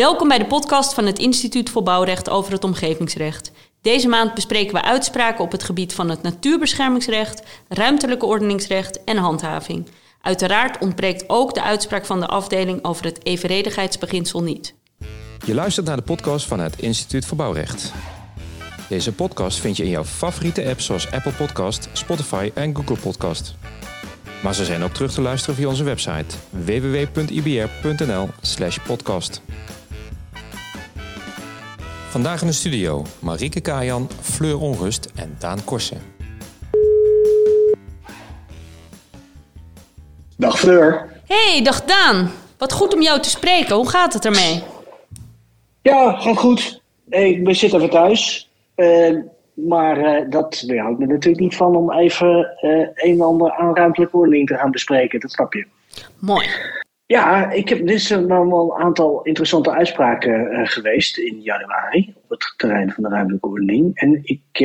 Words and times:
Welkom 0.00 0.28
bij 0.28 0.38
de 0.38 0.46
podcast 0.46 0.94
van 0.94 1.06
het 1.06 1.18
Instituut 1.18 1.70
voor 1.70 1.82
Bouwrecht 1.82 2.30
over 2.30 2.52
het 2.52 2.64
omgevingsrecht. 2.64 3.50
Deze 3.82 4.08
maand 4.08 4.34
bespreken 4.34 4.74
we 4.74 4.82
uitspraken 4.82 5.44
op 5.44 5.52
het 5.52 5.62
gebied 5.62 5.94
van 5.94 6.08
het 6.08 6.22
natuurbeschermingsrecht, 6.22 7.42
ruimtelijke 7.68 8.26
ordeningsrecht 8.26 9.04
en 9.04 9.16
handhaving. 9.16 9.88
Uiteraard 10.20 10.78
ontbreekt 10.78 11.24
ook 11.26 11.54
de 11.54 11.62
uitspraak 11.62 12.06
van 12.06 12.20
de 12.20 12.26
afdeling 12.26 12.84
over 12.84 13.04
het 13.04 13.26
evenredigheidsbeginsel 13.26 14.42
niet. 14.42 14.74
Je 15.46 15.54
luistert 15.54 15.86
naar 15.86 15.96
de 15.96 16.02
podcast 16.02 16.46
van 16.46 16.60
het 16.60 16.78
Instituut 16.78 17.26
voor 17.26 17.36
Bouwrecht. 17.36 17.92
Deze 18.88 19.12
podcast 19.12 19.58
vind 19.58 19.76
je 19.76 19.84
in 19.84 19.90
jouw 19.90 20.04
favoriete 20.04 20.68
apps 20.68 20.84
zoals 20.84 21.10
Apple 21.10 21.32
Podcast, 21.32 21.88
Spotify 21.92 22.50
en 22.54 22.76
Google 22.76 22.96
Podcast. 22.96 23.54
Maar 24.42 24.54
ze 24.54 24.64
zijn 24.64 24.82
ook 24.82 24.94
terug 24.94 25.12
te 25.12 25.20
luisteren 25.20 25.54
via 25.54 25.68
onze 25.68 25.84
website 25.84 26.36
www.ibr.nl/podcast. 26.50 29.42
Vandaag 32.10 32.40
in 32.40 32.46
de 32.46 32.52
studio 32.52 33.02
Marieke 33.18 33.60
Kajan, 33.60 34.08
Fleur 34.20 34.60
Onrust 34.60 35.10
en 35.14 35.36
Daan 35.38 35.64
Korsen. 35.64 36.00
Dag 40.36 40.58
Fleur. 40.58 41.08
Hey, 41.26 41.62
dag 41.62 41.84
Daan. 41.84 42.30
Wat 42.58 42.72
goed 42.72 42.94
om 42.94 43.02
jou 43.02 43.20
te 43.20 43.30
spreken. 43.30 43.76
Hoe 43.76 43.88
gaat 43.88 44.12
het 44.12 44.24
ermee? 44.24 44.62
Ja, 45.82 46.12
gaat 46.12 46.36
goed. 46.36 46.82
Hey, 47.08 47.40
we 47.44 47.54
zitten 47.54 47.78
even 47.78 47.90
thuis. 47.90 48.50
Uh, 48.76 49.18
maar 49.54 49.98
uh, 49.98 50.30
dat 50.30 50.64
weerhoudt 50.66 50.98
me 50.98 51.06
natuurlijk 51.06 51.42
niet 51.42 51.56
van 51.56 51.76
om 51.76 51.92
even 51.92 52.56
uh, 52.60 52.70
een 52.78 52.94
en 52.94 53.20
ander 53.20 53.52
aan 53.52 53.76
ruimtelijke 53.76 54.16
ordening 54.16 54.48
te 54.48 54.54
gaan 54.54 54.70
bespreken. 54.70 55.20
Dat 55.20 55.30
snap 55.30 55.54
je. 55.54 55.66
Mooi. 56.18 56.48
Ja, 57.10 57.50
ik 57.50 57.68
heb, 57.68 57.78
dit 57.78 57.96
is 57.96 58.08
wel 58.08 58.72
een 58.72 58.82
aantal 58.82 59.22
interessante 59.22 59.70
uitspraken 59.70 60.52
uh, 60.52 60.66
geweest 60.66 61.18
in 61.18 61.40
januari 61.40 62.14
op 62.22 62.30
het 62.30 62.54
terrein 62.56 62.90
van 62.90 63.02
de 63.02 63.08
ruimtelijke 63.08 63.48
ordening. 63.48 63.96
En 63.96 64.20
ik 64.22 64.58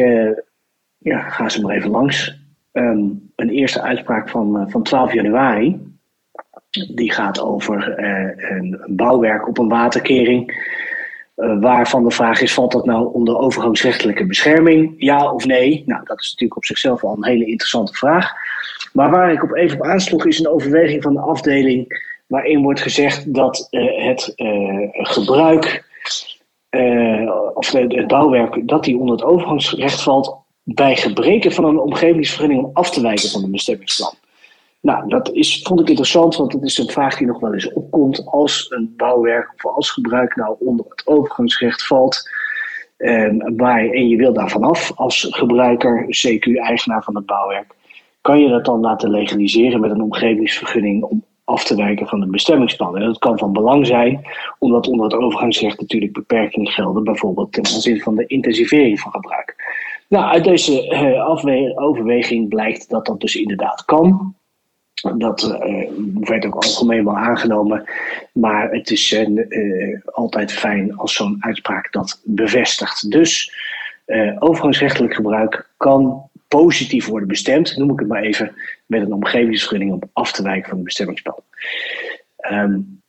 ja, 0.98 1.30
ga 1.30 1.50
ze 1.50 1.62
maar 1.62 1.76
even 1.76 1.90
langs. 1.90 2.40
Um, 2.74 3.32
een 3.36 3.50
eerste 3.50 3.82
uitspraak 3.82 4.30
van, 4.30 4.70
van 4.70 4.84
12 4.84 5.14
januari. 5.14 5.96
Die 6.94 7.12
gaat 7.12 7.42
over 7.42 8.00
een 8.52 8.82
bouwwerk 8.88 9.48
op 9.48 9.58
een 9.58 9.70
waterkering. 9.70 10.68
Waarvan 11.36 12.04
de 12.04 12.12
vraag 12.12 12.42
is: 12.42 12.54
valt 12.54 12.72
dat 12.72 12.86
nou 12.86 13.14
onder 13.14 13.38
overgangsrechtelijke 13.38 14.26
bescherming? 14.26 14.94
Ja 14.98 15.34
of 15.34 15.46
nee? 15.46 15.84
Nou, 15.86 16.06
dat 16.06 16.22
is 16.22 16.30
natuurlijk 16.30 16.58
op 16.58 16.66
zichzelf 16.66 17.04
al 17.04 17.16
een 17.16 17.26
hele 17.26 17.46
interessante 17.46 17.94
vraag. 17.94 18.32
Maar 18.94 19.10
waar 19.10 19.32
ik 19.32 19.44
op 19.44 19.56
even 19.56 19.80
op 19.80 19.86
aansloeg, 19.86 20.26
is 20.26 20.40
een 20.40 20.48
overweging 20.48 21.04
van 21.04 21.14
de 21.14 21.20
afdeling. 21.20 22.14
Waarin 22.28 22.62
wordt 22.62 22.82
gezegd 22.82 23.34
dat 23.34 23.68
uh, 23.72 24.06
het 24.06 24.34
uh, 24.36 24.88
gebruik. 24.92 25.84
of 27.54 27.72
het 27.72 28.08
bouwwerk, 28.08 28.68
dat 28.68 28.84
die 28.84 28.98
onder 28.98 29.16
het 29.16 29.26
overgangsrecht 29.26 30.02
valt. 30.02 30.38
bij 30.64 30.96
gebreken 30.96 31.52
van 31.52 31.66
een 31.66 31.80
omgevingsvergunning 31.80 32.64
om 32.64 32.70
af 32.74 32.90
te 32.90 33.02
wijken 33.02 33.30
van 33.30 33.44
een 33.44 33.52
bestemmingsplan. 33.52 34.14
Nou, 34.86 35.10
dat 35.10 35.32
is, 35.32 35.62
vond 35.64 35.80
ik 35.80 35.88
interessant, 35.88 36.36
want 36.36 36.52
dat 36.52 36.64
is 36.64 36.78
een 36.78 36.90
vraag 36.90 37.18
die 37.18 37.28
nog 37.28 37.40
wel 37.40 37.54
eens 37.54 37.74
opkomt 37.74 38.26
als 38.26 38.66
een 38.70 38.94
bouwwerk 38.98 39.54
of 39.56 39.76
als 39.76 39.90
gebruik 39.90 40.36
nou 40.36 40.56
onder 40.60 40.86
het 40.90 41.08
overgangsrecht 41.08 41.88
valt. 41.88 42.30
En, 42.98 43.54
waar, 43.58 43.80
en 43.80 44.08
je 44.08 44.18
wil 44.18 44.34
daar 44.34 44.50
vanaf 44.50 44.92
als 44.96 45.28
gebruiker, 45.30 46.06
CQ-eigenaar 46.06 47.04
van 47.04 47.16
het 47.16 47.26
bouwwerk. 47.26 47.76
Kan 48.22 48.40
je 48.40 48.50
dat 48.50 48.66
dan 48.66 48.80
laten 48.80 49.10
legaliseren 49.10 49.80
met 49.80 49.92
een 49.92 50.02
omgevingsvergunning 50.02 51.04
om 51.04 51.24
af 51.46 51.64
te 51.64 51.76
wijken 51.76 52.08
van 52.08 52.22
het 52.22 52.32
bestemmingsplan? 52.32 52.98
En 52.98 53.06
dat 53.06 53.18
kan 53.18 53.38
van 53.38 53.54
belang 53.54 53.88
zijn, 53.88 54.26
omdat 54.60 54.88
onder 54.88 55.06
het 55.06 55.16
overgangsrecht 55.16 55.80
natuurlijk 55.80 56.14
beperkingen 56.14 56.72
gelden, 56.72 57.04
bijvoorbeeld 57.04 57.54
ten 57.54 57.66
aanzien 57.66 58.02
van 58.02 58.16
de 58.16 58.26
intensivering 58.26 59.00
van 59.00 59.12
gebruik. 59.12 59.56
Nou, 60.10 60.26
uit 60.26 60.44
deze 60.44 60.88
uh, 60.90 61.80
overweging 61.82 62.50
blijkt 62.50 62.90
dat 62.90 63.06
dat 63.06 63.22
dus 63.22 63.36
inderdaad 63.36 63.86
kan. 63.86 64.36
Dat 65.18 65.44
uh, 65.44 65.90
werd 66.20 66.46
ook 66.46 66.56
algemeen 66.56 67.06
wel 67.06 67.18
aangenomen. 67.18 67.84
Maar 68.34 68.72
het 68.72 68.92
is 68.92 69.12
uh, 69.12 70.00
altijd 70.06 70.52
fijn 70.52 70.98
als 70.98 71.14
zo'n 71.14 71.38
uitspraak 71.40 71.92
dat 71.92 72.22
bevestigt. 72.24 73.12
Dus 73.12 73.54
overgangsrechtelijk 74.40 75.14
gebruik 75.14 75.70
kan 75.78 76.30
positief 76.62 77.08
worden 77.08 77.28
bestemd, 77.28 77.78
noem 77.78 77.92
ik 77.92 78.00
het 78.00 78.08
maar 78.08 78.24
even, 78.24 78.56
met 78.86 79.02
een 79.02 79.14
omgevingsvergunning 79.14 79.92
om 79.92 80.02
af 80.14 80.32
te 80.32 80.44
wijken 80.44 80.68
van 80.68 80.76
het 80.76 80.86
bestemmingsplan. 80.86 81.40
Um, 82.52 83.02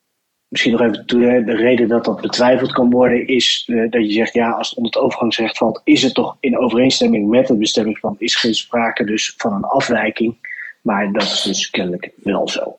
misschien 0.48 0.72
nog 0.72 0.80
even 0.80 1.06
toe, 1.06 1.42
de 1.44 1.56
reden 1.56 1.88
dat 1.88 2.04
dat 2.04 2.20
betwijfeld 2.20 2.72
kan 2.72 2.90
worden 2.90 3.26
is 3.26 3.64
dat 3.66 4.06
je 4.06 4.12
zegt, 4.12 4.32
ja, 4.32 4.50
als 4.50 4.68
het 4.68 4.78
onder 4.78 4.92
het 4.92 5.02
overgangsrecht 5.02 5.56
valt, 5.56 5.80
is 5.84 6.02
het 6.02 6.14
toch 6.14 6.36
in 6.40 6.58
overeenstemming 6.58 7.28
met 7.28 7.48
het 7.48 7.58
bestemmingsplan, 7.58 8.16
is 8.18 8.36
geen 8.36 8.54
sprake 8.54 9.04
dus 9.04 9.34
van 9.36 9.52
een 9.52 9.64
afwijking. 9.64 10.36
Maar 10.82 11.12
dat 11.12 11.22
is 11.22 11.42
dus 11.42 11.70
kennelijk 11.70 12.10
wel 12.16 12.48
zo. 12.48 12.78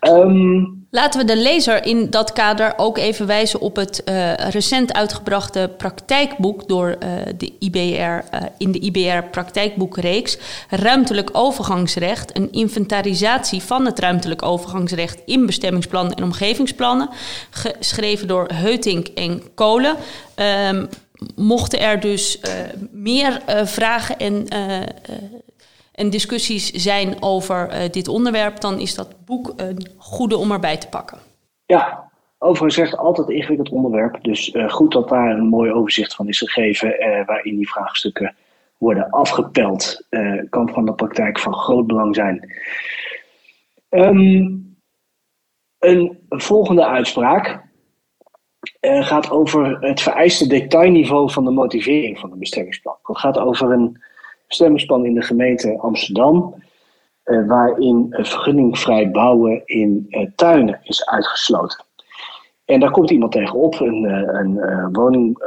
Um, 0.00 0.77
Laten 0.90 1.20
we 1.20 1.26
de 1.26 1.36
lezer 1.36 1.84
in 1.84 2.10
dat 2.10 2.32
kader 2.32 2.74
ook 2.76 2.98
even 2.98 3.26
wijzen 3.26 3.60
op 3.60 3.76
het 3.76 4.02
uh, 4.04 4.34
recent 4.34 4.92
uitgebrachte 4.92 5.70
praktijkboek 5.76 6.68
door 6.68 6.88
uh, 6.88 7.10
de 7.36 7.52
IBR 7.58 7.98
uh, 8.00 8.20
in 8.58 8.72
de 8.72 8.78
IBR 8.78 9.22
praktijkboekreeks 9.30 10.38
Ruimtelijk 10.70 11.30
overgangsrecht, 11.32 12.36
een 12.36 12.52
inventarisatie 12.52 13.62
van 13.62 13.86
het 13.86 13.98
ruimtelijk 13.98 14.42
overgangsrecht 14.42 15.20
in 15.24 15.46
bestemmingsplannen 15.46 16.14
en 16.14 16.24
omgevingsplannen, 16.24 17.08
geschreven 17.50 18.28
door 18.28 18.46
Heutink 18.54 19.06
en 19.06 19.42
Kolen. 19.54 19.96
Um, 20.68 20.88
mochten 21.34 21.80
er 21.80 22.00
dus 22.00 22.40
meer 22.90 23.42
vragen 23.64 24.18
en 24.18 24.46
en 25.98 26.10
discussies 26.10 26.70
zijn 26.70 27.22
over 27.22 27.68
uh, 27.70 27.90
dit 27.90 28.08
onderwerp, 28.08 28.60
dan 28.60 28.78
is 28.78 28.94
dat 28.94 29.24
boek 29.24 29.52
een 29.56 29.88
goede 29.96 30.36
om 30.36 30.52
erbij 30.52 30.76
te 30.76 30.88
pakken. 30.88 31.18
Ja, 31.66 32.10
overigens 32.38 32.74
zegt 32.74 32.96
altijd 32.96 33.28
ingewikkeld 33.28 33.70
onderwerp. 33.70 34.18
Dus 34.22 34.54
uh, 34.54 34.70
goed 34.70 34.92
dat 34.92 35.08
daar 35.08 35.30
een 35.30 35.46
mooi 35.46 35.72
overzicht 35.72 36.14
van 36.14 36.28
is 36.28 36.38
gegeven, 36.38 36.88
uh, 36.88 37.26
waarin 37.26 37.56
die 37.56 37.68
vraagstukken 37.68 38.34
worden 38.78 39.10
afgepeld. 39.10 40.06
kan 40.50 40.68
van 40.68 40.84
de 40.84 40.94
praktijk 40.94 41.38
van 41.38 41.54
groot 41.54 41.86
belang 41.86 42.14
zijn. 42.14 42.52
Um, 43.88 44.76
een 45.78 46.18
volgende 46.28 46.86
uitspraak 46.86 47.66
gaat 48.80 49.30
over 49.30 49.80
het 49.80 50.00
vereiste 50.00 50.46
detailniveau 50.46 51.30
van 51.30 51.44
de 51.44 51.50
motivering 51.50 52.18
van 52.18 52.32
een 52.32 52.38
bestemmingsplan. 52.38 52.96
Het 53.02 53.18
gaat 53.18 53.38
over 53.38 53.72
een 53.72 54.02
bestemmingsplan 54.48 55.04
in 55.04 55.14
de 55.14 55.22
gemeente 55.22 55.78
Amsterdam, 55.78 56.54
uh, 57.24 57.46
waarin 57.46 58.06
vergunningvrij 58.10 59.10
bouwen 59.10 59.62
in 59.64 60.06
uh, 60.08 60.26
tuinen 60.34 60.80
is 60.82 61.06
uitgesloten. 61.06 61.84
En 62.64 62.80
daar 62.80 62.90
komt 62.90 63.10
iemand 63.10 63.32
tegenop, 63.32 63.80
een, 63.80 64.04
uh, 64.04 64.40
een 64.40 64.92
woning, 64.92 65.38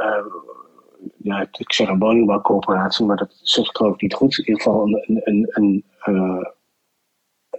ja, 1.22 1.40
ik 1.40 1.72
zeg 1.72 1.88
een 1.88 1.98
woningbouwcorporatie, 1.98 3.06
maar 3.06 3.16
dat 3.16 3.38
zegt 3.42 3.76
geloof 3.76 3.94
ik 3.94 4.00
niet 4.00 4.14
goed. 4.14 4.38
In 4.38 4.46
ieder 4.46 4.62
geval 4.62 4.86
een, 4.86 5.20
een, 5.24 5.48
een, 5.50 5.84
een 5.98 6.54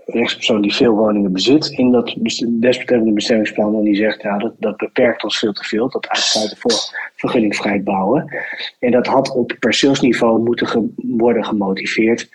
rechtspersoon 0.06 0.62
die 0.62 0.76
veel 0.76 0.94
woningen 0.94 1.32
bezit 1.32 1.70
in 1.70 1.92
dat 1.92 2.16
desbetreffende 2.48 3.14
bestemmingsplan. 3.14 3.76
En 3.76 3.84
die 3.84 3.96
zegt, 3.96 4.22
ja, 4.22 4.38
dat, 4.38 4.54
dat 4.58 4.78
beperkt 4.78 5.24
ons 5.24 5.38
veel 5.38 5.54
te 5.54 5.64
veel, 5.64 5.90
dat 5.90 6.08
uitsluiten 6.08 6.58
voor 6.58 6.72
vergunningvrij 7.16 7.84
bouwen. 7.84 8.36
En 8.80 8.92
dat 8.92 9.08
had 9.08 9.36
op 9.36 9.56
perceelsniveau 9.60 10.44
moeten 10.44 10.94
worden 10.96 11.46
gemotiveerd 11.46 12.30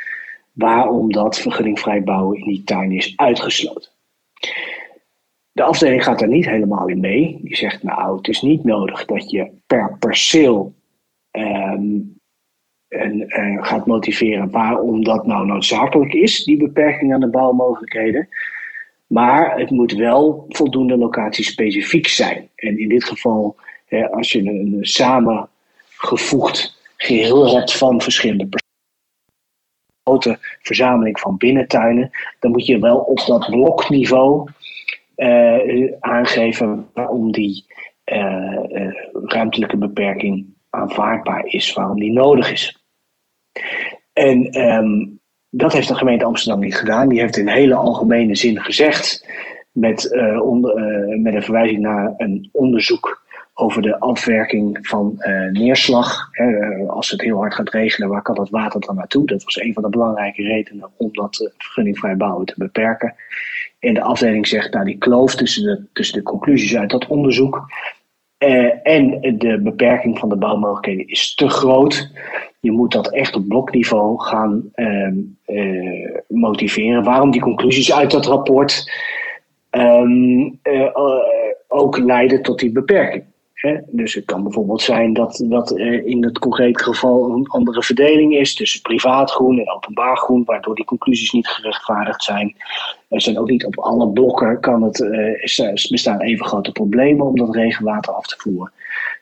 waarom 0.53 1.13
dat 1.13 1.39
vergunningvrij 1.39 2.03
bouwen 2.03 2.39
in 2.39 2.47
die 2.47 2.65
tuin 2.65 2.93
is 2.93 3.13
uitgesloten. 3.17 3.91
De 5.53 5.63
afdeling 5.63 6.05
gaat 6.05 6.19
daar 6.19 6.29
niet 6.29 6.47
helemaal 6.47 6.89
in 6.89 7.01
mee. 7.01 7.39
Die 7.43 7.57
zegt, 7.57 7.83
nou, 7.83 8.17
het 8.17 8.29
is 8.29 8.43
niet 8.43 8.65
nodig 8.65 9.05
dat 9.05 9.31
je 9.31 9.51
per 9.67 9.97
perceel 9.99 10.75
um, 11.33 12.18
en 12.89 13.21
uh, 13.21 13.65
gaat 13.65 13.87
motiveren 13.87 14.51
waarom 14.51 15.05
dat 15.05 15.27
nou 15.27 15.47
noodzakelijk 15.47 16.13
is, 16.13 16.45
die 16.45 16.57
beperking 16.57 17.15
aan 17.15 17.21
de 17.21 17.31
bouwmogelijkheden. 17.31 18.29
Maar 19.07 19.59
het 19.59 19.71
moet 19.71 19.93
wel 19.93 20.45
voldoende 20.49 20.97
locatiespecifiek 20.97 22.07
zijn. 22.07 22.49
En 22.55 22.79
in 22.79 22.89
dit 22.89 23.05
geval, 23.05 23.57
als 24.11 24.33
je 24.33 24.39
een, 24.39 24.79
samengevoegd 24.81 26.79
geheel 26.97 27.55
hebt 27.55 27.77
van 27.77 28.01
verschillende 28.01 28.49
grote 30.03 30.39
verzameling 30.63 31.21
van 31.21 31.37
binnentuinen, 31.37 32.11
dan 32.41 32.51
moet 32.51 32.67
je 32.67 32.79
wel 32.79 32.99
op 32.99 33.25
dat 33.27 33.51
blokniveau 33.51 34.51
uh, 35.17 35.93
aangeven 36.01 36.89
waarom 36.95 37.33
die 37.33 37.65
uh, 38.05 38.91
ruimtelijke 39.13 39.77
beperking 39.77 40.47
aanvaardbaar 40.71 41.47
is, 41.47 41.73
waarom 41.73 42.01
die 42.01 42.13
nodig 42.13 42.53
is. 42.53 42.78
En 44.13 44.61
um, 44.61 45.21
dat 45.51 45.73
heeft 45.73 45.89
de 45.89 45.95
gemeente 45.95 46.25
Amsterdam 46.25 46.61
niet 46.61 46.77
gedaan. 46.77 47.09
Die 47.09 47.21
heeft 47.21 47.37
in 47.37 47.49
hele 47.49 47.75
algemene 47.75 48.35
zin 48.35 48.61
gezegd, 48.61 49.27
met, 49.73 50.13
uh, 50.13 50.43
onder, 50.43 50.79
uh, 50.79 51.21
met 51.23 51.35
een 51.35 51.43
verwijzing 51.43 51.81
naar 51.81 52.15
een 52.17 52.49
onderzoek 52.53 53.27
over 53.55 53.83
de 53.83 54.01
afwerking 54.01 54.79
van 54.83 55.15
neerslag. 55.53 56.31
als 56.87 57.11
het 57.11 57.21
heel 57.21 57.37
hard 57.37 57.55
gaat 57.55 57.71
regenen, 57.71 58.09
waar 58.09 58.23
kan 58.23 58.35
dat 58.35 58.51
water 58.51 58.81
dan 58.81 58.95
naartoe? 58.95 59.27
Dat 59.27 59.45
was 59.45 59.61
een 59.61 59.73
van 59.73 59.83
de 59.83 59.89
belangrijke 59.89 60.43
redenen 60.43 60.91
om 60.97 61.09
dat 61.13 61.53
vergunningvrij 61.57 62.17
bouwen 62.17 62.47
te 62.47 62.55
beperken. 62.57 63.15
En 63.79 63.95
de 63.95 64.03
afdeling 64.03 64.47
zegt, 64.47 64.73
nou 64.73 64.85
die 64.85 64.99
kloof 64.99 65.35
tussen 65.35 65.89
tussen 65.93 66.19
de 66.19 66.23
conclusies 66.23 66.77
uit 66.77 66.91
dat 66.91 67.07
onderzoek 67.07 67.67
en 68.83 69.21
de 69.39 69.61
beperking 69.63 70.19
van 70.19 70.29
de 70.29 70.37
bouwmogelijkheden 70.37 71.09
is 71.09 71.35
te 71.35 71.49
groot. 71.49 72.11
Je 72.61 72.71
moet 72.71 72.93
dat 72.93 73.13
echt 73.13 73.37
op 73.37 73.49
blokniveau 73.49 74.21
gaan 74.21 74.71
ehm, 74.75 75.17
eh, 75.45 76.19
motiveren. 76.27 77.05
Waarom 77.05 77.31
die 77.31 77.41
conclusies 77.41 77.93
uit 77.93 78.11
dat 78.11 78.27
rapport 78.27 78.93
ehm, 79.71 80.49
eh, 80.63 80.99
ook 81.69 81.99
leiden 81.99 82.43
tot 82.43 82.59
die 82.59 82.73
beperking. 82.73 83.25
Dus 83.87 84.15
het 84.15 84.25
kan 84.25 84.43
bijvoorbeeld 84.43 84.83
zijn 84.83 85.13
dat, 85.13 85.45
dat 85.49 85.79
in 85.79 86.25
het 86.25 86.39
concrete 86.39 86.83
geval 86.83 87.31
een 87.31 87.47
andere 87.47 87.83
verdeling 87.83 88.35
is 88.35 88.55
tussen 88.55 88.81
privaat 88.81 89.31
groen 89.31 89.59
en 89.59 89.71
openbaar 89.71 90.17
groen, 90.17 90.45
waardoor 90.45 90.75
die 90.75 90.85
conclusies 90.85 91.31
niet 91.31 91.49
gerechtvaardigd 91.49 92.23
zijn. 92.23 92.57
Er 93.09 93.21
zijn 93.21 93.39
ook 93.39 93.51
niet 93.51 93.65
op 93.65 93.79
alle 93.79 94.09
blokken 94.09 94.61
kan 94.61 94.83
het, 94.83 95.01
uh, 95.01 95.73
bestaan 95.91 96.21
even 96.21 96.47
grote 96.47 96.73
problemen 96.73 97.27
om 97.27 97.37
dat 97.37 97.55
regenwater 97.55 98.13
af 98.13 98.27
te 98.27 98.35
voeren. 98.39 98.73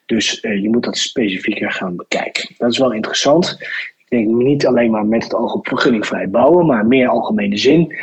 Dus 0.06 0.42
uh, 0.42 0.62
je 0.62 0.68
moet 0.68 0.84
dat 0.84 0.96
specifieker 0.96 1.72
gaan 1.72 1.96
bekijken. 1.96 2.54
Dat 2.58 2.72
is 2.72 2.78
wel 2.78 2.92
interessant. 2.92 3.56
Ik 3.98 4.06
denk 4.08 4.26
niet 4.26 4.66
alleen 4.66 4.90
maar 4.90 5.06
met 5.06 5.22
het 5.22 5.34
oog 5.34 5.54
op 5.54 5.68
vergunningvrij 5.68 6.30
bouwen, 6.30 6.66
maar 6.66 6.86
meer 6.86 7.08
algemene 7.08 7.56
zin. 7.56 7.96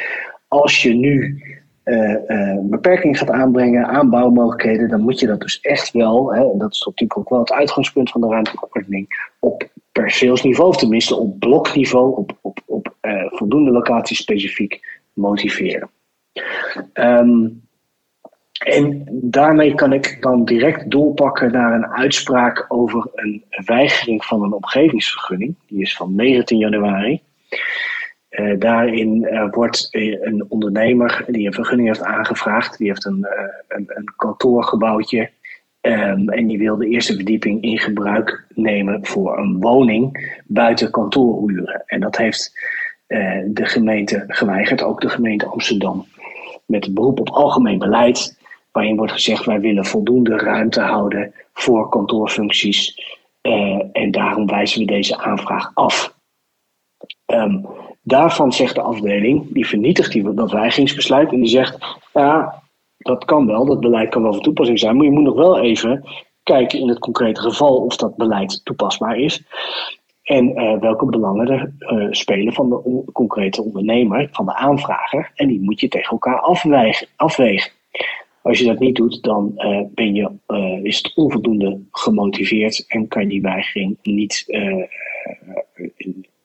Als 0.47 0.81
je 0.81 0.93
nu 0.93 1.41
uh, 1.85 2.57
beperking 2.61 3.17
gaat 3.17 3.29
aanbrengen 3.29 3.87
aan 3.87 4.09
bouwmogelijkheden, 4.09 4.89
dan 4.89 5.01
moet 5.01 5.19
je 5.19 5.27
dat 5.27 5.41
dus 5.41 5.59
echt 5.61 5.91
wel, 5.91 6.33
hè, 6.33 6.51
en 6.51 6.57
dat 6.57 6.71
is 6.71 6.81
natuurlijk 6.85 7.19
ook 7.19 7.29
wel 7.29 7.39
het 7.39 7.51
uitgangspunt 7.51 8.09
van 8.09 8.21
de 8.21 8.27
ruimtelijke 8.27 8.67
ordening, 8.71 9.31
op 9.39 9.69
perceelsniveau, 9.91 10.77
tenminste 10.77 11.15
op 11.15 11.39
blokniveau, 11.39 12.15
op, 12.15 12.37
op, 12.41 12.59
op 12.65 12.95
uh, 13.01 13.25
voldoende 13.29 13.71
locatiespecifiek 13.71 15.01
motiveren. 15.13 15.89
Um, 16.93 17.61
en 18.63 19.07
daarmee 19.11 19.75
kan 19.75 19.93
ik 19.93 20.17
dan 20.21 20.45
direct 20.45 20.91
doorpakken 20.91 21.51
naar 21.51 21.73
een 21.73 21.87
uitspraak 21.87 22.65
over 22.67 23.07
een 23.13 23.43
weigering 23.65 24.25
van 24.25 24.43
een 24.43 24.53
omgevingsvergunning. 24.53 25.55
Die 25.67 25.81
is 25.81 25.95
van 25.95 26.15
19 26.15 26.57
januari. 26.57 27.21
Uh, 28.33 28.59
daarin 28.59 29.21
uh, 29.21 29.47
wordt 29.51 29.87
een 29.91 30.45
ondernemer 30.49 31.25
die 31.27 31.47
een 31.47 31.53
vergunning 31.53 31.87
heeft 31.87 32.03
aangevraagd, 32.03 32.77
die 32.77 32.87
heeft 32.87 33.05
een, 33.05 33.27
een, 33.67 34.13
kantoorgebouwtje 34.15 35.29
um, 35.81 36.29
en 36.29 36.47
die 36.47 36.57
wil 36.57 36.77
de 36.77 36.87
eerste 36.87 37.15
verdieping 37.15 37.61
in 37.61 37.79
gebruik 37.79 38.45
nemen 38.53 39.05
voor 39.05 39.37
een 39.37 39.59
woning 39.59 40.33
buiten 40.45 40.91
kantooruren. 40.91 41.83
En 41.85 41.99
dat 41.99 42.17
heeft 42.17 42.51
de 43.45 43.65
gemeente 43.65 44.23
geweigerd, 44.27 44.83
ook 44.83 45.01
de 45.01 45.09
gemeente 45.09 45.45
Amsterdam, 45.45 46.05
met 46.65 46.93
beroep 46.93 47.19
op 47.19 47.29
algemeen 47.29 47.79
beleid, 47.79 48.39
waarin 48.71 48.97
wordt 48.97 49.11
gezegd 49.11 49.45
wij 49.45 49.59
willen 49.59 49.85
voldoende 49.85 50.37
ruimte 50.37 50.81
houden 50.81 51.33
voor 51.53 51.89
kantoorfuncties 51.89 53.01
en 53.91 54.11
daarom 54.11 54.45
wijzen 54.45 54.79
we 54.79 54.85
deze 54.85 55.17
aanvraag 55.17 55.71
af. 55.73 56.15
Um, 57.25 57.67
Daarvan 58.03 58.51
zegt 58.51 58.75
de 58.75 58.81
afdeling, 58.81 59.53
die 59.53 59.67
vernietigt 59.67 60.11
die, 60.11 60.33
dat 60.33 60.51
weigingsbesluit 60.51 61.31
en 61.31 61.39
die 61.39 61.49
zegt, 61.49 61.77
ja, 62.13 62.63
dat 62.97 63.25
kan 63.25 63.47
wel, 63.47 63.65
dat 63.65 63.79
beleid 63.79 64.09
kan 64.09 64.21
wel 64.21 64.33
van 64.33 64.41
toepassing 64.41 64.79
zijn, 64.79 64.95
maar 64.95 65.05
je 65.05 65.11
moet 65.11 65.23
nog 65.23 65.35
wel 65.35 65.59
even 65.59 66.03
kijken 66.43 66.79
in 66.79 66.87
het 66.87 66.99
concrete 66.99 67.41
geval 67.41 67.75
of 67.75 67.95
dat 67.95 68.15
beleid 68.15 68.61
toepasbaar 68.63 69.17
is. 69.17 69.43
En 70.23 70.49
uh, 70.49 70.79
welke 70.79 71.05
belangen 71.05 71.47
er 71.47 71.73
uh, 71.79 72.07
spelen 72.11 72.53
van 72.53 72.69
de 72.69 73.03
concrete 73.13 73.63
ondernemer, 73.63 74.29
van 74.31 74.45
de 74.45 74.55
aanvrager. 74.55 75.31
En 75.35 75.47
die 75.47 75.61
moet 75.61 75.79
je 75.79 75.87
tegen 75.87 76.11
elkaar 76.11 76.39
afwegen. 77.15 77.71
Als 78.41 78.59
je 78.59 78.65
dat 78.65 78.79
niet 78.79 78.95
doet, 78.95 79.23
dan 79.23 79.51
uh, 79.55 79.81
ben 79.89 80.13
je, 80.13 80.31
is 80.83 80.97
het 80.97 81.11
onvoldoende 81.15 81.79
gemotiveerd 81.91 82.85
en 82.87 83.07
kan 83.07 83.21
je 83.21 83.27
die 83.27 83.41
weigering 83.41 83.97
niet, 84.01 84.45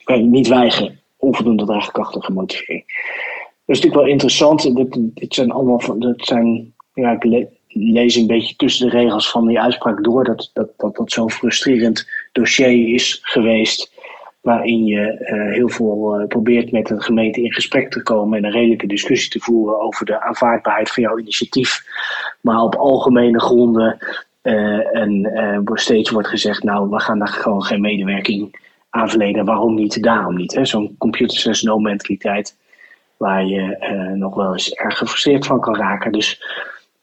kan 0.05 0.31
niet 0.31 0.49
weigeren 0.49 1.01
onvoldoende 1.19 1.65
draagkrachtige 1.65 2.33
motivering. 2.33 2.85
Dat 2.87 3.77
is 3.77 3.83
natuurlijk 3.83 4.03
wel 4.03 4.13
interessant. 4.13 4.77
Dit, 4.77 4.99
dit 5.15 5.35
zijn 5.35 5.51
allemaal, 5.51 5.99
dat 5.99 6.15
zijn, 6.17 6.75
ja, 6.95 7.19
ik 7.21 7.49
lees 7.69 8.17
een 8.17 8.27
beetje 8.27 8.57
tussen 8.57 8.91
de 8.91 8.97
regels 8.97 9.31
van 9.31 9.47
die 9.47 9.61
uitspraak 9.61 10.05
door 10.05 10.25
dat 10.25 10.51
dat, 10.53 10.71
dat, 10.77 10.97
dat 10.97 11.13
zo'n 11.13 11.31
frustrerend 11.31 12.09
dossier 12.33 12.95
is 12.95 13.19
geweest. 13.23 13.97
Waarin 14.41 14.85
je 14.85 15.19
uh, 15.21 15.55
heel 15.55 15.69
veel 15.69 16.21
uh, 16.21 16.27
probeert 16.27 16.73
met 16.73 16.91
een 16.91 17.03
gemeente 17.03 17.43
in 17.43 17.53
gesprek 17.53 17.91
te 17.91 18.03
komen 18.03 18.39
en 18.39 18.45
een 18.45 18.51
redelijke 18.51 18.87
discussie 18.87 19.31
te 19.31 19.41
voeren 19.41 19.81
over 19.81 20.07
de 20.07 20.21
aanvaardbaarheid 20.21 20.91
van 20.91 21.03
jouw 21.03 21.19
initiatief. 21.19 21.83
Maar 22.41 22.63
op 22.63 22.75
algemene 22.75 23.41
gronden 23.41 23.99
uh, 24.43 24.97
en 24.97 25.71
steeds 25.73 26.11
wordt 26.11 26.29
gezegd, 26.29 26.63
nou, 26.63 26.89
we 26.91 27.01
gaan 27.01 27.19
daar 27.19 27.29
gewoon 27.29 27.63
geen 27.63 27.81
medewerking 27.81 28.68
aanverleden. 28.91 29.45
Waarom 29.45 29.75
niet, 29.75 30.03
daarom 30.03 30.37
niet. 30.37 30.59
Zo'n 30.63 30.95
computer 30.99 31.39
says 31.39 31.63
no 31.63 31.79
mentaliteit 31.79 32.57
waar 33.17 33.47
je 33.47 33.77
uh, 33.81 34.19
nog 34.19 34.35
wel 34.35 34.53
eens 34.53 34.71
erg 34.71 34.99
gefrustreerd 34.99 35.47
van 35.47 35.61
kan 35.61 35.77
raken. 35.77 36.13
Dus 36.13 36.43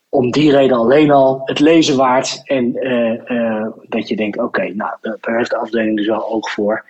om 0.10 0.32
die 0.32 0.52
reden 0.52 0.78
alleen 0.78 1.12
al 1.12 1.42
het 1.44 1.60
lezen 1.60 1.98
waard 1.98 2.42
en 2.44 2.86
uh, 2.86 3.14
uh, 3.28 3.68
dat 3.88 4.08
je 4.08 4.16
denkt, 4.16 4.38
oké, 4.38 4.74
nou, 4.74 4.92
daar 5.02 5.38
heeft 5.38 5.50
de 5.50 5.58
afdeling 5.58 5.98
dus 5.98 6.08
wel 6.08 6.30
oog 6.30 6.50
voor. 6.50 6.86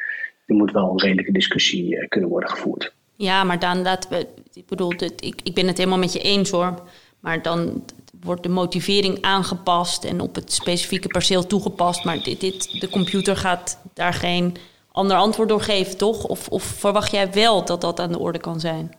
Er 0.46 0.56
moet 0.56 0.72
wel 0.72 0.90
een 0.90 1.00
redelijke 1.00 1.32
discussie 1.32 2.08
kunnen 2.08 2.30
worden 2.30 2.50
gevoerd. 2.50 2.94
Ja, 3.16 3.44
maar 3.44 3.60
dan 3.60 3.82
laten 3.82 4.10
we, 4.10 4.28
ik 4.54 4.66
bedoel, 4.66 4.94
ik, 5.20 5.42
ik 5.44 5.54
ben 5.54 5.68
het 5.68 5.78
helemaal 5.78 6.00
met 6.00 6.14
je 6.14 6.20
eens 6.20 6.50
hoor. 6.50 6.74
Maar 7.20 7.42
dan 7.42 7.84
wordt 8.22 8.44
de 8.44 8.50
motivering 8.50 9.22
aangepast 9.22 10.04
en 10.04 10.22
op 10.22 10.36
het 10.36 10.54
specifieke 10.54 11.08
perceel 11.08 11.48
toegepast. 11.48 12.04
Maar 12.04 12.24
dit, 12.24 12.40
dit, 12.40 12.80
de 12.80 12.90
computer 12.90 13.38
gaat 13.38 13.82
daar 13.94 14.14
geen 14.14 14.56
ander 14.96 15.18
antwoord 15.18 15.50
doorgeven, 15.50 15.98
toch? 15.98 16.28
Of, 16.28 16.48
of 16.48 16.64
verwacht 16.64 17.12
jij 17.12 17.32
wel 17.32 17.66
dat 17.66 17.82
dat 17.82 18.00
aan 18.00 18.12
de 18.12 18.20
orde 18.20 18.40
kan 18.40 18.60
zijn? 18.60 18.92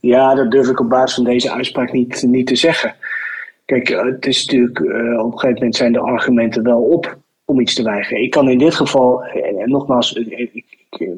Ja, 0.00 0.34
dat 0.34 0.50
durf 0.50 0.68
ik 0.68 0.80
op 0.80 0.88
basis 0.88 1.14
van 1.14 1.24
deze 1.24 1.50
uitspraak 1.50 1.92
niet, 1.92 2.22
niet 2.22 2.46
te 2.46 2.56
zeggen. 2.56 2.94
Kijk, 3.64 3.90
eh, 3.90 4.04
het 4.04 4.26
is 4.26 4.44
natuurlijk, 4.44 4.78
uh, 4.78 5.18
op 5.18 5.32
een 5.32 5.38
gegeven 5.38 5.54
moment 5.54 5.76
zijn 5.76 5.92
de 5.92 5.98
argumenten 5.98 6.62
wel 6.62 6.82
op 6.82 7.18
om 7.44 7.60
iets 7.60 7.74
te 7.74 7.82
weigeren. 7.82 8.22
Ik 8.22 8.30
kan 8.30 8.48
in 8.48 8.58
dit 8.58 8.74
geval, 8.74 9.24
en 9.24 9.70
nogmaals, 9.70 10.12
ik, 10.12 10.50
ik, 10.52 11.10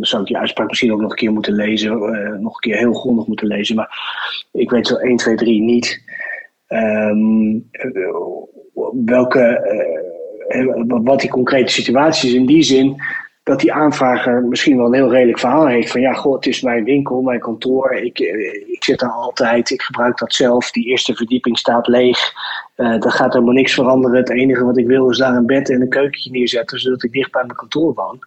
zou 0.00 0.22
ik 0.22 0.28
die 0.28 0.38
uitspraak 0.38 0.68
misschien 0.68 0.92
ook 0.92 1.00
nog 1.00 1.10
een 1.10 1.16
keer 1.16 1.32
moeten 1.32 1.54
lezen, 1.54 1.98
nog 2.42 2.54
een 2.54 2.70
keer 2.70 2.76
heel 2.76 2.92
grondig 2.92 3.26
moeten 3.26 3.46
lezen, 3.46 3.76
maar 3.76 3.98
ik 4.52 4.70
weet 4.70 4.86
zo 4.86 4.94
1, 4.94 5.16
2, 5.16 5.34
3 5.36 5.62
niet 5.62 6.02
um, 6.68 7.70
welke 9.04 9.60
wat 10.86 11.20
die 11.20 11.30
concrete 11.30 11.72
situatie 11.72 12.28
is 12.28 12.34
in 12.34 12.46
die 12.46 12.62
zin 12.62 13.02
dat 13.46 13.60
die 13.60 13.72
aanvrager 13.72 14.42
misschien 14.42 14.76
wel 14.76 14.86
een 14.86 14.94
heel 14.94 15.10
redelijk 15.10 15.38
verhaal 15.38 15.66
heeft 15.66 15.90
van 15.90 16.00
ja, 16.00 16.12
goh, 16.12 16.34
het 16.34 16.46
is 16.46 16.60
mijn 16.60 16.84
winkel, 16.84 17.20
mijn 17.20 17.40
kantoor, 17.40 17.92
ik, 17.92 18.18
eh, 18.18 18.72
ik 18.72 18.84
zit 18.84 18.98
daar 18.98 19.10
altijd, 19.10 19.70
ik 19.70 19.82
gebruik 19.82 20.18
dat 20.18 20.34
zelf, 20.34 20.70
die 20.70 20.86
eerste 20.86 21.14
verdieping 21.14 21.58
staat 21.58 21.86
leeg, 21.86 22.32
uh, 22.76 22.96
gaat 22.98 23.32
helemaal 23.32 23.54
niks 23.54 23.74
veranderen. 23.74 24.16
Het 24.16 24.30
enige 24.30 24.64
wat 24.64 24.78
ik 24.78 24.86
wil 24.86 25.10
is 25.10 25.18
daar 25.18 25.36
een 25.36 25.46
bed 25.46 25.70
en 25.70 25.80
een 25.80 25.88
keukentje 25.88 26.30
neerzetten, 26.30 26.78
zodat 26.78 27.04
ik 27.04 27.12
dicht 27.12 27.32
bij 27.32 27.44
mijn 27.44 27.56
kantoor 27.56 27.94
woon. 27.94 28.18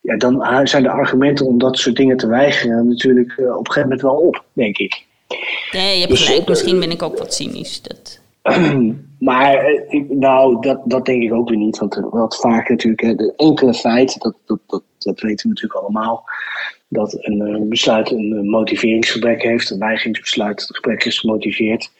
Ja, 0.00 0.16
dan 0.16 0.66
zijn 0.66 0.82
de 0.82 0.90
argumenten 0.90 1.46
om 1.46 1.58
dat 1.58 1.78
soort 1.78 1.96
dingen 1.96 2.16
te 2.16 2.26
weigeren 2.26 2.88
natuurlijk 2.88 3.36
uh, 3.36 3.50
op 3.50 3.66
een 3.66 3.72
gegeven 3.72 3.82
moment 3.82 4.02
wel 4.02 4.16
op, 4.16 4.44
denk 4.52 4.78
ik. 4.78 5.04
Nee, 5.72 5.94
je 5.94 5.98
hebt 6.00 6.10
dus, 6.10 6.26
gelijk. 6.26 6.48
Misschien 6.48 6.80
ben 6.80 6.90
ik 6.90 7.02
ook 7.02 7.18
wat 7.18 7.34
cynisch. 7.34 7.82
Dat... 7.82 8.20
maar 9.22 9.54
eh, 9.54 10.08
nou, 10.08 10.60
dat, 10.60 10.80
dat 10.84 11.04
denk 11.04 11.22
ik 11.22 11.32
ook 11.32 11.48
weer 11.48 11.58
niet. 11.58 11.78
Want 11.78 11.94
wat 12.10 12.36
vaak 12.36 12.68
natuurlijk, 12.68 13.18
de 13.18 13.32
enkele 13.36 13.74
feit, 13.74 14.20
dat, 14.20 14.36
dat, 14.46 14.82
dat, 14.98 15.20
weten 15.20 15.42
we 15.42 15.48
natuurlijk 15.48 15.80
allemaal, 15.80 16.24
dat 16.88 17.16
een 17.20 17.68
besluit 17.68 18.10
een 18.10 18.50
motiveringsgebrek 18.50 19.42
heeft, 19.42 19.70
een 19.70 19.78
weigingsbesluit, 19.78 20.60
het 20.60 20.76
gebrek 20.76 21.04
is 21.04 21.18
gemotiveerd. 21.18 21.90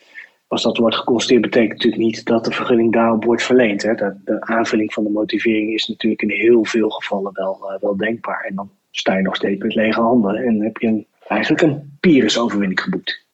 Als 0.47 0.63
dat 0.63 0.77
wordt 0.77 0.95
geconstateerd, 0.95 1.41
betekent 1.41 1.71
natuurlijk 1.71 2.01
niet 2.01 2.25
dat 2.25 2.45
de 2.45 2.51
vergunning 2.51 2.93
daarop 2.93 3.23
wordt 3.23 3.43
verleend. 3.43 3.81
Hè. 3.83 3.93
De, 3.93 4.15
de 4.23 4.41
aanvulling 4.41 4.93
van 4.93 5.03
de 5.03 5.09
motivering 5.09 5.73
is 5.73 5.87
natuurlijk 5.87 6.21
in 6.21 6.29
heel 6.29 6.65
veel 6.65 6.89
gevallen 6.89 7.31
wel, 7.33 7.77
wel 7.81 7.97
denkbaar. 7.97 8.45
En 8.47 8.55
dan 8.55 8.69
sta 8.91 9.15
je 9.15 9.21
nog 9.21 9.35
steeds 9.35 9.63
met 9.63 9.75
lege 9.75 10.01
handen 10.01 10.35
en 10.35 10.61
heb 10.61 10.77
je 10.77 10.87
een, 10.87 11.05
eigenlijk 11.27 11.61
een 11.61 11.97
Pyrrhus-overwinning 11.99 12.81
geboekt. 12.81 13.25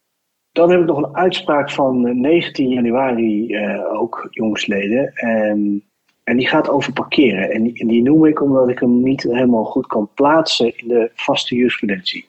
Dan 0.59 0.69
heb 0.69 0.79
ik 0.79 0.85
nog 0.85 0.97
een 0.97 1.15
uitspraak 1.15 1.71
van 1.71 2.21
19 2.21 2.65
eh, 2.65 2.73
januari 2.73 3.53
uh, 3.53 3.93
ook, 3.93 4.27
jongsleden. 4.29 5.11
Um, 5.25 5.83
en 6.23 6.37
die 6.37 6.47
gaat 6.47 6.69
over 6.69 6.93
parkeren. 6.93 7.51
En 7.51 7.63
die, 7.63 7.87
die, 7.87 8.01
noem 8.01 8.25
ik 8.25 8.41
omdat 8.41 8.69
ik 8.69 8.79
hem 8.79 9.03
niet 9.03 9.23
helemaal 9.23 9.63
goed 9.63 9.87
kan 9.87 10.09
plaatsen 10.13 10.77
in 10.77 10.87
de 10.87 11.11
vaste 11.13 11.55
jurisprudentie. 11.55 12.27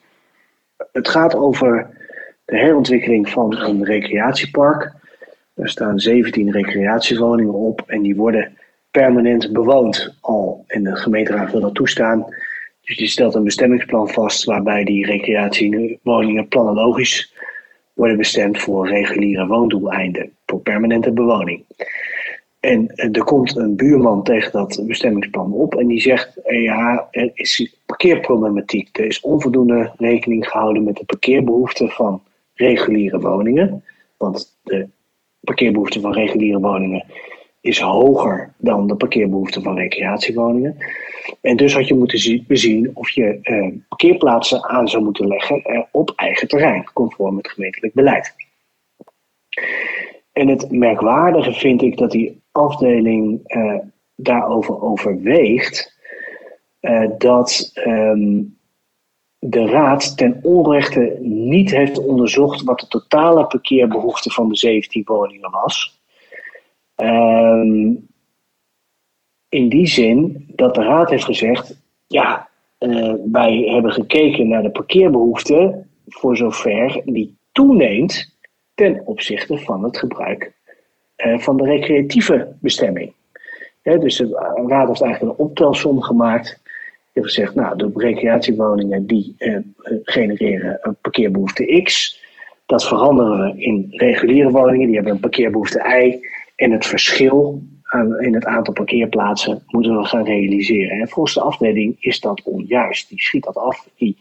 Het 0.92 1.08
gaat 1.08 1.34
over 1.34 1.90
de 2.44 2.56
herontwikkeling 2.56 3.28
van 3.28 3.56
een 3.56 3.84
recreatiepark. 3.84 4.92
Er 5.54 5.68
staan 5.68 5.98
17 5.98 6.50
recreatiewoningen 6.50 7.54
op 7.54 7.82
en 7.86 8.02
die 8.02 8.16
worden 8.16 8.56
permanent 8.90 9.52
bewoond 9.52 10.16
al. 10.20 10.64
En 10.66 10.84
de 10.84 10.96
gemeenteraad 10.96 11.50
wil 11.50 11.60
dat 11.60 11.74
toestaan. 11.74 12.34
Dus 12.80 12.96
die 12.96 13.08
stelt 13.08 13.34
een 13.34 13.44
bestemmingsplan 13.44 14.08
vast 14.08 14.44
waarbij 14.44 14.84
die 14.84 15.06
recreatiewoningen 15.06 16.48
planologisch 16.48 17.38
worden 18.00 18.16
bestemd 18.16 18.58
voor 18.58 18.88
reguliere 18.88 19.46
woondoeleinden, 19.46 20.32
voor 20.46 20.60
permanente 20.60 21.12
bewoning. 21.12 21.64
En 22.60 22.88
eh, 22.88 23.08
er 23.16 23.24
komt 23.24 23.56
een 23.56 23.76
buurman 23.76 24.22
tegen 24.22 24.52
dat 24.52 24.82
bestemmingsplan 24.86 25.52
op 25.52 25.74
en 25.74 25.86
die 25.86 26.00
zegt: 26.00 26.36
eh, 26.36 26.62
ja, 26.62 27.08
er 27.10 27.30
is 27.34 27.76
parkeerproblematiek. 27.86 28.98
Er 28.98 29.04
is 29.04 29.20
onvoldoende 29.20 29.92
rekening 29.96 30.48
gehouden 30.48 30.84
met 30.84 30.96
de 30.96 31.04
parkeerbehoeften 31.04 31.88
van 31.88 32.22
reguliere 32.54 33.20
woningen. 33.20 33.84
Want 34.16 34.58
de 34.62 34.88
parkeerbehoefte 35.40 36.00
van 36.00 36.12
reguliere 36.12 36.60
woningen 36.60 37.04
is 37.60 37.80
hoger 37.80 38.54
dan 38.58 38.86
de 38.86 38.94
parkeerbehoefte 38.94 39.62
van 39.62 39.76
recreatiewoningen. 39.76 40.76
En 41.40 41.56
dus 41.56 41.74
had 41.74 41.88
je 41.88 41.94
moeten 41.94 42.44
bezien 42.46 42.90
of 42.94 43.10
je 43.10 43.38
eh, 43.42 43.68
parkeerplaatsen 43.88 44.64
aan 44.64 44.88
zou 44.88 45.04
moeten 45.04 45.26
leggen 45.26 45.62
eh, 45.62 45.82
op 45.92 46.12
eigen 46.16 46.48
terrein, 46.48 46.90
conform 46.92 47.36
het 47.36 47.50
gemeentelijk 47.50 47.94
beleid. 47.94 48.34
En 50.32 50.48
het 50.48 50.70
merkwaardige 50.70 51.52
vind 51.52 51.82
ik 51.82 51.96
dat 51.96 52.10
die 52.10 52.42
afdeling 52.52 53.40
eh, 53.44 53.78
daarover 54.14 54.82
overweegt 54.82 55.98
dat 57.18 57.70
ehm, 57.74 58.42
de 59.38 59.66
Raad 59.66 60.16
ten 60.16 60.38
onrechte 60.42 61.16
niet 61.20 61.70
heeft 61.70 61.98
onderzocht 61.98 62.62
wat 62.62 62.80
de 62.80 62.86
totale 62.86 63.46
parkeerbehoefte 63.46 64.30
van 64.30 64.48
de 64.48 64.56
17 64.56 65.02
woningen 65.04 65.50
was. 65.50 65.99
Ehm, 67.00 67.94
in 69.48 69.68
die 69.68 69.86
zin 69.86 70.44
dat 70.54 70.74
de 70.74 70.82
Raad 70.82 71.10
heeft 71.10 71.24
gezegd: 71.24 71.82
ja, 72.06 72.48
uh, 72.78 73.14
wij 73.32 73.56
hebben 73.56 73.92
gekeken 73.92 74.48
naar 74.48 74.62
de 74.62 74.70
parkeerbehoefte 74.70 75.86
voor 76.06 76.36
zover 76.36 77.02
die 77.04 77.38
toeneemt 77.52 78.38
ten 78.74 79.06
opzichte 79.06 79.58
van 79.58 79.84
het 79.84 79.98
gebruik 79.98 80.52
uh, 81.16 81.38
van 81.38 81.56
de 81.56 81.64
recreatieve 81.64 82.56
bestemming. 82.60 83.12
dus 83.82 84.16
de 84.16 84.62
Raad 84.66 84.88
heeft 84.88 85.02
eigenlijk 85.02 85.38
een 85.38 85.46
optelsom 85.46 86.02
gemaakt 86.02 86.60
heeft 87.12 87.26
gezegd, 87.26 87.54
nou, 87.54 87.76
de 87.76 87.90
recreatiewoningen 87.94 89.06
die 89.06 89.34
eh, 89.38 89.56
genereren 90.02 90.78
een 90.82 90.96
parkeerbehoefte 91.00 91.82
X. 91.82 92.18
Dat 92.66 92.86
veranderen 92.86 93.40
we 93.40 93.60
in 93.60 93.86
reguliere 93.90 94.50
woningen, 94.50 94.86
die 94.86 94.94
hebben 94.94 95.12
een 95.12 95.20
parkeerbehoefte 95.20 95.78
Y. 95.78 96.20
En 96.60 96.70
het 96.70 96.86
verschil 96.86 97.62
aan, 97.82 98.20
in 98.20 98.34
het 98.34 98.44
aantal 98.44 98.74
parkeerplaatsen 98.74 99.62
moeten 99.66 99.96
we 99.96 100.04
gaan 100.04 100.24
realiseren. 100.24 101.00
En 101.00 101.08
volgens 101.08 101.34
de 101.34 101.40
afdeling 101.40 101.96
is 102.00 102.20
dat 102.20 102.42
onjuist. 102.42 103.08
Die 103.08 103.20
schiet 103.20 103.44
dat 103.44 103.56
af. 103.56 103.88
Die 103.96 104.16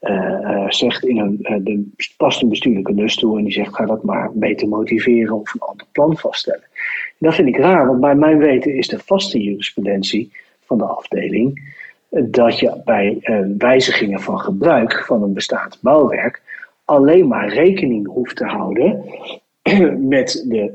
uh, 0.00 0.68
zegt 0.68 1.04
in 1.04 1.18
een, 1.18 1.36
de, 1.64 1.90
past 2.16 2.42
een 2.42 2.48
bestuurlijke 2.48 2.92
lust 2.92 3.18
toe 3.18 3.38
en 3.38 3.44
die 3.44 3.52
zegt 3.52 3.74
ga 3.74 3.86
dat 3.86 4.02
maar 4.02 4.30
beter 4.32 4.68
motiveren 4.68 5.40
of 5.40 5.54
een 5.54 5.60
ander 5.60 5.86
plan 5.92 6.16
vaststellen. 6.16 6.64
dat 7.18 7.34
vind 7.34 7.48
ik 7.48 7.56
raar, 7.56 7.86
want 7.86 8.00
bij 8.00 8.14
mijn 8.14 8.38
weten 8.38 8.74
is 8.74 8.88
de 8.88 8.98
vaste 8.98 9.42
jurisprudentie 9.42 10.32
van 10.60 10.78
de 10.78 10.84
afdeling 10.84 11.74
dat 12.08 12.58
je 12.58 12.80
bij 12.84 13.18
wijzigingen 13.58 14.20
van 14.20 14.40
gebruik 14.40 15.04
van 15.04 15.22
een 15.22 15.32
bestaand 15.32 15.78
bouwwerk 15.82 16.42
alleen 16.84 17.28
maar 17.28 17.52
rekening 17.52 18.06
hoeft 18.06 18.36
te 18.36 18.44
houden 18.44 19.04
met 20.16 20.44
de, 20.48 20.72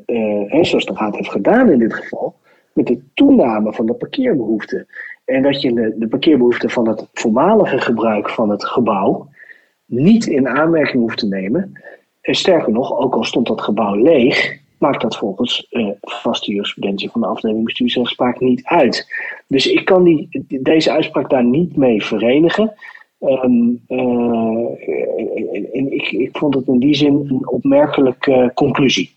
uh, 0.52 0.64
zoals 0.64 0.86
de 0.86 0.94
Raad 0.94 1.16
heeft 1.16 1.32
gedaan 1.32 1.72
in 1.72 1.80
dit 1.80 1.94
geval, 1.94 2.36
met 2.74 2.88
de 2.88 3.02
toename 3.14 3.74
van 3.74 3.86
de 3.86 3.94
parkeerbehoeften. 3.94 4.88
En 5.25 5.42
dat 5.42 5.62
je 5.62 5.74
de, 5.74 5.96
de 5.98 6.08
parkeerbehoeften 6.08 6.70
van 6.70 6.88
het 6.88 7.08
voormalige 7.14 7.78
gebruik 7.78 8.30
van 8.30 8.50
het 8.50 8.66
gebouw 8.66 9.30
niet 9.86 10.25
in 10.25 10.48
aanmerking 10.48 11.02
hoeft 11.02 11.18
te 11.18 11.28
nemen. 11.28 11.82
En 12.22 12.36
sterker 12.36 12.72
nog, 12.72 12.98
ook 12.98 13.14
al 13.14 13.24
stond 13.24 13.48
dat 13.48 13.62
gebouw 13.62 13.96
leeg, 13.96 14.58
maakt 14.78 15.02
dat 15.02 15.18
volgens 15.18 15.68
uh, 15.72 15.90
vaste 16.02 16.52
jurisprudentie 16.52 17.10
van 17.10 17.22
de 17.22 17.28
afdeling 17.28 17.64
bestuursrechtspraak 17.64 18.40
niet 18.40 18.64
uit. 18.64 19.08
Dus 19.48 19.68
ik 19.68 19.86
kan 19.86 20.04
die, 20.04 20.46
deze 20.62 20.92
uitspraak 20.92 21.30
daar 21.30 21.46
niet 21.46 21.75
mee 21.75 22.04
verenigen. 22.04 22.74
Um, 23.19 23.84
en 25.74 25.91
ik, 25.91 26.12
ik 26.12 26.38
vond 26.38 26.55
het 26.55 26.67
in 26.67 26.79
die 26.79 26.95
zin 26.95 27.25
een 27.29 27.48
opmerkelijke 27.48 28.51
conclusie. 28.53 29.13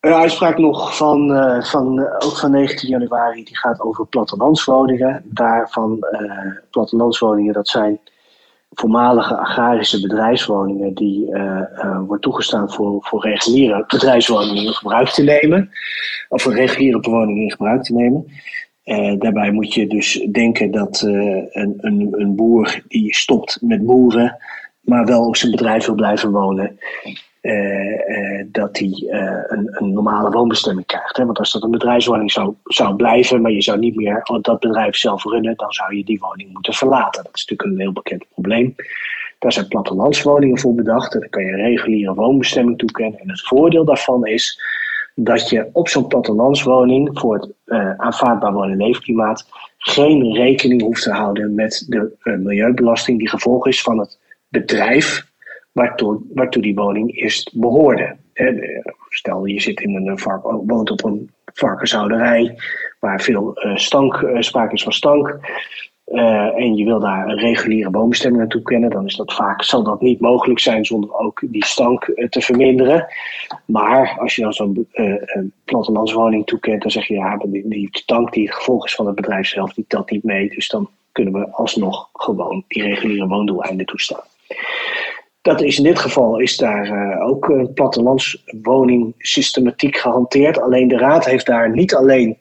Een 0.00 0.14
uitspraak 0.14 0.58
nog 0.58 0.96
van, 0.96 1.30
uh, 1.30 1.62
van, 1.62 2.00
ook 2.00 2.38
van 2.38 2.50
19 2.50 2.88
januari, 2.88 3.44
die 3.44 3.56
gaat 3.56 3.80
over 3.80 4.06
plattelandswoningen. 4.06 5.22
Daarvan 5.24 6.06
plattelandswoningen, 6.70 7.52
dat 7.52 7.68
zijn 7.68 8.00
voormalige 8.72 9.36
agrarische 9.36 10.00
bedrijfswoningen 10.00 10.94
die 10.94 11.30
uh, 11.30 12.00
wordt 12.06 12.22
toegestaan 12.22 12.72
voor, 12.72 12.98
voor 13.00 13.22
reguliere 13.22 13.84
bedrijfswoningen 13.86 14.62
in 14.62 14.72
gebruik 14.72 15.08
te 15.08 15.22
nemen. 15.22 15.70
Of 16.28 16.42
voor 16.42 16.54
reguliere 16.54 17.00
bewoningen 17.00 17.42
in 17.42 17.50
gebruik 17.50 17.82
te 17.82 17.92
nemen. 17.92 18.26
Uh, 18.84 19.18
daarbij 19.18 19.50
moet 19.50 19.74
je 19.74 19.86
dus 19.86 20.26
denken 20.32 20.70
dat 20.70 21.02
een, 21.02 21.78
een, 21.80 22.08
een 22.10 22.34
boer 22.36 22.82
die 22.88 23.14
stopt 23.14 23.58
met 23.60 23.86
boeren, 23.86 24.36
maar 24.80 25.04
wel 25.04 25.26
op 25.26 25.36
zijn 25.36 25.50
bedrijf 25.50 25.86
wil 25.86 25.94
blijven 25.94 26.30
wonen. 26.30 26.78
Uh, 27.42 28.44
dat 28.46 28.78
hij 28.78 28.92
een, 29.48 29.68
een, 29.70 29.92
normale 29.92 30.30
woonbestemming 30.30 30.86
krijgt. 30.86 31.16
Hè? 31.16 31.24
Want 31.24 31.38
als 31.38 31.52
dat 31.52 31.62
een 31.62 31.70
bedrijfswoning 31.70 32.32
zou, 32.32 32.54
zou 32.64 32.96
blijven, 32.96 33.42
maar 33.42 33.50
je 33.50 33.62
zou 33.62 33.78
niet 33.78 33.96
meer 33.96 34.28
dat 34.40 34.60
bedrijf 34.60 34.96
zelf 34.96 35.24
runnen, 35.24 35.56
dan 35.56 35.72
zou 35.72 35.96
je 35.96 36.04
die 36.04 36.20
woning 36.20 36.52
moeten 36.52 36.74
verlaten. 36.74 37.22
Dat 37.22 37.34
is 37.34 37.44
natuurlijk 37.46 37.70
een 37.70 37.84
heel 37.84 37.92
bekend 37.92 38.24
probleem. 38.32 38.74
Daar 39.42 39.52
zijn 39.52 39.68
plattelandswoningen 39.68 40.58
voor 40.58 40.74
bedacht. 40.74 41.14
En 41.14 41.20
dan 41.20 41.28
kan 41.28 41.44
je 41.44 41.52
een 41.52 41.62
reguliere 41.62 42.14
woonbestemming 42.14 42.78
toekennen. 42.78 43.20
En 43.20 43.28
het 43.28 43.46
voordeel 43.46 43.84
daarvan 43.84 44.26
is 44.26 44.60
dat 45.14 45.48
je 45.48 45.70
op 45.72 45.88
zo'n 45.88 46.06
plattelandswoning 46.06 47.18
voor 47.18 47.34
het 47.34 47.52
aanvaardbaar 47.96 48.52
woon- 48.52 48.70
en 48.70 48.76
leefklimaat 48.76 49.46
geen 49.78 50.32
rekening 50.32 50.82
hoeft 50.82 51.02
te 51.02 51.12
houden 51.12 51.54
met 51.54 51.84
de 51.88 52.16
milieubelasting 52.22 53.18
die 53.18 53.28
gevolg 53.28 53.66
is 53.66 53.82
van 53.82 53.98
het 53.98 54.18
bedrijf 54.48 55.26
waartoe, 55.72 56.20
waartoe 56.34 56.62
die 56.62 56.74
woning 56.74 57.16
eerst 57.16 57.60
behoorde. 57.60 58.16
Stel, 59.08 59.44
je 59.44 59.60
zit 59.60 59.80
in 59.80 59.94
een 59.94 60.18
vark, 60.18 60.42
woont 60.42 60.90
op 60.90 61.04
een 61.04 61.30
varkenshouderij 61.54 62.58
waar 63.00 63.20
veel 63.20 63.66
uh, 63.66 63.76
stank, 63.76 64.20
uh, 64.20 64.40
sprake 64.40 64.74
is 64.74 64.82
van 64.82 64.92
stank. 64.92 65.38
Uh, 66.06 66.58
en 66.58 66.76
je 66.76 66.84
wil 66.84 67.00
daar 67.00 67.28
een 67.28 67.38
reguliere 67.38 67.90
woonbestemming 67.90 68.40
naartoe 68.40 68.62
kennen, 68.62 68.90
dan 68.90 69.06
is 69.06 69.16
dat 69.16 69.34
vaak, 69.34 69.62
zal 69.62 69.82
dat 69.82 70.00
niet 70.00 70.20
mogelijk 70.20 70.60
zijn 70.60 70.84
zonder 70.84 71.18
ook 71.18 71.42
die 71.46 71.64
stank 71.64 72.04
te 72.28 72.40
verminderen. 72.40 73.06
Maar 73.64 74.16
als 74.18 74.36
je 74.36 74.42
dan 74.42 74.52
zo'n 74.52 74.88
plattelandswoning 75.64 76.46
toekent, 76.46 76.82
dan 76.82 76.90
zeg 76.90 77.06
je 77.06 77.14
ja, 77.14 77.36
die, 77.36 77.68
die 77.68 77.88
stank 77.90 78.32
die 78.32 78.46
het 78.46 78.54
gevolg 78.54 78.84
is 78.86 78.94
van 78.94 79.06
het 79.06 79.14
bedrijf 79.14 79.46
zelf, 79.46 79.72
die 79.74 79.84
telt 79.88 80.10
niet 80.10 80.24
mee. 80.24 80.48
Dus 80.48 80.68
dan 80.68 80.88
kunnen 81.12 81.32
we 81.32 81.50
alsnog 81.50 82.08
gewoon 82.12 82.64
die 82.68 82.82
reguliere 82.82 83.26
woondoeleinden 83.26 83.86
toestaan. 83.86 84.24
Dat 85.42 85.60
is 85.60 85.78
in 85.78 85.84
dit 85.84 85.98
geval 85.98 86.38
is 86.38 86.56
daar 86.56 87.20
ook 87.20 87.48
een 87.48 87.72
plattelandswoning 87.72 89.14
systematiek 89.18 89.96
gehanteerd. 89.96 90.60
Alleen 90.60 90.88
de 90.88 90.98
Raad 90.98 91.24
heeft 91.24 91.46
daar 91.46 91.70
niet 91.70 91.94
alleen 91.94 92.36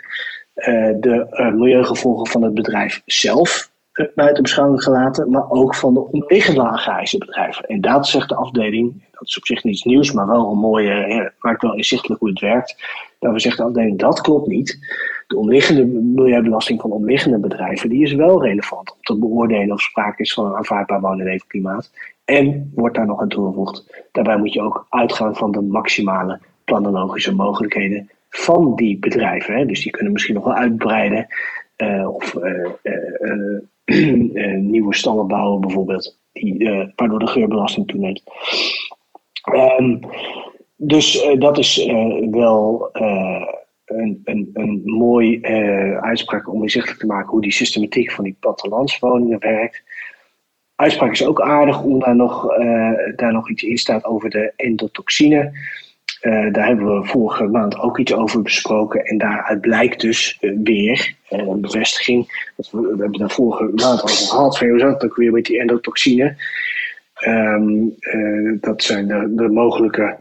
de 1.00 1.28
uh, 1.32 1.54
milieugevolgen 1.54 2.28
van 2.28 2.44
het 2.44 2.54
bedrijf 2.54 3.02
zelf 3.06 3.72
buiten 4.16 4.44
beschouwing 4.44 4.84
gelaten, 4.84 5.30
maar 5.30 5.50
ook 5.50 5.76
van 5.76 5.94
de 5.94 6.08
omliggende 6.08 6.62
agrarische 6.62 7.18
bedrijven. 7.18 7.66
En 7.66 7.82
dat 7.82 8.08
zegt 8.08 8.30
de 8.30 8.36
afdeling, 8.36 9.04
dat 9.12 9.28
is 9.28 9.38
op 9.38 9.46
zich 9.46 9.64
niets 9.64 9.84
nieuws, 9.84 10.12
maar 10.12 10.28
wel 10.28 10.52
een 10.52 10.58
mooie, 10.58 11.32
maakt 11.40 11.62
wel 11.62 11.76
inzichtelijk 11.76 12.20
hoe 12.20 12.30
het 12.30 12.40
werkt. 12.40 12.76
Daarvoor 13.20 13.40
zegt 13.40 13.58
de 13.58 13.64
afdeling 13.64 14.00
dat 14.00 14.22
klopt 14.22 14.48
niet. 14.48 14.80
De 15.28 15.38
omliggende 15.38 15.86
milieubelasting 15.86 16.82
van 16.82 16.92
omliggende 16.92 17.40
bedrijven, 17.40 17.90
die 17.90 18.04
is 18.04 18.14
wel 18.14 18.44
relevant 18.44 18.92
om 18.92 18.98
te 19.02 19.20
beoordelen 19.20 19.72
of 19.72 19.82
sprake 19.82 20.22
is 20.22 20.34
van 20.34 20.46
een 20.46 20.56
aanvaardbaar 20.56 21.02
woon- 21.02 21.20
en 21.20 21.26
leefklimaat. 21.26 21.92
En 22.26 22.72
wordt 22.76 22.96
daar 22.96 23.06
nog 23.06 23.22
aan 23.22 23.30
toegevoegd. 23.30 24.06
Daarbij 24.12 24.38
moet 24.38 24.54
je 24.54 24.62
ook 24.62 24.86
uitgaan 24.90 25.36
van 25.36 25.52
de 25.52 25.62
maximale 25.62 26.40
planologische 26.64 27.36
mogelijkheden 27.36 28.10
van 28.32 28.76
die 28.76 29.00
bedrijven. 29.00 29.56
Hè. 29.56 29.66
Dus 29.66 29.84
die 29.84 29.92
kunnen 29.92 30.14
misschien 30.14 30.36
nog 30.36 30.44
wel 30.44 30.54
uitbreiden. 30.54 31.28
Uh, 31.78 32.16
of 32.16 32.34
uh, 32.34 32.70
uh, 32.84 33.60
nieuwe 34.72 34.96
stallen 34.96 35.28
bouwen 35.28 35.62
bijvoorbeeld. 35.62 36.20
Die, 36.34 36.92
waardoor 36.96 37.20
de 37.20 37.28
geurbelasting 37.28 37.88
toeneemt. 37.88 38.24
Um, 39.80 40.00
dus 40.76 41.28
dat 41.40 41.58
is 41.58 41.86
wel 42.32 42.90
een, 43.86 44.22
een, 44.24 44.50
een 44.54 44.82
mooi 44.84 45.42
uitspraak 46.02 46.54
om 46.54 46.62
inzichtelijk 46.62 47.00
te 47.00 47.06
maken 47.06 47.30
hoe 47.30 47.42
die 47.42 47.52
systematiek 47.52 48.12
van 48.12 48.24
die 48.24 48.38
plattelandswoningen 48.40 49.40
werkt 49.40 49.84
uitspraak 50.76 51.12
is 51.12 51.26
ook 51.26 51.42
aardig, 51.42 51.84
omdat 51.84 52.14
nog, 52.14 52.58
daar 53.16 53.34
nog 53.34 53.50
iets 53.50 53.64
in 53.64 53.78
staat 53.78 54.06
over 54.06 54.30
de 54.30 54.54
endotoxine. 54.56 55.52
Daar 56.22 56.68
hebben 56.68 57.00
we 57.00 57.08
vorige 57.08 57.44
maand 57.44 57.80
ook 57.80 58.00
iets 58.00 58.14
over 58.14 58.42
besproken. 58.42 59.06
En 59.06 59.18
daaruit 59.18 59.62
blijkt 59.62 60.02
dus 60.02 60.38
weer 60.64 61.16
een 61.30 61.62
bevestiging. 61.62 62.52
we, 62.56 62.66
we, 62.72 62.88
hebben 62.88 63.20
daar 63.20 63.30
vorige 63.30 63.64
maand 63.64 64.04
over 64.04 64.18
gehad. 64.18 64.56
Zat 64.56 64.82
het 64.82 65.04
ook 65.04 65.16
weer 65.16 65.32
met 65.32 65.46
die 65.46 65.60
endotoxine? 65.60 66.36
Ehm, 67.14 67.88
dat 68.60 68.84
zijn 68.84 69.08
de, 69.08 69.34
de 69.36 69.50
mogelijke 69.50 70.18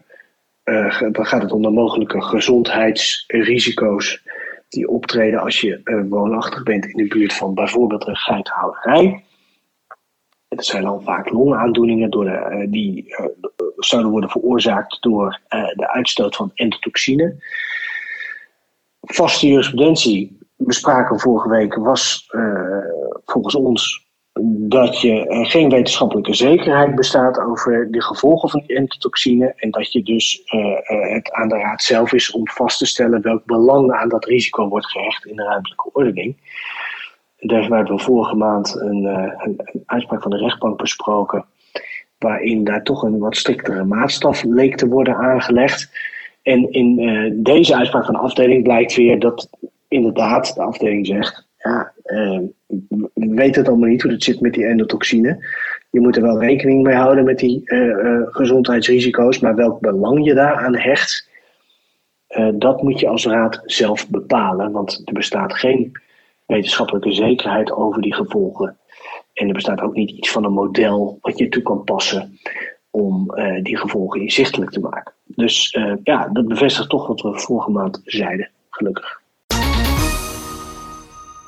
uh, 0.70 1.02
dan 1.12 1.26
gaat 1.26 1.42
het 1.42 1.52
om 1.52 1.62
de 1.62 1.70
mogelijke 1.70 2.22
gezondheidsrisico's 2.22 4.22
die 4.68 4.88
optreden 4.88 5.40
als 5.40 5.60
je 5.60 5.80
uh, 5.84 6.00
woonachtig 6.08 6.62
bent 6.62 6.84
in 6.84 6.96
de 6.96 7.14
buurt 7.14 7.32
van 7.32 7.54
bijvoorbeeld 7.54 8.06
een 8.06 8.16
geitenhouderij. 8.16 9.24
Dat 10.56 10.66
zijn 10.66 10.82
dan 10.82 11.02
vaak 11.02 11.30
longaandoeningen 11.30 12.10
door 12.10 12.24
de, 12.24 12.48
uh, 12.50 12.72
die 12.72 13.14
zouden 13.76 14.10
worden 14.10 14.30
veroorzaakt 14.30 15.02
door 15.02 15.40
de 15.48 15.90
uitstoot 15.92 16.36
van 16.36 16.50
endotoxine. 16.54 17.44
Vaste 19.00 19.46
jurisprudentie 19.46 20.38
we 20.56 21.18
vorige 21.18 21.48
week 21.48 21.74
was 21.74 22.26
volgens 23.24 23.54
ons 23.54 24.08
dat 24.68 25.00
je 25.00 25.44
geen 25.48 25.70
wetenschappelijke 25.70 26.34
zekerheid 26.34 26.94
bestaat 26.94 27.38
over 27.38 27.90
de 27.90 28.02
gevolgen 28.02 28.48
van 28.48 28.62
die 28.66 28.76
endotoxine 28.76 29.52
en 29.56 29.70
dat 29.70 29.92
je 29.92 30.02
dus 30.02 30.42
het 31.12 31.32
aan 31.32 31.48
de 31.48 31.56
raad 31.56 31.82
zelf 31.82 32.12
is 32.12 32.30
om 32.30 32.48
vast 32.48 32.78
te 32.78 32.86
stellen 32.86 33.22
welk 33.22 33.44
belang 33.44 33.92
aan 33.92 34.08
dat 34.08 34.24
risico 34.24 34.68
wordt 34.68 34.90
gehecht 34.90 35.26
in 35.26 35.36
de 35.36 35.42
ruimtelijke 35.42 35.90
ordening. 35.92 36.36
Daar 37.40 37.62
hebben 37.62 37.96
we 37.96 38.02
vorige 38.02 38.36
maand 38.36 38.80
een, 38.80 39.02
uh, 39.02 39.32
een, 39.36 39.54
een, 39.56 39.82
uitspraak 39.86 40.22
van 40.22 40.30
de 40.30 40.36
rechtbank 40.36 40.76
besproken, 40.76 41.44
waarin 42.18 42.64
daar 42.64 42.82
toch 42.82 43.02
een 43.02 43.18
wat 43.18 43.36
striktere 43.36 43.84
maatstaf 43.84 44.42
leek 44.42 44.76
te 44.76 44.88
worden 44.88 45.16
aangelegd. 45.16 45.90
En 46.42 46.72
in 46.72 47.42
deze 47.42 47.76
uitspraak 47.76 48.04
van 48.04 48.14
de 48.14 48.20
afdeling 48.20 48.62
blijkt 48.62 48.96
weer 48.96 49.18
dat 49.18 49.50
inderdaad 49.88 50.54
de 50.54 50.62
afdeling 50.62 51.06
zegt 51.06 51.48
ja, 51.56 51.92
uh, 52.04 52.40
we 53.14 53.34
weten 53.34 53.60
het 53.60 53.68
allemaal 53.68 53.88
niet 53.88 54.02
hoe 54.02 54.10
het 54.10 54.22
zit 54.22 54.40
met 54.40 54.52
die 54.52 54.66
endotoxine. 54.66 55.46
Je 55.90 56.00
moet 56.00 56.16
er 56.16 56.22
wel 56.22 56.40
rekening 56.40 56.82
mee 56.82 56.94
houden 56.94 57.24
met 57.24 57.38
die 57.38 57.62
gezondheidsrisico's, 58.30 59.38
maar 59.38 59.54
welk 59.54 59.80
belang 59.80 60.24
je 60.24 60.34
daaraan 60.34 60.76
hecht, 60.76 61.28
dat 62.54 62.82
moet 62.82 63.00
je 63.00 63.08
als 63.08 63.26
raad 63.26 63.62
zelf 63.64 64.08
bepalen. 64.08 64.72
Want 64.72 65.02
er 65.04 65.12
bestaat 65.12 65.54
geen 65.54 65.92
wetenschappelijke 66.50 67.12
zekerheid 67.12 67.72
over 67.72 68.02
die 68.02 68.14
gevolgen. 68.14 68.78
En 69.32 69.46
er 69.46 69.54
bestaat 69.54 69.80
ook 69.80 69.94
niet 69.94 70.10
iets 70.10 70.30
van 70.30 70.44
een 70.44 70.52
model 70.52 71.18
wat 71.20 71.38
je 71.38 71.48
toe 71.48 71.62
kan 71.62 71.84
passen 71.84 72.38
om 72.90 73.34
die 73.62 73.76
gevolgen 73.78 74.20
inzichtelijk 74.20 74.70
te 74.70 74.80
maken. 74.80 75.12
Dus 75.24 75.76
ja, 76.02 76.28
dat 76.32 76.48
bevestigt 76.48 76.88
toch 76.88 77.06
wat 77.06 77.20
we 77.20 77.38
vorige 77.38 77.70
maand 77.70 78.00
zeiden, 78.04 78.50
gelukkig. 78.70 79.20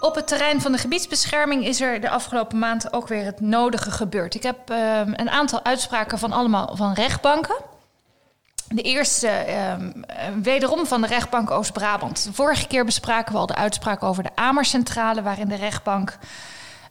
Op 0.00 0.14
het 0.14 0.26
terrein 0.28 0.61
van 0.61 0.73
de 0.73 0.78
gebiedsbescherming 0.78 1.66
is 1.66 1.80
er 1.80 2.00
de 2.00 2.11
afgelopen 2.11 2.59
maand 2.59 2.92
ook 2.92 3.09
weer 3.09 3.25
het 3.25 3.40
nodige 3.40 3.90
gebeurd. 3.90 4.35
Ik 4.35 4.42
heb 4.42 4.71
uh, 4.71 5.00
een 5.04 5.30
aantal 5.30 5.64
uitspraken 5.64 6.18
van 6.18 6.32
allemaal 6.32 6.76
van 6.76 6.92
rechtbanken. 6.92 7.56
De 8.74 8.82
eerste 8.82 9.44
uh, 9.48 9.74
wederom 10.42 10.86
van 10.86 11.00
de 11.00 11.06
rechtbank 11.06 11.50
Oost-Brabant. 11.50 12.28
Vorige 12.32 12.66
keer 12.66 12.84
bespraken 12.84 13.32
we 13.32 13.38
al 13.38 13.46
de 13.46 13.54
uitspraak 13.54 14.02
over 14.02 14.22
de 14.22 14.30
Amercentrale, 14.34 15.22
waarin 15.22 15.48
de 15.48 15.56
rechtbank 15.56 16.18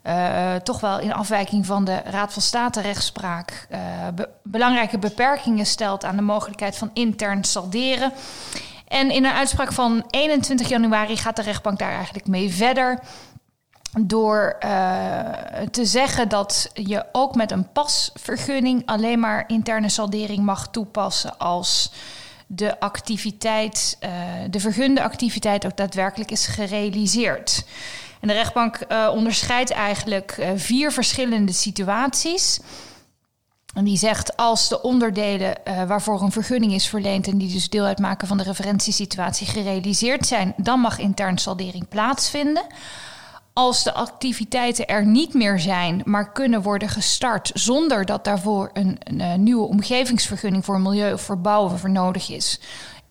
uh, 0.04 0.56
toch 0.56 0.80
wel 0.80 1.00
in 1.00 1.14
afwijking 1.14 1.66
van 1.66 1.86
de 1.86 2.02
Raad 2.06 2.34
van 2.34 2.42
State 2.42 2.82
rechtspraak 2.82 3.68
be 4.16 4.30
belangrijke 4.44 4.98
beperkingen 4.98 5.66
stelt 5.66 6.06
aan 6.06 6.16
de 6.16 6.22
mogelijkheid 6.22 6.78
van 6.78 6.90
intern 6.94 7.44
salderen. 7.44 8.14
En 8.88 9.12
in 9.12 9.26
een 9.26 9.32
uitspraak 9.32 9.74
van 9.74 10.04
21 10.10 10.70
januari 10.70 11.18
gaat 11.18 11.36
de 11.36 11.42
rechtbank 11.42 11.80
daar 11.80 11.94
eigenlijk 11.94 12.28
mee 12.28 12.54
verder. 12.54 13.00
Door 14.00 14.58
uh, 14.60 15.30
te 15.72 15.86
zeggen 15.86 16.30
dat 16.30 16.70
je 16.74 17.06
ook 17.12 17.36
met 17.36 17.52
een 17.52 17.72
pasvergunning 17.72 18.86
alleen 18.86 19.20
maar 19.20 19.44
interne 19.48 19.90
saldering 19.90 20.44
mag 20.44 20.70
toepassen 20.70 21.38
als 21.38 21.92
de 22.48 22.80
activiteit, 22.80 23.98
uh, 24.04 24.10
de 24.50 24.60
vergunde 24.60 25.04
activiteit 25.04 25.66
ook 25.66 25.78
daadwerkelijk 25.78 26.32
is 26.32 26.48
gerealiseerd. 26.48 27.66
En 28.20 28.28
de 28.28 28.34
rechtbank 28.34 28.80
uh, 28.90 29.10
onderscheidt 29.14 29.72
eigenlijk 29.72 30.48
vier 30.56 30.92
verschillende 30.92 31.54
situaties. 31.54 32.60
En 33.74 33.84
die 33.84 33.98
zegt 33.98 34.38
als 34.38 34.70
de 34.70 34.82
onderdelen 34.82 35.56
waarvoor 35.88 36.22
een 36.22 36.32
vergunning 36.32 36.74
is 36.74 36.88
verleend 36.88 37.28
en 37.28 37.38
die 37.38 37.54
dus 37.54 37.70
deel 37.70 37.86
uitmaken 37.86 38.28
van 38.28 38.38
de 38.38 38.44
referentiesituatie 38.44 39.48
gerealiseerd 39.48 40.28
zijn, 40.28 40.54
dan 40.58 40.80
mag 40.80 41.00
intern 41.00 41.38
saldering 41.38 41.88
plaatsvinden. 41.88 42.64
Als 43.54 43.84
de 43.84 43.94
activiteiten 43.94 44.88
er 44.88 45.06
niet 45.06 45.34
meer 45.34 45.60
zijn, 45.60 46.02
maar 46.06 46.32
kunnen 46.32 46.62
worden 46.62 46.90
gestart 46.90 47.52
zonder 47.54 48.06
dat 48.06 48.24
daarvoor 48.24 48.70
een, 48.74 48.98
een, 49.04 49.20
een 49.20 49.44
nieuwe 49.44 49.68
omgevingsvergunning 49.68 50.66
voor 50.66 50.80
milieu 50.80 51.14
of 51.14 51.22
verbouwen 51.22 51.80
voor 51.80 51.90
nodig 51.90 52.30
is, 52.30 52.60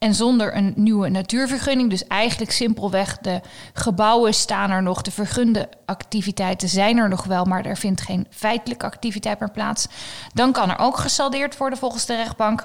en 0.00 0.14
zonder 0.14 0.56
een 0.56 0.72
nieuwe 0.76 1.08
natuurvergunning. 1.08 1.90
Dus 1.90 2.06
eigenlijk 2.06 2.50
simpelweg 2.50 3.18
de 3.18 3.40
gebouwen 3.72 4.34
staan 4.34 4.70
er 4.70 4.82
nog, 4.82 5.02
de 5.02 5.10
vergunde 5.10 5.68
activiteiten 5.84 6.68
zijn 6.68 6.96
er 6.96 7.08
nog 7.08 7.24
wel, 7.24 7.44
maar 7.44 7.64
er 7.64 7.76
vindt 7.76 8.00
geen 8.00 8.26
feitelijke 8.30 8.86
activiteit 8.86 9.40
meer 9.40 9.50
plaats. 9.50 9.86
Dan 10.34 10.52
kan 10.52 10.70
er 10.70 10.78
ook 10.78 10.96
gesaldeerd 10.96 11.56
worden 11.56 11.78
volgens 11.78 12.06
de 12.06 12.16
rechtbank. 12.16 12.64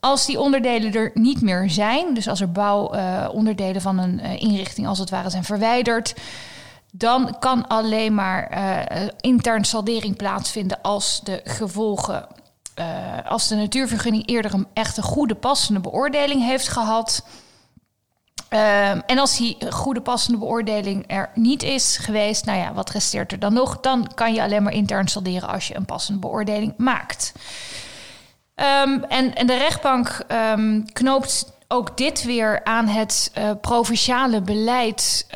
Als 0.00 0.26
die 0.26 0.40
onderdelen 0.40 0.92
er 0.92 1.10
niet 1.14 1.42
meer 1.42 1.70
zijn, 1.70 2.14
dus 2.14 2.28
als 2.28 2.40
er 2.40 2.52
bouwonderdelen 2.52 3.76
uh, 3.76 3.82
van 3.82 3.98
een 3.98 4.20
uh, 4.20 4.40
inrichting 4.40 4.86
als 4.86 4.98
het 4.98 5.10
ware 5.10 5.30
zijn 5.30 5.44
verwijderd, 5.44 6.14
dan 6.94 7.36
kan 7.38 7.68
alleen 7.68 8.14
maar 8.14 8.52
uh, 8.52 9.08
intern 9.20 9.64
saldering 9.64 10.16
plaatsvinden 10.16 10.80
als 10.82 11.20
de 11.24 11.40
gevolgen 11.44 12.26
uh, 12.78 13.30
als 13.30 13.48
de 13.48 13.54
natuurvergunning 13.54 14.28
eerder 14.28 14.54
een 14.54 14.66
echt 14.72 14.96
een 14.96 15.02
goede 15.02 15.34
passende 15.34 15.80
beoordeling 15.80 16.44
heeft 16.44 16.68
gehad. 16.68 17.26
Uh, 18.50 18.90
en 18.90 19.18
als 19.18 19.36
die 19.36 19.56
goede 19.70 20.00
passende 20.00 20.38
beoordeling 20.38 21.04
er 21.06 21.30
niet 21.34 21.62
is 21.62 21.96
geweest, 21.96 22.44
nou 22.44 22.58
ja, 22.58 22.72
wat 22.72 22.90
resteert 22.90 23.32
er 23.32 23.38
dan 23.38 23.52
nog? 23.52 23.80
Dan 23.80 24.14
kan 24.14 24.34
je 24.34 24.42
alleen 24.42 24.62
maar 24.62 24.72
intern 24.72 25.08
salderen 25.08 25.48
als 25.48 25.68
je 25.68 25.76
een 25.76 25.84
passende 25.84 26.20
beoordeling 26.20 26.74
maakt. 26.76 27.32
Um, 28.54 29.04
en, 29.04 29.34
en, 29.34 29.46
de 29.46 29.56
rechtbank 29.56 30.24
um, 30.28 30.92
knoopt 30.92 31.52
ook 31.68 31.96
dit 31.96 32.24
weer 32.24 32.64
aan 32.64 32.86
het 32.86 33.32
provinciale 33.60 34.40
beleid 34.40 35.26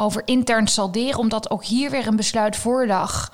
over 0.00 0.22
intern 0.24 0.66
salderen, 0.66 1.18
omdat 1.18 1.50
ook 1.50 1.64
hier 1.64 1.90
weer 1.90 2.06
een 2.06 2.16
besluit 2.16 2.56
voorlag 2.56 3.30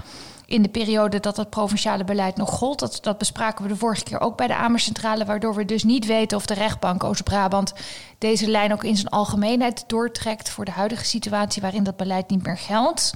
in 0.47 0.63
de 0.63 0.69
periode 0.69 1.21
dat 1.21 1.37
het 1.37 1.51
provinciale 1.51 2.05
beleid 2.05 2.37
nog 2.37 2.51
gold. 2.51 2.79
Dat, 2.79 2.99
dat 3.03 3.19
bespraken 3.19 3.63
we 3.63 3.69
de 3.69 3.77
vorige 3.77 4.03
keer 4.03 4.21
ook 4.21 4.37
bij 4.37 4.47
de 4.47 4.55
Amercentrale, 4.55 5.25
waardoor 5.25 5.55
we 5.55 5.65
dus 5.65 5.85
niet 5.85 6.07
weten 6.07 6.37
of 6.37 6.47
de 6.47 6.55
rechtbank 6.55 7.05
Oost-Brabant 7.05 7.73
deze 8.19 8.49
lijn 8.49 8.73
ook 8.73 8.85
in 8.85 8.97
zijn 8.97 9.09
algemeenheid 9.09 9.85
doortrekt 9.87 10.51
voor 10.51 10.65
de 10.65 10.71
huidige 10.71 11.05
situatie 11.05 11.63
waarin 11.63 11.85
dat 11.85 11.97
beleid 11.97 12.31
niet 12.31 12.47
meer 12.47 12.59
geldt. 12.59 13.13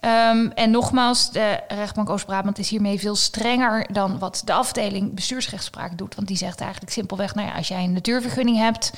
Um, 0.00 0.50
en 0.50 0.70
nogmaals, 0.70 1.30
de 1.30 1.60
rechtbank 1.68 2.10
Oost-Brabant 2.10 2.58
is 2.58 2.68
hiermee 2.68 2.98
veel 2.98 3.16
strenger 3.16 3.92
dan 3.92 4.18
wat 4.18 4.42
de 4.44 4.52
afdeling 4.52 5.14
bestuursrechtspraak 5.14 5.98
doet. 5.98 6.14
Want 6.14 6.28
die 6.28 6.36
zegt 6.36 6.60
eigenlijk 6.60 6.92
simpelweg, 6.92 7.34
nou 7.34 7.48
ja, 7.48 7.54
als 7.54 7.68
jij 7.68 7.84
een 7.84 7.92
natuurvergunning 7.92 8.56
hebt 8.56 8.92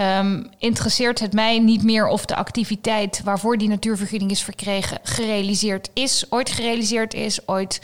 Um, 0.00 0.50
interesseert 0.58 1.20
het 1.20 1.32
mij 1.32 1.58
niet 1.58 1.82
meer 1.82 2.06
of 2.06 2.24
de 2.24 2.36
activiteit 2.36 3.20
waarvoor 3.24 3.58
die 3.58 3.68
natuurvergunning 3.68 4.30
is 4.30 4.42
verkregen 4.42 4.98
gerealiseerd 5.02 5.90
is, 5.92 6.26
ooit 6.28 6.50
gerealiseerd 6.50 7.14
is, 7.14 7.48
ooit 7.48 7.80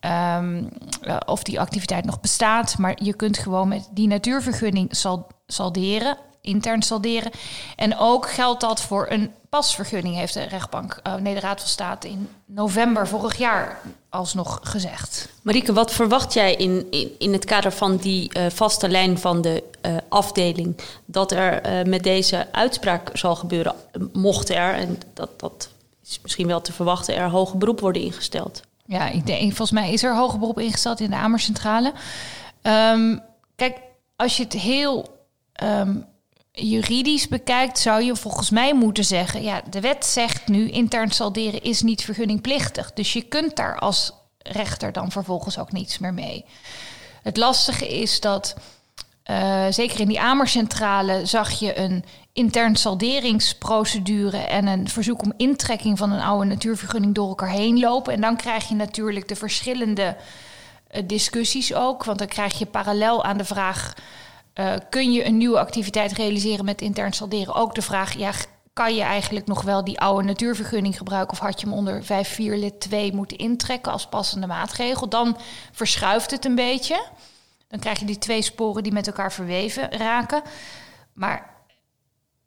um, 0.00 0.68
uh, 1.02 1.16
of 1.26 1.42
die 1.42 1.60
activiteit 1.60 2.04
nog 2.04 2.20
bestaat. 2.20 2.78
Maar 2.78 2.96
je 3.02 3.14
kunt 3.14 3.38
gewoon 3.38 3.68
met 3.68 3.88
die 3.90 4.06
natuurvergunning 4.06 4.88
sal 4.96 5.26
salderen, 5.46 6.16
intern 6.40 6.82
salderen. 6.82 7.30
En 7.76 7.98
ook 7.98 8.30
geldt 8.30 8.60
dat 8.60 8.80
voor 8.80 9.06
een 9.10 9.30
pasvergunning, 9.56 10.16
heeft 10.16 10.34
de 10.34 10.42
rechtbank, 10.42 11.00
uh, 11.06 11.14
nee, 11.14 11.34
de 11.34 11.40
Raad 11.40 11.60
van 11.60 11.68
State 11.68 12.08
in 12.08 12.28
november 12.44 13.08
vorig 13.08 13.36
jaar 13.36 13.80
alsnog 14.08 14.58
gezegd. 14.62 15.28
Marieke, 15.42 15.72
wat 15.72 15.92
verwacht 15.92 16.32
jij 16.32 16.54
in, 16.54 16.86
in, 16.90 17.10
in 17.18 17.32
het 17.32 17.44
kader 17.44 17.72
van 17.72 17.96
die 17.96 18.30
uh, 18.36 18.46
vaste 18.48 18.88
lijn 18.88 19.18
van 19.18 19.40
de 19.40 19.62
uh, 19.82 19.96
afdeling 20.08 20.76
dat 21.04 21.32
er 21.32 21.86
met 21.88 22.02
deze 22.02 22.52
uitspraak 22.52 23.10
zal 23.12 23.36
gebeuren, 23.36 23.74
mocht 24.12 24.48
er, 24.48 24.74
en 24.74 24.98
dat, 25.14 25.40
dat 25.40 25.68
is 26.04 26.18
misschien 26.22 26.46
wel 26.46 26.60
te 26.60 26.72
verwachten, 26.72 27.16
er 27.16 27.30
hoger 27.30 27.58
beroep 27.58 27.80
worden 27.80 28.02
ingesteld? 28.02 28.62
Ja, 28.86 29.08
ik 29.08 29.26
denk, 29.26 29.40
volgens 29.40 29.70
mij 29.70 29.92
is 29.92 30.02
er 30.02 30.16
hoger 30.16 30.38
beroep 30.38 30.60
ingesteld 30.60 31.00
in 31.00 31.10
de 31.10 31.16
Amercentrale. 31.16 31.92
Um, 32.62 33.22
kijk, 33.56 33.78
als 34.16 34.36
je 34.36 34.42
het 34.42 34.52
heel 34.52 35.20
um, 35.62 36.06
juridisch 36.56 37.28
bekijkt, 37.28 37.78
zou 37.78 38.02
je 38.02 38.16
volgens 38.16 38.50
mij 38.50 38.74
moeten 38.74 39.04
zeggen: 39.04 39.42
ja, 39.42 39.62
de 39.70 39.80
wet 39.80 40.06
zegt 40.06 40.48
nu 40.48 40.70
intern 40.70 41.10
salderen 41.10 41.62
is 41.62 41.82
niet 41.82 42.04
vergunningplichtig. 42.04 42.92
Dus 42.92 43.12
je 43.12 43.22
kunt 43.22 43.56
daar 43.56 43.78
als 43.78 44.12
rechter 44.38 44.92
dan 44.92 45.10
vervolgens 45.10 45.58
ook 45.58 45.72
niets 45.72 45.98
meer 45.98 46.14
mee. 46.14 46.44
Het 47.22 47.36
lastige 47.36 48.00
is 48.00 48.20
dat, 48.20 48.56
uh, 49.30 49.66
zeker 49.70 50.00
in 50.00 50.08
die 50.08 50.20
Amercentrale, 50.20 51.26
zag 51.26 51.50
je 51.50 51.78
een 51.78 52.04
intern 52.32 52.76
salderingsprocedure 52.76 54.38
en 54.38 54.66
een 54.66 54.88
verzoek 54.88 55.22
om 55.22 55.32
intrekking 55.36 55.98
van 55.98 56.12
een 56.12 56.20
oude 56.20 56.44
natuurvergunning 56.44 57.14
door 57.14 57.28
elkaar 57.28 57.50
heen 57.50 57.78
lopen. 57.78 58.12
En 58.12 58.20
dan 58.20 58.36
krijg 58.36 58.68
je 58.68 58.74
natuurlijk 58.74 59.28
de 59.28 59.36
verschillende 59.36 60.16
uh, 60.94 61.02
discussies 61.06 61.74
ook, 61.74 62.04
want 62.04 62.18
dan 62.18 62.28
krijg 62.28 62.58
je 62.58 62.66
parallel 62.66 63.24
aan 63.24 63.38
de 63.38 63.44
vraag 63.44 63.94
uh, 64.60 64.74
kun 64.90 65.12
je 65.12 65.24
een 65.24 65.36
nieuwe 65.36 65.58
activiteit 65.58 66.12
realiseren 66.12 66.64
met 66.64 66.80
intern 66.80 67.12
salderen? 67.12 67.54
Ook 67.54 67.74
de 67.74 67.82
vraag, 67.82 68.12
ja, 68.12 68.32
kan 68.72 68.94
je 68.94 69.02
eigenlijk 69.02 69.46
nog 69.46 69.62
wel 69.62 69.84
die 69.84 70.00
oude 70.00 70.26
natuurvergunning 70.26 70.96
gebruiken 70.96 71.32
of 71.32 71.38
had 71.38 71.60
je 71.60 71.66
hem 71.66 71.76
onder 71.76 72.02
5.4 72.02 72.06
lid 72.36 72.80
2 72.80 73.14
moeten 73.14 73.38
intrekken 73.38 73.92
als 73.92 74.06
passende 74.06 74.46
maatregel? 74.46 75.08
Dan 75.08 75.36
verschuift 75.72 76.30
het 76.30 76.44
een 76.44 76.54
beetje. 76.54 77.06
Dan 77.68 77.80
krijg 77.80 77.98
je 77.98 78.04
die 78.04 78.18
twee 78.18 78.42
sporen 78.42 78.82
die 78.82 78.92
met 78.92 79.06
elkaar 79.06 79.32
verweven 79.32 79.92
raken. 79.92 80.42
Maar 81.12 81.50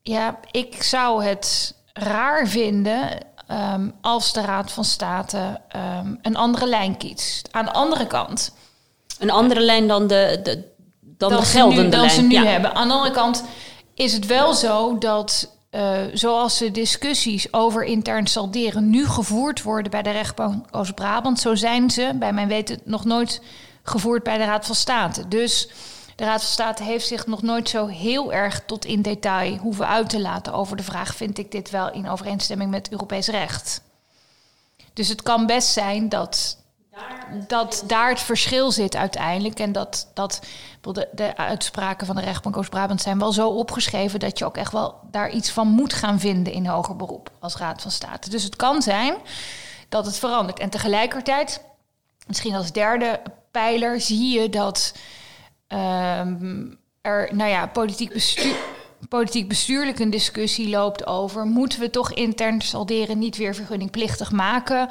ja, 0.01 0.39
ik 0.51 0.83
zou 0.83 1.23
het 1.23 1.75
raar 1.93 2.47
vinden 2.47 3.17
um, 3.51 3.93
als 4.01 4.33
de 4.33 4.41
Raad 4.41 4.71
van 4.71 4.85
State 4.85 5.61
um, 5.75 6.19
een 6.21 6.35
andere 6.35 6.67
lijn 6.67 6.97
kiest. 6.97 7.47
Aan 7.51 7.65
de 7.65 7.73
andere 7.73 8.07
kant. 8.07 8.55
Een 9.19 9.31
andere 9.31 9.59
lijn 9.59 9.87
dan 9.87 10.07
de, 10.07 10.39
de, 10.43 10.71
dan, 11.19 11.29
de 11.29 11.41
geldende 11.41 11.83
nu, 11.83 11.89
dan 11.89 12.09
ze 12.09 12.21
nu 12.21 12.35
hebben. 12.35 12.75
Aan 12.75 12.87
de 12.87 12.93
andere 12.93 13.13
kant 13.13 13.43
is 13.93 14.13
het 14.13 14.25
wel 14.25 14.53
zo 14.53 14.97
dat 14.97 15.57
uh, 15.71 15.97
zoals 16.13 16.57
de 16.57 16.71
discussies 16.71 17.53
over 17.53 17.83
intern 17.83 18.27
salderen 18.27 18.89
nu 18.89 19.07
gevoerd 19.07 19.63
worden 19.63 19.91
bij 19.91 20.01
de 20.01 20.11
rechtbank 20.11 20.65
Oost-Brabant, 20.71 21.39
zo 21.39 21.55
zijn 21.55 21.89
ze, 21.89 22.11
bij 22.15 22.33
mijn 22.33 22.47
weten, 22.47 22.79
nog 22.83 23.05
nooit 23.05 23.41
gevoerd 23.83 24.23
bij 24.23 24.37
de 24.37 24.43
Raad 24.43 24.65
van 24.65 24.75
State. 24.75 25.27
Dus 25.27 25.69
de 26.15 26.23
Raad 26.23 26.41
van 26.41 26.51
State 26.51 26.83
heeft 26.83 27.07
zich 27.07 27.27
nog 27.27 27.41
nooit 27.41 27.69
zo 27.69 27.87
heel 27.87 28.33
erg 28.33 28.61
tot 28.65 28.85
in 28.85 29.01
detail 29.01 29.57
hoeven 29.57 29.87
uit 29.87 30.09
te 30.09 30.21
laten 30.21 30.53
over 30.53 30.77
de 30.77 30.83
vraag: 30.83 31.15
vind 31.15 31.37
ik 31.37 31.51
dit 31.51 31.69
wel 31.69 31.91
in 31.91 32.09
overeenstemming 32.09 32.69
met 32.69 32.91
Europees 32.91 33.27
recht? 33.27 33.81
Dus 34.93 35.07
het 35.07 35.21
kan 35.21 35.45
best 35.45 35.71
zijn 35.71 36.09
dat 36.09 36.57
dat 37.47 37.83
daar 37.87 38.09
het 38.09 38.19
verschil 38.19 38.71
zit 38.71 38.95
uiteindelijk. 38.95 39.59
En 39.59 39.71
dat, 39.71 40.11
dat 40.13 40.39
de, 40.81 41.07
de 41.11 41.37
uitspraken 41.37 42.07
van 42.07 42.15
de 42.15 42.21
rechtbank 42.21 42.57
Oost-Brabant 42.57 43.01
zijn 43.01 43.19
wel 43.19 43.31
zo 43.31 43.49
opgeschreven 43.49 44.19
dat 44.19 44.37
je 44.39 44.45
ook 44.45 44.57
echt 44.57 44.71
wel 44.71 44.99
daar 45.11 45.29
iets 45.29 45.51
van 45.51 45.67
moet 45.67 45.93
gaan 45.93 46.19
vinden 46.19 46.53
in 46.53 46.65
hoger 46.65 46.95
beroep 46.95 47.31
als 47.39 47.55
Raad 47.55 47.81
van 47.81 47.91
State. 47.91 48.29
Dus 48.29 48.43
het 48.43 48.55
kan 48.55 48.81
zijn 48.81 49.13
dat 49.89 50.05
het 50.05 50.17
verandert. 50.17 50.59
En 50.59 50.69
tegelijkertijd, 50.69 51.63
misschien 52.27 52.55
als 52.55 52.71
derde 52.71 53.21
pijler, 53.51 54.01
zie 54.01 54.39
je 54.39 54.49
dat 54.49 54.93
ehm, 55.67 56.65
er, 57.01 57.29
nou 57.35 57.49
ja, 57.49 57.67
politiek 57.67 58.13
bestuur 58.13 58.55
politiek 59.09 59.47
bestuurlijk 59.47 59.99
een 59.99 60.09
discussie 60.09 60.69
loopt 60.69 61.05
over... 61.05 61.45
moeten 61.45 61.79
we 61.79 61.89
toch 61.89 62.13
intern 62.13 62.61
salderen 62.61 63.19
niet 63.19 63.37
weer 63.37 63.55
vergunningplichtig 63.55 64.31
maken... 64.31 64.89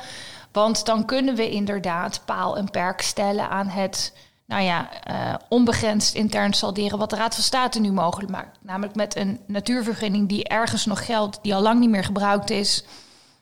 Want 0.59 0.85
dan 0.85 1.05
kunnen 1.05 1.35
we 1.35 1.51
inderdaad 1.51 2.23
paal 2.25 2.57
en 2.57 2.71
perk 2.71 3.01
stellen 3.01 3.49
aan 3.49 3.69
het 3.69 4.13
nou 4.47 4.63
ja, 4.63 4.91
uh, 5.11 5.35
onbegrensd 5.49 6.15
intern 6.15 6.53
salderen 6.53 6.99
wat 6.99 7.11
de 7.11 7.17
Raad 7.17 7.35
van 7.35 7.45
State 7.45 7.81
nu 7.81 7.93
mogelijk 7.93 8.31
maakt. 8.31 8.59
Namelijk 8.61 8.95
met 8.95 9.17
een 9.17 9.41
natuurvergunning 9.47 10.29
die 10.29 10.45
ergens 10.45 10.87
nog 10.87 11.05
geldt, 11.05 11.39
die 11.43 11.55
al 11.55 11.63
lang 11.63 11.81
niet 11.81 11.91
meer 11.91 12.05
gebruikt 12.05 12.51
is, 12.51 12.85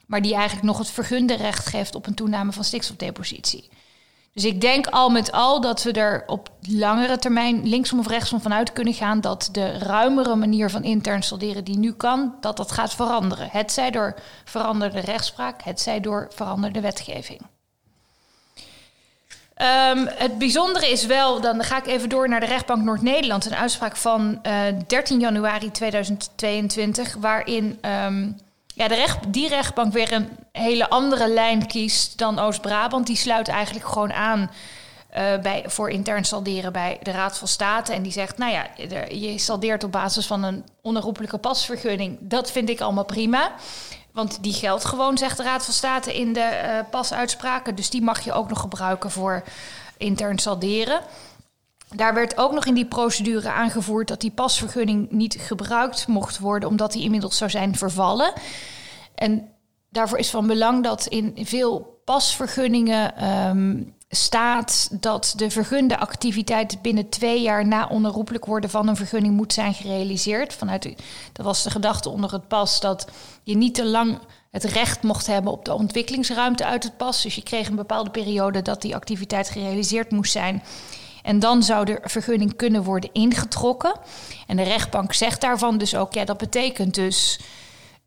maar 0.06 0.22
die 0.22 0.34
eigenlijk 0.34 0.66
nog 0.66 0.78
het 0.78 0.90
vergunde 0.90 1.34
recht 1.34 1.66
geeft 1.66 1.94
op 1.94 2.06
een 2.06 2.14
toename 2.14 2.52
van 2.52 2.64
stikstofdepositie. 2.64 3.68
Dus 4.36 4.44
ik 4.44 4.60
denk 4.60 4.86
al 4.86 5.10
met 5.10 5.32
al 5.32 5.60
dat 5.60 5.82
we 5.82 5.92
er 5.92 6.22
op 6.26 6.48
langere 6.60 7.18
termijn 7.18 7.68
linksom 7.68 7.98
of 7.98 8.06
rechtsom 8.06 8.40
vanuit 8.40 8.72
kunnen 8.72 8.94
gaan 8.94 9.20
dat 9.20 9.48
de 9.52 9.78
ruimere 9.78 10.34
manier 10.34 10.70
van 10.70 10.84
intern 10.84 11.22
solderen 11.22 11.64
die 11.64 11.78
nu 11.78 11.92
kan, 11.92 12.34
dat 12.40 12.56
dat 12.56 12.72
gaat 12.72 12.94
veranderen. 12.94 13.48
Het 13.50 13.72
zij 13.72 13.90
door 13.90 14.14
veranderde 14.44 15.00
rechtspraak, 15.00 15.62
het 15.62 15.80
zij 15.80 16.00
door 16.00 16.28
veranderde 16.34 16.80
wetgeving. 16.80 17.40
Um, 17.40 20.08
het 20.14 20.38
bijzondere 20.38 20.90
is 20.90 21.06
wel, 21.06 21.40
dan 21.40 21.64
ga 21.64 21.76
ik 21.76 21.86
even 21.86 22.08
door 22.08 22.28
naar 22.28 22.40
de 22.40 22.46
rechtbank 22.46 22.82
Noord-Nederland, 22.82 23.46
een 23.46 23.54
uitspraak 23.54 23.96
van 23.96 24.38
uh, 24.42 24.68
eh, 24.68 24.74
13 24.86 25.20
januari 25.20 25.70
2022, 25.70 27.14
waarin 27.14 27.78
um, 28.04 28.36
ja, 28.74 28.88
de 28.88 28.94
recht, 28.94 29.18
die 29.28 29.48
rechtbank 29.48 29.92
weer 29.92 30.12
een 30.12 30.28
hele 30.56 30.88
andere 30.88 31.28
lijn 31.28 31.66
kiest 31.66 32.18
dan 32.18 32.38
Oost-Brabant. 32.38 33.06
Die 33.06 33.16
sluit 33.16 33.48
eigenlijk 33.48 33.86
gewoon 33.86 34.12
aan 34.12 34.40
uh, 34.40 35.38
bij, 35.42 35.64
voor 35.66 35.90
intern 35.90 36.24
salderen 36.24 36.72
bij 36.72 36.98
de 37.02 37.10
Raad 37.10 37.38
van 37.38 37.48
State. 37.48 37.92
En 37.92 38.02
die 38.02 38.12
zegt, 38.12 38.38
nou 38.38 38.52
ja, 38.52 38.66
je 39.08 39.38
saldeert 39.38 39.84
op 39.84 39.92
basis 39.92 40.26
van 40.26 40.42
een 40.42 40.64
onherroepelijke 40.82 41.38
pasvergunning. 41.38 42.18
Dat 42.20 42.50
vind 42.50 42.68
ik 42.68 42.80
allemaal 42.80 43.04
prima. 43.04 43.52
Want 44.12 44.42
die 44.42 44.52
geldt 44.52 44.84
gewoon, 44.84 45.18
zegt 45.18 45.36
de 45.36 45.42
Raad 45.42 45.64
van 45.64 45.74
State 45.74 46.16
in 46.16 46.32
de 46.32 46.60
uh, 46.64 46.90
pasuitspraken. 46.90 47.74
Dus 47.74 47.90
die 47.90 48.02
mag 48.02 48.20
je 48.20 48.32
ook 48.32 48.48
nog 48.48 48.60
gebruiken 48.60 49.10
voor 49.10 49.42
intern 49.96 50.38
salderen. 50.38 51.00
Daar 51.94 52.14
werd 52.14 52.38
ook 52.38 52.52
nog 52.52 52.64
in 52.64 52.74
die 52.74 52.86
procedure 52.86 53.50
aangevoerd 53.50 54.08
dat 54.08 54.20
die 54.20 54.30
pasvergunning 54.30 55.10
niet 55.10 55.36
gebruikt 55.40 56.06
mocht 56.06 56.38
worden, 56.38 56.68
omdat 56.68 56.92
die 56.92 57.02
inmiddels 57.02 57.36
zou 57.36 57.50
zijn 57.50 57.76
vervallen. 57.76 58.32
En 59.14 59.48
daarvoor 59.96 60.18
is 60.18 60.30
van 60.30 60.46
belang 60.46 60.82
dat 60.82 61.06
in 61.06 61.32
veel 61.42 62.00
pasvergunningen 62.04 63.28
um, 63.48 63.94
staat 64.08 64.88
dat 65.00 65.32
de 65.36 65.50
vergunde 65.50 65.98
activiteit 65.98 66.82
binnen 66.82 67.08
twee 67.08 67.42
jaar 67.42 67.66
na 67.66 67.86
onherroepelijk 67.86 68.44
worden 68.44 68.70
van 68.70 68.88
een 68.88 68.96
vergunning 68.96 69.34
moet 69.34 69.52
zijn 69.52 69.74
gerealiseerd. 69.74 70.54
Vanuit, 70.54 70.94
dat 71.32 71.46
was 71.46 71.62
de 71.62 71.70
gedachte 71.70 72.08
onder 72.08 72.32
het 72.32 72.48
pas 72.48 72.80
dat 72.80 73.06
je 73.42 73.56
niet 73.56 73.74
te 73.74 73.84
lang 73.84 74.18
het 74.50 74.64
recht 74.64 75.02
mocht 75.02 75.26
hebben 75.26 75.52
op 75.52 75.64
de 75.64 75.74
ontwikkelingsruimte 75.74 76.64
uit 76.64 76.82
het 76.82 76.96
pas. 76.96 77.22
Dus 77.22 77.34
je 77.34 77.42
kreeg 77.42 77.68
een 77.68 77.76
bepaalde 77.76 78.10
periode 78.10 78.62
dat 78.62 78.82
die 78.82 78.94
activiteit 78.94 79.48
gerealiseerd 79.50 80.10
moest 80.10 80.32
zijn. 80.32 80.62
En 81.22 81.38
dan 81.38 81.62
zou 81.62 81.84
de 81.84 81.98
vergunning 82.02 82.56
kunnen 82.56 82.82
worden 82.82 83.10
ingetrokken. 83.12 83.92
En 84.46 84.56
de 84.56 84.62
rechtbank 84.62 85.12
zegt 85.12 85.40
daarvan 85.40 85.78
dus 85.78 85.94
ook, 85.94 86.14
ja, 86.14 86.24
dat 86.24 86.38
betekent 86.38 86.94
dus 86.94 87.40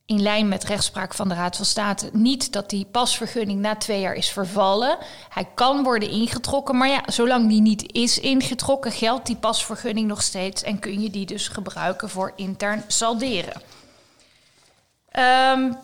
in 0.09 0.21
lijn 0.21 0.47
met 0.47 0.63
rechtspraak 0.63 1.13
van 1.13 1.29
de 1.29 1.35
Raad 1.35 1.55
van 1.55 1.65
State 1.65 2.09
niet 2.13 2.51
dat 2.51 2.69
die 2.69 2.85
pasvergunning 2.85 3.59
na 3.59 3.75
twee 3.75 3.99
jaar 3.99 4.13
is 4.13 4.29
vervallen. 4.29 4.97
Hij 5.29 5.47
kan 5.53 5.83
worden 5.83 6.09
ingetrokken, 6.09 6.77
maar 6.77 6.89
ja, 6.89 7.01
zolang 7.05 7.49
die 7.49 7.61
niet 7.61 7.91
is 7.91 8.19
ingetrokken, 8.19 8.91
geldt 8.91 9.25
die 9.25 9.35
pasvergunning 9.35 10.07
nog 10.07 10.21
steeds 10.21 10.63
en 10.63 10.79
kun 10.79 11.01
je 11.01 11.09
die 11.09 11.25
dus 11.25 11.47
gebruiken 11.47 12.09
voor 12.09 12.33
intern 12.35 12.83
salderen. 12.87 13.61
Um, 15.53 15.77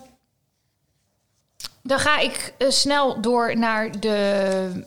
dan 1.82 1.98
ga 1.98 2.18
ik 2.18 2.54
uh, 2.58 2.70
snel 2.70 3.20
door 3.20 3.58
naar 3.58 4.00
de 4.00 4.84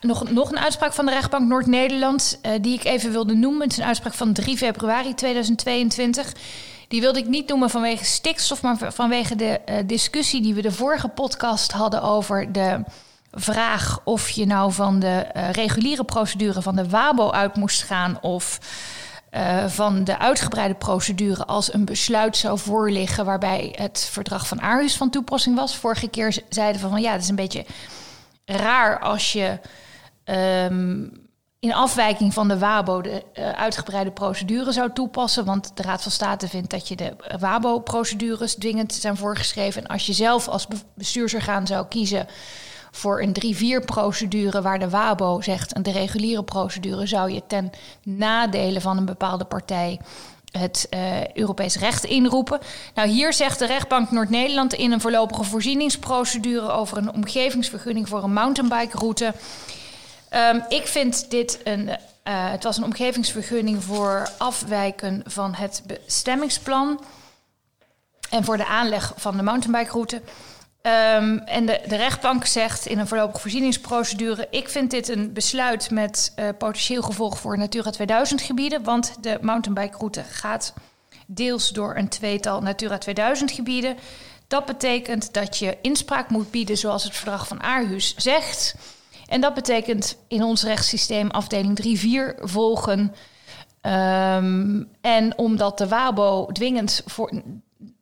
nog, 0.00 0.30
nog 0.30 0.50
een 0.50 0.58
uitspraak 0.58 0.92
van 0.92 1.06
de 1.06 1.12
rechtbank 1.12 1.48
Noord-Nederland, 1.48 2.40
uh, 2.42 2.52
die 2.60 2.74
ik 2.74 2.84
even 2.84 3.12
wilde 3.12 3.34
noemen. 3.34 3.62
Het 3.62 3.72
is 3.72 3.78
een 3.78 3.84
uitspraak 3.84 4.14
van 4.14 4.32
3 4.32 4.56
februari 4.56 5.14
2022. 5.14 6.32
Die 6.90 7.00
wilde 7.00 7.18
ik 7.18 7.26
niet 7.26 7.48
noemen 7.48 7.70
vanwege 7.70 8.04
stikstof, 8.04 8.62
maar 8.62 8.92
vanwege 8.92 9.36
de 9.36 9.60
uh, 9.68 9.76
discussie 9.86 10.42
die 10.42 10.54
we 10.54 10.62
de 10.62 10.72
vorige 10.72 11.08
podcast 11.08 11.72
hadden 11.72 12.02
over 12.02 12.52
de 12.52 12.84
vraag 13.32 14.00
of 14.04 14.30
je 14.30 14.46
nou 14.46 14.72
van 14.72 14.98
de 14.98 15.26
uh, 15.36 15.50
reguliere 15.50 16.04
procedure 16.04 16.62
van 16.62 16.76
de 16.76 16.88
WABO 16.88 17.30
uit 17.30 17.56
moest 17.56 17.82
gaan 17.82 18.18
of 18.20 18.58
uh, 19.32 19.66
van 19.66 20.04
de 20.04 20.18
uitgebreide 20.18 20.74
procedure 20.74 21.44
als 21.44 21.72
een 21.72 21.84
besluit 21.84 22.36
zou 22.36 22.58
voorliggen 22.58 23.24
waarbij 23.24 23.74
het 23.76 24.08
verdrag 24.10 24.46
van 24.46 24.60
Aarhus 24.60 24.96
van 24.96 25.10
toepassing 25.10 25.56
was. 25.56 25.76
Vorige 25.76 26.08
keer 26.08 26.38
zeiden 26.48 26.82
we 26.82 26.88
van 26.88 27.00
ja, 27.00 27.12
het 27.12 27.22
is 27.22 27.28
een 27.28 27.34
beetje 27.34 27.66
raar 28.44 29.00
als 29.00 29.32
je 29.32 29.58
um, 30.24 31.28
in 31.60 31.74
afwijking 31.74 32.34
van 32.34 32.48
de 32.48 32.58
WABO 32.58 33.00
de 33.00 33.24
uh, 33.34 33.50
uitgebreide 33.50 34.10
procedure 34.10 34.72
zou 34.72 34.92
toepassen. 34.92 35.44
Want 35.44 35.76
de 35.76 35.82
Raad 35.82 36.02
van 36.02 36.12
State 36.12 36.48
vindt 36.48 36.70
dat 36.70 36.88
je 36.88 36.96
de 36.96 37.16
WABO-procedures 37.38 38.54
dwingend 38.54 38.92
zijn 38.94 39.16
voorgeschreven. 39.16 39.82
En 39.82 39.88
als 39.88 40.06
je 40.06 40.12
zelf 40.12 40.48
als 40.48 40.66
bestuursorgaan 40.94 41.66
zou 41.66 41.86
kiezen 41.86 42.26
voor 42.90 43.22
een 43.22 43.36
3-4-procedure 43.44 44.62
waar 44.62 44.78
de 44.78 44.90
WABO 44.90 45.40
zegt... 45.40 45.72
en 45.72 45.82
de 45.82 45.92
reguliere 45.92 46.44
procedure 46.44 47.06
zou 47.06 47.30
je 47.32 47.42
ten 47.46 47.70
nadele 48.02 48.80
van 48.80 48.96
een 48.96 49.04
bepaalde 49.04 49.44
partij 49.44 50.00
het 50.50 50.86
uh, 50.90 51.26
Europees 51.34 51.76
recht 51.76 52.04
inroepen. 52.04 52.60
Nou, 52.94 53.08
hier 53.08 53.32
zegt 53.32 53.58
de 53.58 53.66
rechtbank 53.66 54.10
Noord-Nederland 54.10 54.72
in 54.72 54.92
een 54.92 55.00
voorlopige 55.00 55.44
voorzieningsprocedure 55.44 56.70
over 56.70 56.96
een 56.96 57.12
omgevingsvergunning 57.12 58.08
voor 58.08 58.22
een 58.22 58.32
mountainbike-route. 58.32 59.34
Um, 60.34 60.64
ik 60.68 60.86
vind 60.86 61.30
dit 61.30 61.60
een 61.64 61.98
het 62.22 62.64
was 62.64 62.76
een 62.76 62.84
omgevingsvergunning 62.84 63.84
voor 63.84 64.30
afwijken 64.38 65.22
van 65.26 65.54
het 65.54 65.82
bestemmingsplan 65.86 67.04
en 68.30 68.44
voor 68.44 68.56
de 68.56 68.66
aanleg 68.66 69.12
van 69.16 69.36
de 69.36 69.42
mountainbikeroute. 69.42 70.16
Um, 70.82 71.38
en 71.38 71.66
de, 71.66 71.80
de, 71.88 71.96
rechtbank 71.96 72.46
zegt 72.46 72.86
in 72.86 72.98
een 72.98 73.06
voorlopige 73.06 73.40
voorzieningsprocedure: 73.40 74.46
Ik 74.50 74.68
vind 74.68 74.90
dit 74.90 75.08
een 75.08 75.32
besluit 75.32 75.90
met 75.90 76.32
uh, 76.36 76.48
potentieel 76.58 77.02
gevolg 77.02 77.38
voor 77.38 77.58
Natura 77.58 77.90
2000 77.90 78.40
gebieden, 78.40 78.82
want 78.82 79.14
de 79.20 79.38
mountainbikeroute 79.40 80.22
gaat 80.22 80.72
deels 81.26 81.68
door 81.68 81.96
een 81.96 82.08
tweetal 82.08 82.60
Natura 82.60 82.98
2000 82.98 83.50
gebieden. 83.50 83.96
Dat 84.46 84.64
betekent 84.64 85.32
dat 85.32 85.56
je 85.56 85.78
inspraak 85.82 86.30
moet 86.30 86.50
bieden, 86.50 86.78
zoals 86.78 87.04
het 87.04 87.16
verdrag 87.16 87.46
van 87.46 87.62
Aarhus 87.62 88.14
zegt. 88.16 88.74
En 89.30 89.40
dat 89.40 89.54
betekent 89.54 90.16
in 90.28 90.42
ons 90.42 90.62
rechtssysteem 90.62 91.30
afdeling 91.30 91.98
3-4 92.38 92.42
volgen. 92.42 93.14
Um, 93.82 94.88
en 95.00 95.38
omdat 95.38 95.78
de 95.78 95.88
WABO 95.88 96.46
dwingend 96.52 97.02
voor, 97.06 97.32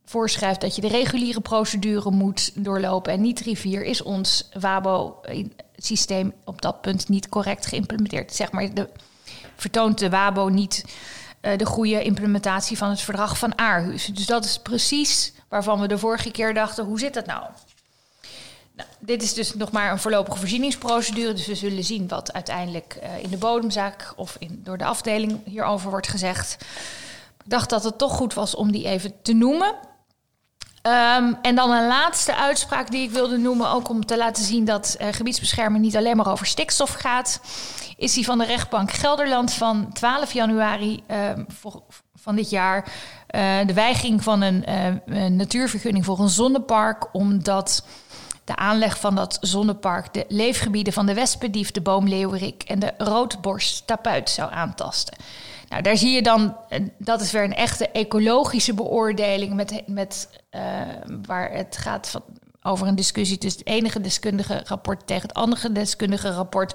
voorschrijft 0.05 0.61
dat 0.61 0.75
je 0.75 0.81
de 0.81 0.88
reguliere 0.88 1.41
procedure 1.41 2.11
moet 2.11 2.64
doorlopen 2.64 3.12
en 3.12 3.21
niet 3.21 3.41
rivier, 3.41 3.85
is 3.85 4.03
ons 4.03 4.49
WABO-systeem 4.61 6.33
op 6.45 6.62
dat 6.62 6.81
punt 6.81 7.09
niet 7.09 7.29
correct 7.29 7.67
geïmplementeerd. 7.67 8.35
Zeg 8.35 8.53
maar, 8.53 8.75
de, 8.75 8.88
vertoont 9.57 9.99
de 9.99 10.11
WABO 10.11 10.49
niet 10.49 10.85
uh, 11.43 11.57
de 11.57 11.67
goede 11.67 12.03
implementatie 12.03 12.77
van 12.77 12.91
het 12.91 13.01
verdrag 13.01 13.38
van 13.38 13.59
Aarhus. 13.59 14.07
Dus 14.07 14.27
dat 14.27 14.45
is 14.45 14.59
precies 14.59 15.33
waarvan 15.49 15.81
we 15.81 15.88
de 15.88 15.99
vorige 15.99 16.31
keer 16.31 16.55
dachten: 16.55 16.85
hoe 16.85 16.99
zit 16.99 17.14
dat 17.14 17.27
nou? 17.27 17.45
Nou 18.79 18.91
dit 18.99 19.23
is 19.23 19.35
dus 19.35 19.55
nog 19.55 19.71
maar 19.71 19.91
een 19.91 19.99
voorlopige 19.99 20.38
voorzieningsprocedure, 20.38 21.33
dus 21.33 21.47
we 21.47 21.55
zullen 21.55 21.85
zien 21.85 22.09
wat 22.09 22.33
uiteindelijk 22.33 22.99
uh, 23.03 23.23
in 23.23 23.31
de 23.31 23.37
bodemzaak 23.37 24.12
of 24.17 24.37
in, 24.38 24.61
door 24.64 24.79
de 24.79 24.85
afdeling 24.85 25.41
hierover 25.45 25.91
wordt 25.91 26.09
gezegd. 26.09 26.57
Ik 27.45 27.51
dacht 27.51 27.71
dat 27.71 27.85
het 27.85 27.99
toch 27.99 28.12
goed 28.12 28.35
was 28.35 28.55
om 28.55 28.73
die 28.73 28.87
even 28.87 29.23
te 29.23 29.33
noemen. 29.33 29.75
Um, 30.83 31.38
en 31.43 31.55
dan 31.55 31.71
een 31.71 31.87
laatste 31.87 32.37
uitspraak 32.37 32.91
die 32.91 33.03
ik 33.03 33.11
wilde 33.11 33.37
noemen, 33.37 33.71
ook 33.71 33.88
om 33.88 34.07
te 34.07 34.17
laten 34.17 34.45
zien 34.45 34.64
dat 34.64 34.97
uh, 35.01 35.09
gebiedsbescherming 35.11 35.85
niet 35.85 35.97
alleen 35.97 36.17
maar 36.17 36.31
over 36.31 36.47
stikstof 36.47 36.93
gaat, 36.93 37.41
is 37.97 38.14
die 38.14 38.25
van 38.25 38.38
de 38.38 38.45
rechtbank 38.45 38.93
Gelderland 38.93 39.53
van 39.53 39.93
12 39.93 40.33
januari 40.33 41.03
voor, 41.49 41.83
van 42.14 42.37
dit 42.37 42.51
jaar. 42.51 42.79
Uh, 42.79 43.67
de 43.67 43.73
weigering 43.73 44.23
van 44.23 44.41
een, 44.43 45.37
natuurvergunning 45.37 46.05
voor 46.05 46.21
een 46.21 46.29
zonnepark, 46.29 47.14
omdat 47.14 47.85
de 48.49 48.57
aanleg 48.57 48.99
van 49.01 49.15
dat 49.15 49.39
zonnepark 49.41 50.15
de 50.15 50.25
leefgebieden 50.29 50.93
van 50.93 51.07
de 51.07 51.15
wespendief, 51.15 51.71
de 51.71 51.81
boomleeuwerik 51.81 52.63
en 52.63 52.79
de 52.79 52.93
roodborst 52.99 53.87
tapuit 53.87 54.31
zou 54.31 54.53
aantasten. 54.53 55.17
Nou, 55.69 55.83
daar 55.83 55.97
zie 55.97 56.11
je 56.11 56.23
dan, 56.23 56.57
dat 56.99 57.21
is 57.21 57.31
weer 57.31 57.45
een 57.45 57.55
echte 57.55 57.89
ecologische 57.89 58.75
beoordeling, 58.75 59.55
met, 59.55 59.83
met, 59.87 60.29
uh, 60.51 60.61
waar 61.27 61.53
het 61.53 61.77
gaat 61.77 62.09
van, 62.09 62.23
over 62.63 62.87
een 62.87 62.95
discussie 62.95 63.39
tussen 63.39 63.61
het 63.61 63.69
enige 63.69 64.01
deskundige 64.01 64.63
rapport 64.65 65.07
tegen 65.07 65.29
het 65.29 65.37
andere 65.37 65.73
deskundige 65.73 66.31
rapport. 66.31 66.75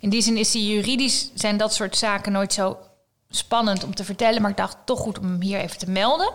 In 0.00 0.10
die 0.10 0.22
zin 0.22 0.36
is 0.36 0.50
die 0.50 0.74
juridisch, 0.74 1.30
zijn 1.34 1.56
dat 1.56 1.74
soort 1.74 1.96
zaken 1.96 2.32
nooit 2.32 2.52
zo 2.52 2.78
spannend 3.30 3.84
om 3.84 3.94
te 3.94 4.04
vertellen, 4.04 4.42
maar 4.42 4.50
ik 4.50 4.56
dacht 4.56 4.76
toch 4.84 4.98
goed 4.98 5.18
om 5.18 5.24
hem 5.24 5.40
hier 5.40 5.58
even 5.58 5.78
te 5.78 5.90
melden. 5.90 6.32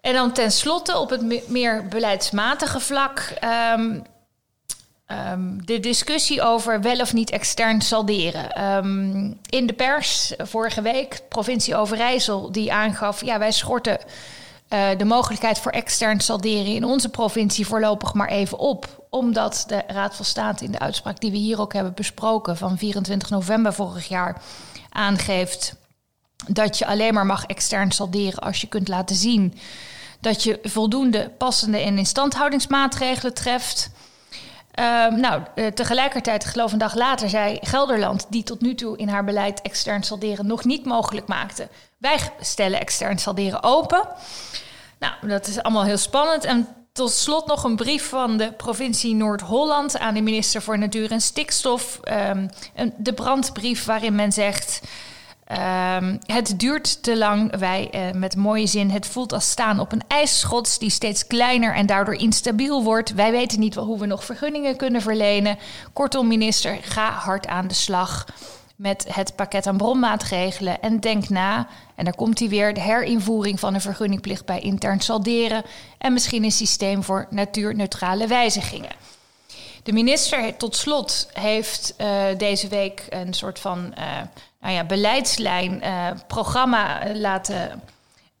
En 0.00 0.12
dan 0.12 0.32
tenslotte 0.32 0.98
op 0.98 1.10
het 1.10 1.48
meer 1.48 1.86
beleidsmatige 1.88 2.80
vlak. 2.80 3.32
Um, 3.74 4.02
Um, 5.10 5.66
de 5.66 5.80
discussie 5.80 6.42
over 6.42 6.80
wel 6.80 7.00
of 7.00 7.12
niet 7.12 7.30
extern 7.30 7.80
salderen. 7.80 8.64
Um, 8.64 9.38
in 9.48 9.66
de 9.66 9.72
pers 9.72 10.32
vorige 10.38 10.82
week, 10.82 11.22
provincie 11.28 11.76
Overijssel, 11.76 12.52
die 12.52 12.72
aangaf: 12.72 13.24
ja, 13.24 13.38
wij 13.38 13.52
schorten 13.52 13.98
uh, 14.68 14.88
de 14.96 15.04
mogelijkheid 15.04 15.58
voor 15.58 15.72
extern 15.72 16.20
salderen 16.20 16.74
in 16.74 16.84
onze 16.84 17.08
provincie 17.08 17.66
voorlopig 17.66 18.14
maar 18.14 18.28
even 18.28 18.58
op. 18.58 19.06
Omdat 19.10 19.64
de 19.66 19.82
Raad 19.86 20.14
van 20.14 20.24
State 20.24 20.64
in 20.64 20.70
de 20.70 20.78
uitspraak 20.78 21.20
die 21.20 21.30
we 21.30 21.36
hier 21.36 21.60
ook 21.60 21.72
hebben 21.72 21.94
besproken 21.94 22.56
van 22.56 22.78
24 22.78 23.30
november 23.30 23.72
vorig 23.72 24.08
jaar 24.08 24.42
aangeeft 24.90 25.74
dat 26.46 26.78
je 26.78 26.86
alleen 26.86 27.14
maar 27.14 27.26
mag 27.26 27.44
extern 27.44 27.90
salderen 27.90 28.38
als 28.38 28.60
je 28.60 28.66
kunt 28.66 28.88
laten 28.88 29.16
zien 29.16 29.58
dat 30.20 30.42
je 30.42 30.58
voldoende 30.62 31.30
passende 31.38 31.78
en 31.78 31.98
instandhoudingsmaatregelen 31.98 33.34
treft. 33.34 33.90
Um, 34.78 35.20
nou, 35.20 35.42
uh, 35.54 35.66
tegelijkertijd, 35.66 36.44
geloof 36.44 36.72
een 36.72 36.78
dag 36.78 36.94
later, 36.94 37.28
zei 37.28 37.58
Gelderland, 37.60 38.26
die 38.28 38.42
tot 38.42 38.60
nu 38.60 38.74
toe 38.74 38.96
in 38.96 39.08
haar 39.08 39.24
beleid 39.24 39.62
extern 39.62 40.02
salderen 40.02 40.46
nog 40.46 40.64
niet 40.64 40.84
mogelijk 40.84 41.26
maakte. 41.26 41.68
Wij 41.98 42.18
stellen 42.40 42.80
extern 42.80 43.18
salderen 43.18 43.62
open. 43.62 44.08
Nou, 44.98 45.12
dat 45.28 45.46
is 45.46 45.62
allemaal 45.62 45.84
heel 45.84 45.96
spannend. 45.96 46.44
En 46.44 46.68
tot 46.92 47.12
slot 47.12 47.46
nog 47.46 47.64
een 47.64 47.76
brief 47.76 48.08
van 48.08 48.36
de 48.36 48.52
provincie 48.52 49.14
Noord-Holland 49.14 49.98
aan 49.98 50.14
de 50.14 50.20
minister 50.20 50.62
voor 50.62 50.78
Natuur 50.78 51.10
en 51.10 51.20
Stikstof. 51.20 52.00
Um, 52.28 52.50
de 52.96 53.12
brandbrief 53.12 53.84
waarin 53.84 54.14
men 54.14 54.32
zegt. 54.32 54.80
Um, 55.52 56.18
het 56.26 56.54
duurt 56.56 57.02
te 57.02 57.16
lang. 57.16 57.56
Wij, 57.56 57.90
uh, 57.94 58.00
met 58.12 58.36
mooie 58.36 58.66
zin, 58.66 58.90
het 58.90 59.06
voelt 59.06 59.32
als 59.32 59.50
staan 59.50 59.80
op 59.80 59.92
een 59.92 60.02
ijsschots 60.08 60.78
die 60.78 60.90
steeds 60.90 61.26
kleiner 61.26 61.74
en 61.74 61.86
daardoor 61.86 62.14
instabiel 62.14 62.82
wordt. 62.82 63.14
Wij 63.14 63.30
weten 63.30 63.60
niet 63.60 63.74
hoe 63.74 63.98
we 63.98 64.06
nog 64.06 64.24
vergunningen 64.24 64.76
kunnen 64.76 65.02
verlenen. 65.02 65.58
Kortom, 65.92 66.26
minister, 66.26 66.78
ga 66.82 67.10
hard 67.10 67.46
aan 67.46 67.68
de 67.68 67.74
slag 67.74 68.26
met 68.76 69.06
het 69.14 69.36
pakket 69.36 69.66
aan 69.66 69.76
bronmaatregelen. 69.76 70.80
En 70.80 71.00
denk 71.00 71.28
na, 71.28 71.66
en 71.94 72.04
daar 72.04 72.14
komt 72.16 72.38
hij 72.38 72.48
weer, 72.48 72.74
de 72.74 72.80
herinvoering 72.80 73.60
van 73.60 73.74
een 73.74 73.80
vergunningplicht 73.80 74.44
bij 74.44 74.60
intern 74.60 75.00
salderen. 75.00 75.62
En 75.98 76.12
misschien 76.12 76.44
een 76.44 76.52
systeem 76.52 77.02
voor 77.02 77.26
natuurneutrale 77.30 78.26
wijzigingen. 78.26 78.92
De 79.82 79.92
minister, 79.92 80.56
tot 80.56 80.76
slot, 80.76 81.30
heeft 81.32 81.94
uh, 82.00 82.24
deze 82.36 82.68
week 82.68 83.06
een 83.10 83.34
soort 83.34 83.58
van. 83.58 83.94
Uh, 83.98 84.04
nou 84.60 84.74
ja, 84.74 84.84
beleidslijn, 84.84 85.80
uh, 85.84 86.06
programma 86.26 87.00
eh, 87.00 87.16
laten 87.16 87.82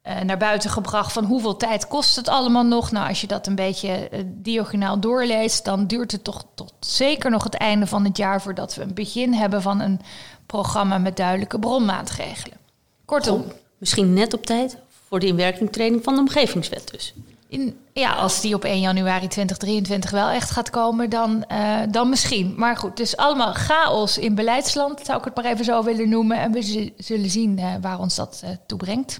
uh, 0.08 0.20
naar 0.20 0.38
buiten 0.38 0.70
gebracht 0.70 1.12
van 1.12 1.24
hoeveel 1.24 1.56
tijd 1.56 1.88
kost 1.88 2.16
het 2.16 2.28
allemaal 2.28 2.64
nog. 2.64 2.90
Nou, 2.90 3.08
als 3.08 3.20
je 3.20 3.26
dat 3.26 3.46
een 3.46 3.54
beetje 3.54 4.08
diagonaal 4.26 5.00
doorleest, 5.00 5.64
dan 5.64 5.86
duurt 5.86 6.12
het 6.12 6.24
toch 6.24 6.44
tot 6.54 6.72
zeker 6.80 7.30
nog 7.30 7.44
het 7.44 7.54
einde 7.54 7.86
van 7.86 8.04
het 8.04 8.16
jaar 8.16 8.42
voordat 8.42 8.74
we 8.74 8.82
een 8.82 8.94
begin 8.94 9.32
hebben 9.32 9.62
van 9.62 9.80
een 9.80 10.00
programma 10.46 10.98
met 10.98 11.16
duidelijke 11.16 11.58
bronmaatregelen. 11.58 12.58
Kortom. 13.04 13.44
misschien 13.78 14.12
net 14.12 14.34
op 14.34 14.46
tijd 14.46 14.76
voor 15.08 15.20
de 15.20 15.26
inwerkingtreding 15.26 16.04
van 16.04 16.14
de 16.14 16.20
omgevingswet 16.20 16.90
dus. 16.90 17.14
In, 17.48 17.76
ja, 17.92 18.12
als 18.12 18.40
die 18.40 18.54
op 18.54 18.64
1 18.64 18.80
januari 18.80 19.28
2023 19.28 20.10
wel 20.10 20.28
echt 20.28 20.50
gaat 20.50 20.70
komen, 20.70 21.10
dan, 21.10 21.44
uh, 21.52 21.80
dan 21.90 22.08
misschien. 22.08 22.54
Maar 22.56 22.76
goed, 22.76 22.96
dus 22.96 23.16
allemaal 23.16 23.52
chaos 23.52 24.18
in 24.18 24.34
beleidsland, 24.34 25.00
zou 25.04 25.18
ik 25.18 25.24
het 25.24 25.34
maar 25.34 25.44
even 25.44 25.64
zo 25.64 25.82
willen 25.82 26.08
noemen. 26.08 26.38
En 26.38 26.52
we 26.52 26.92
zullen 26.96 27.30
zien 27.30 27.58
uh, 27.58 27.74
waar 27.80 27.98
ons 27.98 28.14
dat 28.14 28.40
uh, 28.44 28.50
toe 28.66 28.78
brengt. 28.78 29.18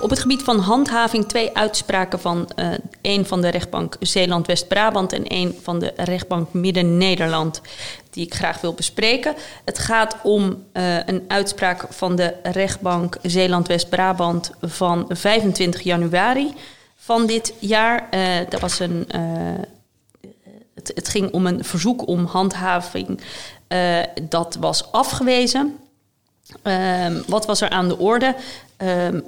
Op 0.00 0.10
het 0.10 0.18
gebied 0.18 0.42
van 0.42 0.58
handhaving 0.58 1.28
twee 1.28 1.56
uitspraken 1.56 2.20
van 2.20 2.50
uh, 2.56 2.68
één 3.00 3.26
van 3.26 3.40
de 3.40 3.48
rechtbank 3.48 3.96
Zeeland-West-Brabant 4.00 5.12
en 5.12 5.26
één 5.26 5.54
van 5.62 5.78
de 5.78 5.92
rechtbank 5.96 6.52
Midden-Nederland, 6.52 7.60
die 8.10 8.26
ik 8.26 8.34
graag 8.34 8.60
wil 8.60 8.74
bespreken. 8.74 9.34
Het 9.64 9.78
gaat 9.78 10.16
om 10.22 10.64
uh, 10.72 11.06
een 11.06 11.24
uitspraak 11.28 11.86
van 11.88 12.16
de 12.16 12.34
rechtbank 12.42 13.16
Zeeland-West-Brabant 13.22 14.50
van 14.60 15.04
25 15.08 15.80
januari 15.80 16.54
van 16.96 17.26
dit 17.26 17.54
jaar. 17.58 18.08
Uh, 18.10 18.20
dat 18.48 18.60
was 18.60 18.78
een. 18.78 19.06
Het, 20.74 20.92
het, 20.94 21.08
ging 21.08 21.32
om 21.32 21.46
een 21.46 21.64
verzoek 21.64 22.06
om 22.06 22.24
handhaving. 22.24 23.20
dat 24.28 24.56
was 24.60 24.92
afgewezen. 24.92 25.76
Ehm, 26.62 27.20
wat 27.26 27.46
was 27.46 27.60
er 27.60 27.68
aan 27.68 27.88
de 27.88 27.98
orde? 27.98 28.34
Ehm, 28.76 29.20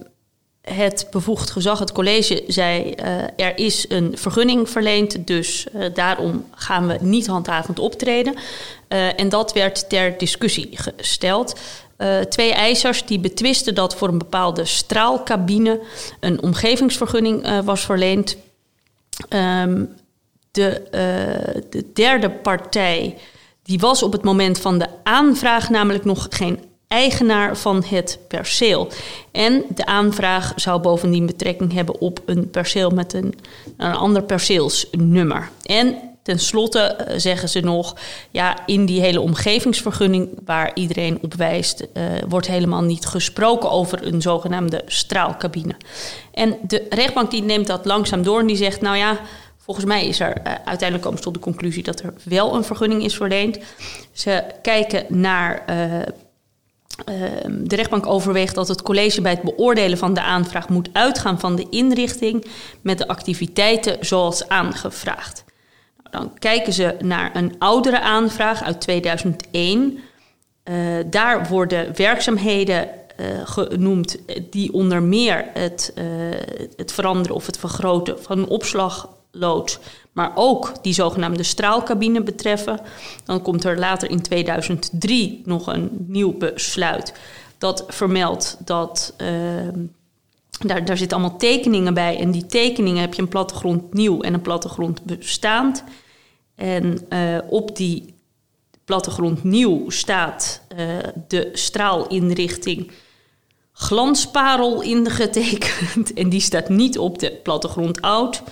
het 0.72 1.06
bevoegd 1.10 1.50
gezag, 1.50 1.78
het 1.78 1.92
college, 1.92 2.44
zei 2.46 2.94
uh, 2.96 3.46
er 3.46 3.58
is 3.58 3.84
een 3.88 4.12
vergunning 4.18 4.70
verleend, 4.70 5.26
dus 5.26 5.66
uh, 5.74 5.84
daarom 5.94 6.44
gaan 6.54 6.86
we 6.86 6.98
niet 7.00 7.26
handhavend 7.26 7.78
optreden. 7.78 8.34
Uh, 8.34 9.20
en 9.20 9.28
dat 9.28 9.52
werd 9.52 9.88
ter 9.88 10.18
discussie 10.18 10.68
gesteld. 10.72 11.58
twee 12.28 12.52
eisers 12.52 13.06
die 13.06 13.20
betwisten 13.20 13.74
dat 13.74 13.94
voor 13.94 14.08
een 14.08 14.18
bepaalde 14.18 14.64
straalcabine 14.64 15.80
een 16.20 16.42
omgevingsvergunning 16.42 17.62
was 17.64 17.84
verleend. 17.84 18.36
Um, 19.28 19.94
de, 20.50 20.82
de 21.70 21.92
derde 21.92 22.30
partij 22.30 23.16
die 23.62 23.78
was 23.78 24.02
op 24.02 24.12
het 24.12 24.24
moment 24.24 24.58
van 24.58 24.78
de 24.78 24.86
aanvraag 25.02 25.70
namelijk 25.70 26.04
nog 26.04 26.26
geen 26.30 26.69
eigenaar 26.90 27.56
van 27.56 27.84
het 27.86 28.18
perceel. 28.28 28.88
En 29.32 29.64
de 29.74 29.86
aanvraag 29.86 30.52
zou 30.56 30.80
bovendien 30.80 31.26
betrekking 31.26 31.72
hebben 31.72 32.00
op 32.00 32.22
een 32.26 32.50
perceel 32.50 32.90
met 32.90 33.12
een, 33.12 33.34
een 33.76 33.94
ander 33.94 34.22
perceelsnummer. 34.22 35.50
En 35.64 35.96
Ten 36.22 36.38
slotte 36.38 37.06
zeggen 37.16 37.48
ze 37.48 37.60
nog, 37.60 37.96
ja, 38.30 38.66
in 38.66 38.86
die 38.86 39.00
hele 39.00 39.20
omgevingsvergunning 39.20 40.28
waar 40.44 40.70
iedereen 40.74 41.18
op 41.22 41.34
wijst, 41.34 41.86
wordt 42.28 42.46
helemaal 42.46 42.82
niet 42.82 43.06
gesproken 43.06 43.70
over 43.70 44.06
een 44.06 44.22
zogenaamde 44.22 44.82
straalcabine. 44.86 45.74
En 46.32 46.56
de 46.66 46.86
rechtbank 46.90 47.30
die 47.30 47.42
neemt 47.42 47.66
dat 47.66 47.84
langzaam 47.84 48.22
door 48.22 48.40
en 48.40 48.46
die 48.46 48.56
zegt, 48.56 48.80
nou 48.80 48.96
ja, 48.96 49.20
Volgens 49.70 49.90
mij 49.90 50.06
is 50.06 50.20
er 50.20 50.28
uh, 50.28 50.52
uiteindelijk 50.64 51.02
komen 51.02 51.18
ze 51.18 51.24
tot 51.24 51.34
de 51.34 51.40
conclusie 51.40 51.82
dat 51.82 52.00
er 52.00 52.12
wel 52.24 52.54
een 52.54 52.64
vergunning 52.64 53.04
is 53.04 53.16
verleend. 53.16 53.58
Ze 54.12 54.44
kijken 54.62 55.04
naar. 55.08 55.64
De 57.48 57.76
rechtbank 57.76 58.06
overweegt 58.06 58.54
dat 58.54 58.68
het 58.68 58.82
college 58.82 59.20
bij 59.20 59.30
het 59.32 59.42
beoordelen 59.42 59.98
van 59.98 60.14
de 60.14 60.22
aanvraag 60.22 60.68
moet 60.68 60.88
uitgaan 60.92 61.40
van 61.40 61.56
de 61.56 61.66
inrichting 61.70 62.46
met 62.80 62.98
de 62.98 63.08
activiteiten 63.08 63.96
zoals 64.00 64.48
aangevraagd. 64.48 65.44
Nou, 66.02 66.24
dan 66.24 66.38
kijken 66.38 66.72
ze 66.72 66.96
naar 66.98 67.36
een 67.36 67.54
oudere 67.58 68.00
aanvraag 68.00 68.62
uit 68.62 68.80
2001. 68.80 69.98
daar 71.10 71.48
worden 71.48 71.96
werkzaamheden 71.96 72.88
genoemd 73.44 74.16
die 74.50 74.72
onder 74.72 75.02
meer 75.02 75.44
het, 75.54 75.94
het 76.76 76.92
veranderen 76.92 77.36
of 77.36 77.46
het 77.46 77.58
vergroten 77.58 78.22
van 78.22 78.38
een 78.38 78.48
opslag 78.48 79.08
loods, 79.30 79.78
maar 80.12 80.32
ook 80.34 80.82
die 80.82 80.92
zogenaamde 80.92 81.42
straalcabine 81.42 82.22
betreffen. 82.22 82.80
Dan 83.24 83.42
komt 83.42 83.64
er 83.64 83.78
later 83.78 84.10
in 84.10 84.22
2003 84.22 85.42
nog 85.44 85.66
een 85.66 85.90
nieuw 86.06 86.32
besluit 86.32 87.12
dat 87.60 87.84
vermeldt 87.88 88.56
dat. 88.64 89.14
Uh, 89.18 89.28
daar, 90.66 90.84
daar 90.84 90.96
zitten 90.96 91.18
allemaal 91.18 91.38
tekeningen 91.38 91.94
bij. 91.94 92.18
En 92.18 92.30
die 92.30 92.46
tekeningen 92.46 93.00
heb 93.00 93.14
je 93.14 93.22
een 93.22 93.28
plattegrond 93.28 93.94
nieuw 93.94 94.20
en 94.20 94.34
een 94.34 94.40
plattegrond 94.40 95.04
bestaand. 95.04 95.84
En 96.54 97.06
uh, 97.08 97.38
op 97.48 97.76
die 97.76 98.14
plattegrond 98.84 99.44
nieuw 99.44 99.90
staat 99.90 100.62
uh, 100.78 100.96
de 101.28 101.50
straalinrichting 101.52 102.90
glansparel 103.72 104.82
ingetekend. 104.82 106.12
En 106.20 106.28
die 106.28 106.40
staat 106.40 106.68
niet 106.68 106.98
op 106.98 107.18
de 107.18 107.40
plattegrond 107.42 108.00
oud. 108.00 108.42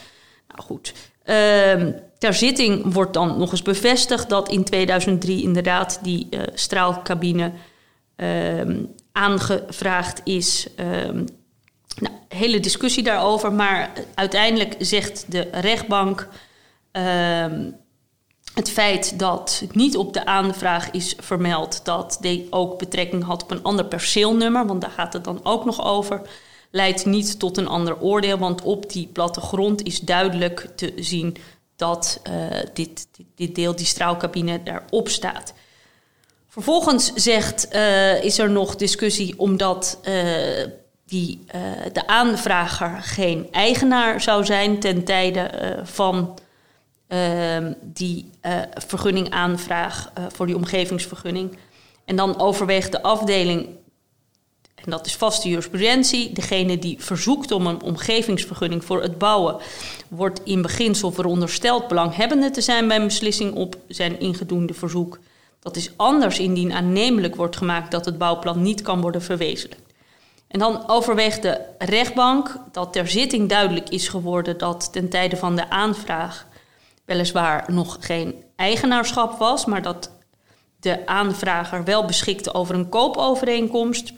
Nou 0.48 0.62
goed. 0.62 0.94
Uh, 1.28 1.86
ter 2.18 2.34
zitting 2.34 2.92
wordt 2.92 3.14
dan 3.14 3.38
nog 3.38 3.50
eens 3.50 3.62
bevestigd 3.62 4.28
dat 4.28 4.48
in 4.48 4.64
2003 4.64 5.42
inderdaad 5.42 5.98
die 6.02 6.26
uh, 6.30 6.40
straalcabine 6.54 7.52
uh, 8.16 8.76
aangevraagd 9.12 10.20
is. 10.24 10.66
Um, 10.76 11.24
nou, 11.98 12.14
hele 12.28 12.60
discussie 12.60 13.02
daarover, 13.02 13.52
maar 13.52 13.90
uiteindelijk 14.14 14.74
zegt 14.78 15.24
de 15.28 15.48
rechtbank 15.52 16.28
het 18.54 18.70
feit 18.70 19.18
dat 19.18 19.62
niet 19.72 19.96
op 19.96 20.12
de 20.12 20.26
aanvraag 20.26 20.90
is 20.90 21.14
vermeld 21.20 21.84
dat 21.84 22.18
die 22.20 22.46
ook 22.50 22.78
betrekking 22.78 23.24
had 23.24 23.42
op 23.42 23.50
een 23.50 23.62
ander 23.62 23.84
perceelnummer, 23.84 24.66
want 24.66 24.80
daar 24.80 24.90
gaat 24.90 25.12
het 25.12 25.24
dan 25.24 25.40
ook 25.42 25.64
nog 25.64 25.84
over 25.84 26.22
leidt 26.70 27.06
niet 27.06 27.38
tot 27.38 27.56
een 27.56 27.68
ander 27.68 28.00
oordeel, 28.00 28.38
want 28.38 28.62
op 28.62 28.92
die 28.92 29.06
plattegrond 29.12 29.82
is 29.82 30.00
duidelijk 30.00 30.68
te 30.76 30.92
zien 30.96 31.36
dat 31.76 32.20
uh, 32.28 32.34
dit, 32.74 33.08
dit, 33.16 33.26
dit, 33.34 33.54
deel, 33.54 33.76
die 33.76 33.86
straalcabine, 33.86 34.62
daarop 34.62 35.08
staat. 35.08 35.54
Vervolgens 36.48 37.12
zegt, 37.14 37.68
uh, 37.74 38.24
is 38.24 38.38
er 38.38 38.50
nog 38.50 38.76
discussie 38.76 39.34
omdat 39.38 39.98
uh, 40.02 40.14
die, 41.06 41.44
de 41.92 42.06
aanvrager 42.06 43.02
geen 43.02 43.48
eigenaar 43.52 44.20
zou 44.20 44.44
zijn 44.44 44.80
ten 44.80 45.04
tijde 45.04 45.50
van 45.84 46.38
ehm, 47.06 47.72
die 47.82 48.30
vergunningaanvraag 48.86 50.12
voor 50.28 50.46
die 50.46 50.56
omgevingsvergunning. 50.56 51.58
En 52.04 52.16
dan 52.16 52.40
overweegt 52.40 52.92
de 52.92 53.02
afdeling 53.02 53.68
en 54.88 54.94
dat 54.96 55.06
is 55.06 55.16
vaste 55.16 55.48
jurisprudentie. 55.48 56.32
Degene 56.32 56.78
die 56.78 56.96
verzoekt 56.98 57.50
om 57.50 57.66
een 57.66 57.82
omgevingsvergunning 57.82 58.84
voor 58.84 59.02
het 59.02 59.18
bouwen, 59.18 59.56
wordt 60.08 60.40
in 60.44 60.62
beginsel 60.62 61.12
verondersteld 61.12 61.88
belanghebbende 61.88 62.50
te 62.50 62.60
zijn 62.60 62.88
bij 62.88 62.96
een 62.96 63.06
beslissing 63.06 63.54
op 63.54 63.76
zijn 63.88 64.20
ingedoende 64.20 64.74
verzoek. 64.74 65.18
Dat 65.60 65.76
is 65.76 65.90
anders 65.96 66.38
indien 66.38 66.72
aannemelijk 66.72 67.36
wordt 67.36 67.56
gemaakt 67.56 67.90
dat 67.90 68.04
het 68.04 68.18
bouwplan 68.18 68.62
niet 68.62 68.82
kan 68.82 69.00
worden 69.00 69.22
verwezenlijkt. 69.22 69.92
En 70.48 70.58
dan 70.58 70.88
overweegt 70.88 71.42
de 71.42 71.60
rechtbank 71.78 72.56
dat 72.72 72.92
ter 72.92 73.08
zitting 73.08 73.48
duidelijk 73.48 73.88
is 73.88 74.08
geworden 74.08 74.58
dat 74.58 74.92
ten 74.92 75.08
tijde 75.08 75.36
van 75.36 75.56
de 75.56 75.70
aanvraag 75.70 76.46
weliswaar 77.04 77.64
nog 77.72 77.96
geen 78.00 78.34
eigenaarschap 78.56 79.38
was, 79.38 79.64
maar 79.64 79.82
dat 79.82 80.10
de 80.80 81.06
aanvrager 81.06 81.84
wel 81.84 82.04
beschikte 82.04 82.54
over 82.54 82.74
een 82.74 82.88
koopovereenkomst 82.88 84.12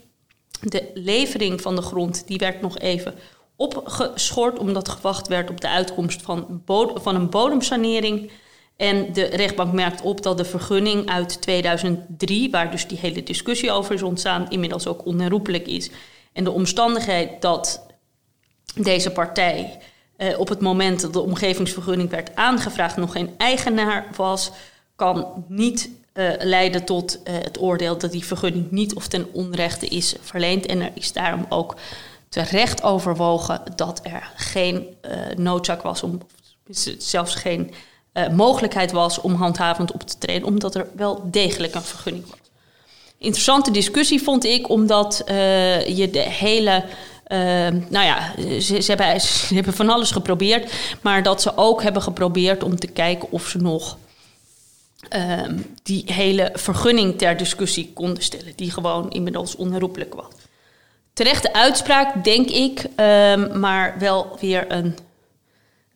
de 0.60 0.90
levering 0.94 1.60
van 1.60 1.76
de 1.76 1.82
grond 1.82 2.26
die 2.26 2.38
werd 2.38 2.60
nog 2.60 2.78
even 2.78 3.14
opgeschort, 3.56 4.58
omdat 4.58 4.88
gewacht 4.88 5.28
werd 5.28 5.50
op 5.50 5.60
de 5.60 5.68
uitkomst 5.68 6.22
van, 6.22 6.62
van 6.94 7.14
een 7.14 7.30
bodemsanering. 7.30 8.30
En 8.76 9.12
de 9.12 9.24
rechtbank 9.24 9.72
merkt 9.72 10.02
op 10.02 10.22
dat 10.22 10.36
de 10.36 10.44
vergunning 10.44 11.10
uit 11.10 11.40
2003, 11.40 12.50
waar 12.50 12.70
dus 12.70 12.86
die 12.86 12.98
hele 12.98 13.22
discussie 13.22 13.70
over 13.70 13.94
is 13.94 14.02
ontstaan, 14.02 14.50
inmiddels 14.50 14.86
ook 14.86 15.04
onherroepelijk 15.06 15.66
is. 15.66 15.90
En 16.32 16.44
de 16.44 16.50
omstandigheid 16.50 17.42
dat 17.42 17.86
deze 18.74 19.10
partij 19.10 19.78
eh, 20.16 20.38
op 20.38 20.48
het 20.48 20.60
moment 20.60 21.00
dat 21.00 21.12
de 21.12 21.20
omgevingsvergunning 21.20 22.10
werd 22.10 22.34
aangevraagd 22.34 22.96
nog 22.96 23.12
geen 23.12 23.30
eigenaar 23.36 24.06
was, 24.16 24.50
kan 24.96 25.44
niet 25.48 25.90
uh, 26.20 26.30
leiden 26.38 26.85
tot 26.85 27.18
uh, 27.24 27.35
het 27.42 27.61
oordeel 27.61 27.98
dat 27.98 28.12
die 28.12 28.24
vergunning 28.24 28.70
niet 28.70 28.94
of 28.94 29.06
ten 29.06 29.26
onrechte 29.33 29.87
is 29.87 30.14
verleend. 30.20 30.66
En 30.66 30.80
er 30.80 30.90
is 30.94 31.12
daarom 31.12 31.46
ook 31.48 31.76
terecht 32.28 32.83
overwogen 32.83 33.62
dat 33.76 34.00
er 34.02 34.30
geen 34.37 34.87
uh, 35.04 35.11
noodzaak 35.37 35.83
was 35.83 36.02
om, 36.02 36.20
zelfs 36.98 37.35
geen 37.35 37.74
mogelijkheid 38.33 38.92
was 38.92 39.20
om 39.20 39.35
handhavend 39.35 39.92
op 39.92 40.02
te 40.02 40.18
treden, 40.18 40.48
omdat 40.48 40.74
er 40.74 40.87
wel 40.96 41.22
degelijk 41.30 41.74
een 41.74 41.83
vergunning 41.83 42.24
was. 42.28 42.38
Interessante 43.18 43.70
discussie 43.70 44.22
vond 44.22 44.44
ik, 44.44 44.68
omdat 44.68 45.22
je 45.87 46.09
de 46.12 46.18
hele. 46.18 46.85
nou 47.88 48.04
ja, 48.04 48.33
ze, 48.61 48.80
ze, 48.80 48.94
hebben, 48.94 49.20
ze 49.20 49.54
hebben 49.54 49.72
van 49.72 49.90
alles 49.90 50.11
geprobeerd, 50.11 50.72
maar 51.00 51.22
dat 51.22 51.42
ze 51.42 51.56
ook 51.56 51.83
hebben 51.83 52.02
geprobeerd 52.02 52.62
om 52.62 52.78
te 52.78 52.87
kijken 52.87 53.33
of 53.33 53.46
ze 53.46 53.59
nog 53.59 53.96
Ehm, 55.08 55.58
die 55.82 56.12
hele 56.12 56.50
vergunning 56.52 57.18
ter 57.18 57.36
discussie 57.36 57.92
konden 57.92 58.22
stellen, 58.22 58.52
die 58.56 58.70
gewoon 58.70 59.10
inmiddels 59.10 59.56
onherroepelijk 59.56 60.14
was. 60.14 60.28
Terechte 61.12 61.52
uitspraak, 61.52 62.24
denk 62.24 62.48
ik, 62.48 62.84
ehm, 62.96 63.60
maar 63.60 63.94
wel 63.98 64.36
weer 64.40 64.72
een 64.72 64.96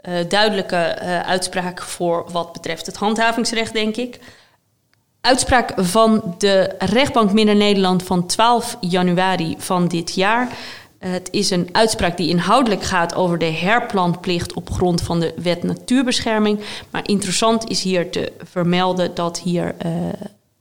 uh, 0.08 0.14
duidelijke 0.28 0.98
uh, 1.02 1.20
uitspraak 1.20 1.82
voor 1.82 2.24
wat 2.30 2.52
betreft 2.52 2.86
het 2.86 2.96
handhavingsrecht, 2.96 3.72
denk 3.72 3.96
ik. 3.96 4.18
Uitspraak 5.20 5.72
van 5.76 6.34
de 6.38 6.74
rechtbank 6.78 7.32
Midden-Nederland 7.32 8.02
van 8.02 8.26
12 8.26 8.76
januari 8.80 9.54
van 9.58 9.88
dit 9.88 10.14
jaar. 10.14 10.48
Het 11.06 11.28
is 11.30 11.50
een 11.50 11.68
uitspraak 11.72 12.16
die 12.16 12.28
inhoudelijk 12.28 12.82
gaat 12.82 13.14
over 13.14 13.38
de 13.38 13.44
herplantplicht 13.44 14.52
op 14.52 14.70
grond 14.70 15.02
van 15.02 15.20
de 15.20 15.34
wet 15.36 15.62
natuurbescherming. 15.62 16.60
Maar 16.90 17.08
interessant 17.08 17.68
is 17.68 17.82
hier 17.82 18.10
te 18.10 18.32
vermelden 18.42 19.14
dat 19.14 19.40
hier 19.40 19.74
uh, 19.86 19.92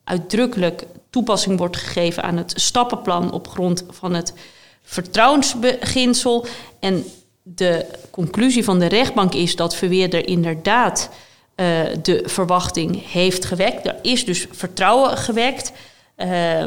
uitdrukkelijk 0.04 0.86
toepassing 1.10 1.58
wordt 1.58 1.78
gegeven 1.78 2.24
aan 2.24 2.38
het 2.38 2.54
stappenplan 2.56 3.32
op 3.32 3.48
grond 3.48 3.86
van 3.90 4.14
het 4.14 4.34
vertrouwensbeginsel. 4.82 6.46
En 6.80 7.06
de 7.44 7.86
conclusie 8.12 8.64
van 8.64 8.80
de 8.80 8.88
rechtbank 8.88 9.34
is 9.34 9.56
dat 9.56 9.76
Verweerder 9.76 10.28
inderdaad 10.28 11.10
uh, 11.56 11.82
de 12.02 12.24
verwachting 12.26 13.12
heeft 13.12 13.46
gewekt. 13.46 13.88
Er 13.88 13.96
is 14.02 14.26
dus 14.26 14.48
vertrouwen 14.52 15.18
gewekt. 15.18 15.72
Uh, 16.18 16.64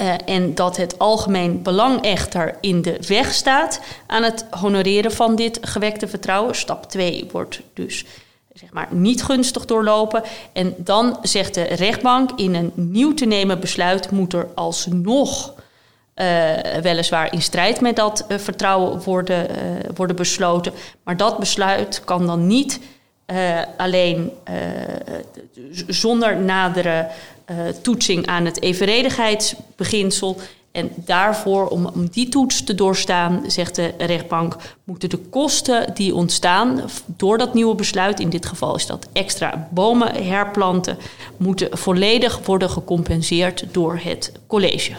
uh, 0.00 0.14
en 0.26 0.54
dat 0.54 0.76
het 0.76 0.98
algemeen 0.98 1.62
belang 1.62 2.02
echter 2.02 2.58
in 2.60 2.82
de 2.82 2.98
weg 3.08 3.32
staat 3.32 3.80
aan 4.06 4.22
het 4.22 4.46
honoreren 4.50 5.12
van 5.12 5.36
dit 5.36 5.58
gewekte 5.60 6.08
vertrouwen. 6.08 6.54
Stap 6.54 6.90
2 6.90 7.28
wordt 7.32 7.60
dus 7.74 8.04
zeg 8.52 8.72
maar, 8.72 8.88
niet 8.90 9.22
gunstig 9.22 9.64
doorlopen. 9.64 10.22
En 10.52 10.74
dan 10.78 11.18
zegt 11.22 11.54
de 11.54 11.62
rechtbank 11.62 12.30
in 12.30 12.54
een 12.54 12.72
nieuw 12.74 13.14
te 13.14 13.24
nemen 13.24 13.60
besluit 13.60 14.10
moet 14.10 14.32
er 14.32 14.48
alsnog 14.54 15.54
uh, 16.14 16.52
weliswaar 16.82 17.32
in 17.32 17.42
strijd 17.42 17.80
met 17.80 17.96
dat 17.96 18.24
uh, 18.28 18.38
vertrouwen 18.38 19.02
worden, 19.02 19.48
worden 19.94 20.16
besloten. 20.16 20.72
Maar 21.02 21.16
dat 21.16 21.38
besluit 21.38 22.04
kan 22.04 22.26
dan 22.26 22.46
niet 22.46 22.80
alleen 23.76 24.30
zonder 25.86 26.36
nadere 26.36 27.08
uh, 27.50 27.56
toetsing 27.82 28.26
aan 28.26 28.44
het 28.44 28.62
evenredigheidsbeginsel 28.62 30.40
En 30.76 30.90
daarvoor, 30.96 31.68
om, 31.68 31.86
om 31.86 32.08
die 32.08 32.28
toets 32.28 32.64
te 32.64 32.74
doorstaan, 32.74 33.42
zegt 33.46 33.74
de 33.74 33.94
rechtbank, 33.98 34.56
moeten 34.84 35.08
de 35.08 35.18
kosten 35.18 35.94
die 35.94 36.14
ontstaan 36.14 36.80
door 37.06 37.38
dat 37.38 37.54
nieuwe 37.54 37.74
besluit, 37.74 38.20
in 38.20 38.30
dit 38.30 38.46
geval 38.46 38.76
is 38.76 38.86
dat 38.86 39.08
extra 39.12 39.68
bomen 39.70 40.24
herplanten, 40.24 40.98
moeten 41.36 41.78
volledig 41.78 42.46
worden 42.46 42.70
gecompenseerd 42.70 43.64
door 43.72 44.00
het 44.02 44.32
college. 44.46 44.92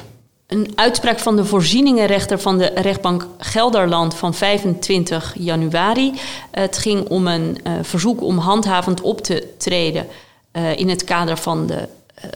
Een 0.48 0.72
uitspraak 0.76 1.20
van 1.20 1.36
de 1.36 1.46
voorzieningenrechter 1.46 2.40
van 2.40 2.58
de 2.58 2.66
rechtbank 2.66 3.28
Gelderland 3.38 4.16
van 4.16 4.34
25 4.34 5.34
januari. 5.38 6.14
Het 6.52 6.78
ging 6.78 7.08
om 7.08 7.28
een 7.28 7.58
uh, 7.64 7.74
verzoek 7.82 8.22
om 8.22 8.38
handhavend 8.38 9.02
op 9.02 9.22
te 9.22 9.48
treden 9.58 10.08
uh, 10.54 10.78
in 10.78 10.90
het 10.90 11.04
kader 11.04 11.38
van 11.38 11.68
de 11.68 11.74
uh, 11.74 12.30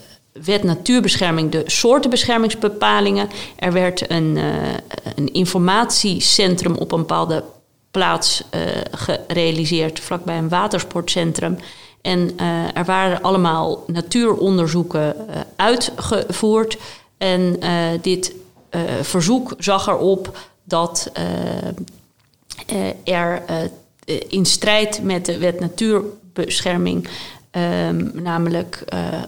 wet 0.43 0.63
natuurbescherming, 0.63 1.51
de 1.51 1.63
soortenbeschermingsbepalingen. 1.65 3.29
Er 3.55 3.71
werd 3.73 4.11
een, 4.11 4.39
een 5.15 5.33
informatiecentrum 5.33 6.75
op 6.75 6.91
een 6.91 6.99
bepaalde 6.99 7.43
plaats 7.91 8.43
gerealiseerd, 8.91 9.99
vlakbij 9.99 10.37
een 10.37 10.49
watersportcentrum. 10.49 11.57
En 12.01 12.37
er 12.73 12.85
waren 12.85 13.21
allemaal 13.21 13.83
natuuronderzoeken 13.87 15.15
uitgevoerd. 15.55 16.77
En 17.21 17.57
uh, 17.59 17.87
dit 18.01 18.33
uh, 18.71 18.81
verzoek 19.01 19.53
zag 19.57 19.87
erop 19.87 20.37
dat 20.63 21.11
uh, 21.17 23.13
er 23.15 23.43
in 24.27 24.45
strijd 24.45 25.03
met 25.03 25.25
de 25.25 25.37
wet 25.37 25.59
natuurbescherming 25.59 27.07
um, 27.51 28.11
namelijk 28.13 28.83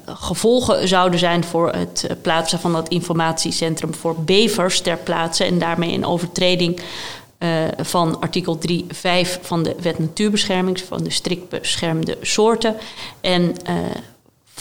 gevolgen 0.05 0.87
zouden 0.87 1.19
zijn 1.19 1.43
voor 1.43 1.71
het 1.71 2.07
plaatsen 2.21 2.59
van 2.59 2.73
dat 2.73 2.89
informatiecentrum 2.89 3.93
voor 3.93 4.15
bevers 4.23 4.81
ter 4.81 4.97
plaatse 4.97 5.43
en 5.43 5.59
daarmee 5.59 5.93
een 5.93 6.05
overtreding 6.05 6.79
van 7.77 8.19
artikel 8.21 8.59
3.5 8.69 9.41
van 9.41 9.63
de 9.63 9.75
wet 9.81 9.99
natuurbescherming, 9.99 10.79
van 10.79 11.03
de 11.03 11.09
strikt 11.09 11.49
beschermde 11.49 12.17
soorten. 12.21 12.75
En 13.21 13.55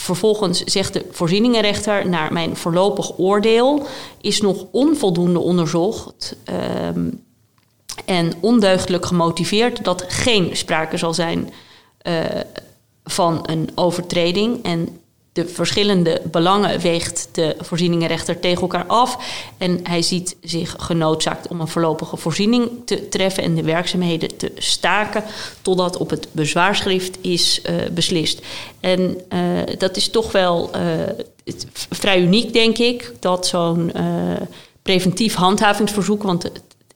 Vervolgens 0.03 0.63
zegt 0.63 0.93
de 0.93 1.05
voorzieningenrechter, 1.11 2.09
naar 2.09 2.33
mijn 2.33 2.55
voorlopig 2.55 3.17
oordeel 3.17 3.87
is 4.21 4.41
nog 4.41 4.65
onvoldoende 4.71 5.39
onderzocht 5.39 6.35
um, 6.95 7.23
en 8.05 8.33
ondeugdelijk 8.39 9.05
gemotiveerd 9.05 9.83
dat 9.83 10.05
geen 10.07 10.57
sprake 10.57 10.97
zal 10.97 11.13
zijn 11.13 11.53
uh, 12.07 12.23
van 13.03 13.43
een 13.49 13.69
overtreding. 13.75 14.63
En 14.63 14.99
de 15.33 15.47
verschillende 15.47 16.21
belangen 16.31 16.79
weegt 16.79 17.29
de 17.31 17.55
voorzieningenrechter 17.59 18.39
tegen 18.39 18.61
elkaar 18.61 18.85
af. 18.85 19.17
En 19.57 19.79
hij 19.83 20.01
ziet 20.01 20.35
zich 20.41 20.75
genoodzaakt 20.79 21.47
om 21.47 21.61
een 21.61 21.67
voorlopige 21.67 22.17
voorziening 22.17 22.69
te 22.85 23.09
treffen 23.09 23.43
en 23.43 23.55
de 23.55 23.63
werkzaamheden 23.63 24.37
te 24.37 24.51
staken 24.57 25.23
totdat 25.61 25.97
op 25.97 26.09
het 26.09 26.27
bezwaarschrift 26.31 27.17
is 27.21 27.61
uh, 27.69 27.75
beslist. 27.91 28.41
En 28.79 29.21
uh, 29.33 29.59
dat 29.77 29.95
is 29.95 30.09
toch 30.09 30.31
wel 30.31 30.71
uh, 30.75 30.81
vrij 31.89 32.21
uniek, 32.21 32.53
denk 32.53 32.77
ik, 32.77 33.11
dat 33.19 33.47
zo'n 33.47 33.91
preventief 34.81 35.35
handhavingsverzoek, 35.35 36.23
want 36.23 36.51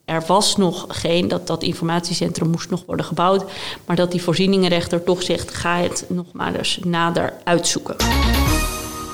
er 0.07 0.23
was 0.27 0.57
nog 0.57 0.85
geen, 0.87 1.27
dat 1.27 1.47
dat 1.47 1.63
informatiecentrum 1.63 2.49
moest 2.49 2.69
nog 2.69 2.85
worden 2.85 3.05
gebouwd. 3.05 3.45
Maar 3.85 3.95
dat 3.95 4.11
die 4.11 4.21
voorzieningenrechter 4.21 5.03
toch 5.03 5.23
zegt, 5.23 5.51
ga 5.51 5.77
het 5.77 6.05
nog 6.09 6.25
maar 6.33 6.55
eens 6.55 6.79
nader 6.85 7.33
uitzoeken. 7.43 7.95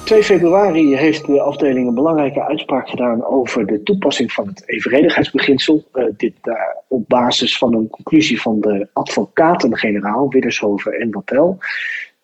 2 0.05 0.23
februari 0.23 0.95
heeft 0.95 1.25
de 1.25 1.41
afdeling 1.41 1.87
een 1.87 1.93
belangrijke 1.93 2.43
uitspraak 2.43 2.89
gedaan 2.89 3.25
over 3.25 3.65
de 3.65 3.83
toepassing 3.83 4.31
van 4.31 4.47
het 4.47 4.63
evenredigheidsbeginsel. 4.65 5.83
Uh, 5.93 6.05
dit 6.17 6.33
uh, 6.43 6.53
op 6.87 7.07
basis 7.07 7.57
van 7.57 7.73
een 7.73 7.89
conclusie 7.89 8.41
van 8.41 8.61
de 8.61 8.87
advocaten-generaal 8.93 10.29
Widdershoven 10.29 10.93
en 10.93 11.11
Wattel. 11.11 11.57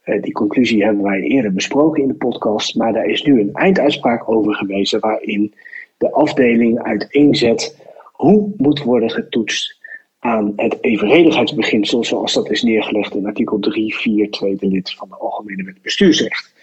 Uh, 0.05 0.21
die 0.21 0.33
conclusie 0.33 0.83
hebben 0.83 1.03
wij 1.03 1.21
eerder 1.21 1.53
besproken 1.53 2.01
in 2.01 2.07
de 2.07 2.13
podcast, 2.13 2.75
maar 2.75 2.93
daar 2.93 3.05
is 3.05 3.23
nu 3.23 3.39
een 3.39 3.53
einduitspraak 3.53 4.29
over 4.29 4.55
gewezen 4.55 4.99
waarin 4.99 5.53
de 5.97 6.11
afdeling 6.11 6.83
uiteenzet 6.83 7.87
hoe 8.19 8.53
moet 8.57 8.83
worden 8.83 9.09
getoetst 9.09 9.77
aan 10.19 10.53
het 10.55 10.77
evenredigheidsbeginsel 10.81 12.03
zoals 12.03 12.33
dat 12.33 12.51
is 12.51 12.63
neergelegd 12.63 13.15
in 13.15 13.25
artikel 13.25 13.59
3, 13.59 13.95
4, 13.95 14.29
tweede 14.29 14.67
lid 14.67 14.93
van 14.93 15.09
de 15.09 15.15
Algemene 15.15 15.63
Wet 15.63 15.81
Bestuursrecht. 15.81 16.53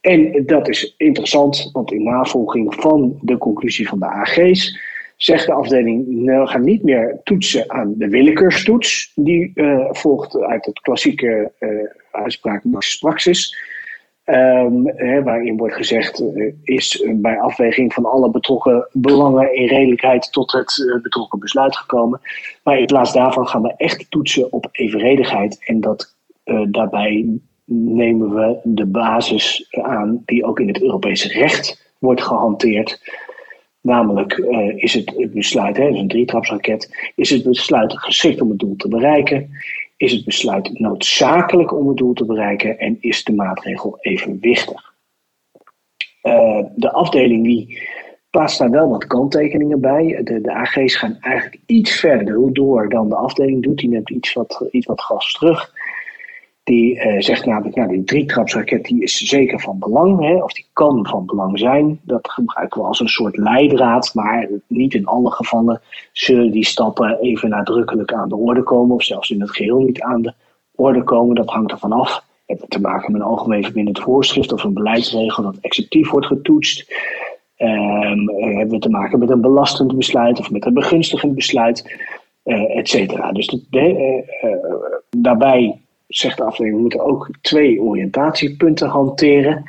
En 0.00 0.46
dat 0.46 0.68
is 0.68 0.94
interessant, 0.96 1.70
want 1.72 1.92
in 1.92 2.02
navolging 2.02 2.74
van 2.74 3.18
de 3.20 3.38
conclusie 3.38 3.88
van 3.88 3.98
de 3.98 4.06
AG's 4.06 4.78
zegt 5.16 5.46
de 5.46 5.52
afdeling, 5.52 6.06
nou, 6.08 6.40
we 6.40 6.48
gaan 6.48 6.64
niet 6.64 6.82
meer 6.82 7.20
toetsen 7.24 7.70
aan 7.70 7.94
de 7.96 8.08
willekeurstoets, 8.08 9.12
die 9.14 9.52
uh, 9.54 9.88
volgt 9.90 10.40
uit 10.40 10.64
het 10.64 10.80
klassieke 10.80 11.52
uh, 11.60 11.68
uitspraak 12.10 12.64
Max 12.64 12.98
Praxis. 12.98 13.56
Um, 14.24 14.82
waarin 15.24 15.56
wordt 15.56 15.74
gezegd, 15.74 16.20
uh, 16.20 16.52
is 16.62 17.04
bij 17.14 17.40
afweging 17.40 17.92
van 17.92 18.04
alle 18.04 18.30
betrokken 18.30 18.88
belangen 18.92 19.54
in 19.54 19.66
redelijkheid 19.66 20.32
tot 20.32 20.52
het 20.52 20.76
uh, 20.76 21.02
betrokken 21.02 21.38
besluit 21.38 21.76
gekomen. 21.76 22.20
Maar 22.64 22.78
in 22.78 22.86
plaats 22.86 23.12
daarvan 23.12 23.48
gaan 23.48 23.62
we 23.62 23.74
echt 23.76 24.10
toetsen 24.10 24.52
op 24.52 24.68
evenredigheid. 24.72 25.64
En 25.66 25.80
dat 25.80 26.16
uh, 26.44 26.62
daarbij 26.68 27.28
nemen 27.74 28.34
we 28.34 28.60
de 28.64 28.86
basis 28.86 29.66
aan 29.70 30.22
die 30.26 30.44
ook 30.44 30.60
in 30.60 30.68
het 30.68 30.82
Europese 30.82 31.28
recht 31.28 31.94
wordt 31.98 32.22
gehanteerd. 32.22 33.00
Namelijk 33.80 34.32
is 34.76 34.94
het, 34.94 35.30
besluit, 35.32 35.76
hè, 35.76 35.86
een 35.86 36.08
drietrapsraket, 36.08 37.12
is 37.14 37.30
het 37.30 37.42
besluit 37.42 37.98
geschikt 37.98 38.40
om 38.40 38.48
het 38.48 38.58
doel 38.58 38.76
te 38.76 38.88
bereiken? 38.88 39.50
Is 40.02 40.12
het 40.12 40.24
besluit 40.24 40.78
noodzakelijk 40.78 41.72
om 41.72 41.88
het 41.88 41.96
doel 41.96 42.12
te 42.12 42.24
bereiken 42.24 42.78
en 42.78 42.96
is 43.00 43.24
de 43.24 43.32
maatregel 43.32 43.98
evenwichtig? 44.00 44.94
Uh, 46.22 46.62
de 46.74 46.92
afdeling 46.92 47.44
die 47.44 47.82
plaatst 48.30 48.58
daar 48.58 48.70
wel 48.70 48.88
wat 48.88 49.06
kanttekeningen 49.06 49.80
bij. 49.80 50.20
De, 50.24 50.40
de 50.40 50.52
AG's 50.52 50.96
gaan 50.96 51.16
eigenlijk 51.20 51.62
iets 51.66 51.92
verder 51.92 52.52
door 52.52 52.88
dan 52.88 53.08
de 53.08 53.14
afdeling 53.14 53.62
doet. 53.62 53.78
Die 53.78 53.88
neemt 53.88 54.10
iets 54.10 54.32
wat, 54.32 54.68
iets 54.70 54.86
wat 54.86 55.00
gas 55.00 55.32
terug. 55.32 55.72
Die 56.64 56.94
uh, 56.94 57.20
zegt 57.20 57.46
namelijk, 57.46 57.76
nou, 57.76 57.88
die 57.88 58.04
drietrapsraket 58.04 58.84
die 58.84 59.02
is 59.02 59.16
zeker 59.16 59.60
van 59.60 59.78
belang, 59.78 60.20
hè, 60.20 60.34
of 60.34 60.52
die 60.52 60.66
kan 60.72 61.06
van 61.06 61.26
belang 61.26 61.58
zijn. 61.58 62.00
Dat 62.02 62.30
gebruiken 62.30 62.80
we 62.80 62.86
als 62.86 63.00
een 63.00 63.08
soort 63.08 63.36
leidraad, 63.36 64.14
maar 64.14 64.48
niet 64.66 64.94
in 64.94 65.06
alle 65.06 65.30
gevallen 65.30 65.80
zullen 66.12 66.50
die 66.50 66.64
stappen 66.64 67.18
even 67.20 67.48
nadrukkelijk 67.48 68.12
aan 68.12 68.28
de 68.28 68.36
orde 68.36 68.62
komen, 68.62 68.94
of 68.94 69.02
zelfs 69.02 69.30
in 69.30 69.40
het 69.40 69.50
geheel 69.50 69.78
niet 69.78 70.00
aan 70.00 70.22
de 70.22 70.32
orde 70.74 71.02
komen. 71.02 71.34
Dat 71.34 71.50
hangt 71.50 71.70
ervan 71.70 71.92
af. 71.92 72.24
We 72.46 72.52
hebben 72.52 72.68
te 72.68 72.80
maken 72.80 73.12
met 73.12 73.20
een 73.20 73.26
algemeen 73.26 73.64
verbindend 73.64 74.00
voorschrift 74.00 74.52
of 74.52 74.64
een 74.64 74.74
beleidsregel 74.74 75.42
dat 75.42 75.58
executief 75.60 76.10
wordt 76.10 76.26
getoetst. 76.26 76.94
Um, 77.58 78.28
hebben 78.28 78.70
we 78.70 78.78
te 78.78 78.90
maken 78.90 79.18
met 79.18 79.30
een 79.30 79.40
belastend 79.40 79.96
besluit 79.96 80.38
of 80.38 80.50
met 80.50 80.66
een 80.66 80.74
begunstigend 80.74 81.34
besluit, 81.34 81.96
uh, 82.44 82.76
et 82.76 82.88
cetera. 82.88 83.32
Dus 83.32 83.46
de, 83.70 84.24
uh, 84.42 84.50
daarbij 85.10 85.80
zegt 86.16 86.36
de 86.36 86.44
afdeling, 86.44 86.74
we 86.74 86.80
moeten 86.80 87.04
ook 87.04 87.30
twee 87.40 87.82
oriëntatiepunten 87.82 88.88
hanteren. 88.88 89.62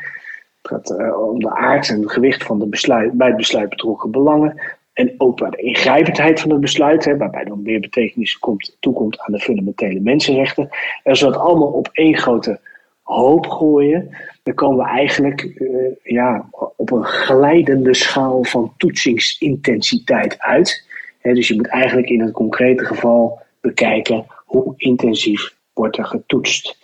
Het 0.62 0.72
gaat 0.72 1.00
uh, 1.00 1.30
om 1.30 1.40
de 1.40 1.56
aard 1.56 1.90
en 1.90 2.02
het 2.02 2.12
gewicht 2.12 2.44
van 2.44 2.60
de 2.60 2.68
besluit, 2.68 3.12
bij 3.14 3.28
het 3.28 3.38
besluit 3.38 3.70
betrokken 3.70 4.12
belangen. 4.12 4.62
En 4.94 5.14
ook 5.18 5.38
bij 5.38 5.50
de 5.50 5.62
ingrijpendheid 5.62 6.40
van 6.40 6.52
het 6.52 6.60
besluit, 6.60 7.06
hè, 7.06 7.18
waarbij 7.18 7.44
dan 7.44 7.62
meer 7.62 7.80
betekenis 7.80 8.40
komt, 8.40 8.78
toekomt 8.80 9.20
aan 9.20 9.34
de 9.34 9.40
fundamentele 9.40 10.00
mensenrechten. 10.00 10.70
En 11.04 11.14
dat 11.14 11.36
allemaal 11.36 11.72
op 11.72 11.90
één 11.92 12.18
grote 12.18 12.60
hoop 13.02 13.48
gooien, 13.48 14.18
dan 14.44 14.54
komen 14.54 14.78
we 14.78 14.92
eigenlijk 14.92 15.42
uh, 15.44 15.92
ja, 16.04 16.50
op 16.76 16.92
een 16.92 17.04
glijdende 17.04 17.94
schaal 17.94 18.44
van 18.44 18.74
toetsingsintensiteit 18.78 20.40
uit. 20.40 20.88
dus 21.22 21.48
je 21.48 21.56
moet 21.56 21.68
eigenlijk 21.68 22.10
in 22.10 22.22
het 22.22 22.32
concrete 22.32 22.86
geval 22.86 23.42
bekijken 23.62 24.26
hoe 24.46 24.74
intensief 24.78 25.56
wordt 25.84 25.98
er 25.98 26.06
getoetst. 26.06 26.78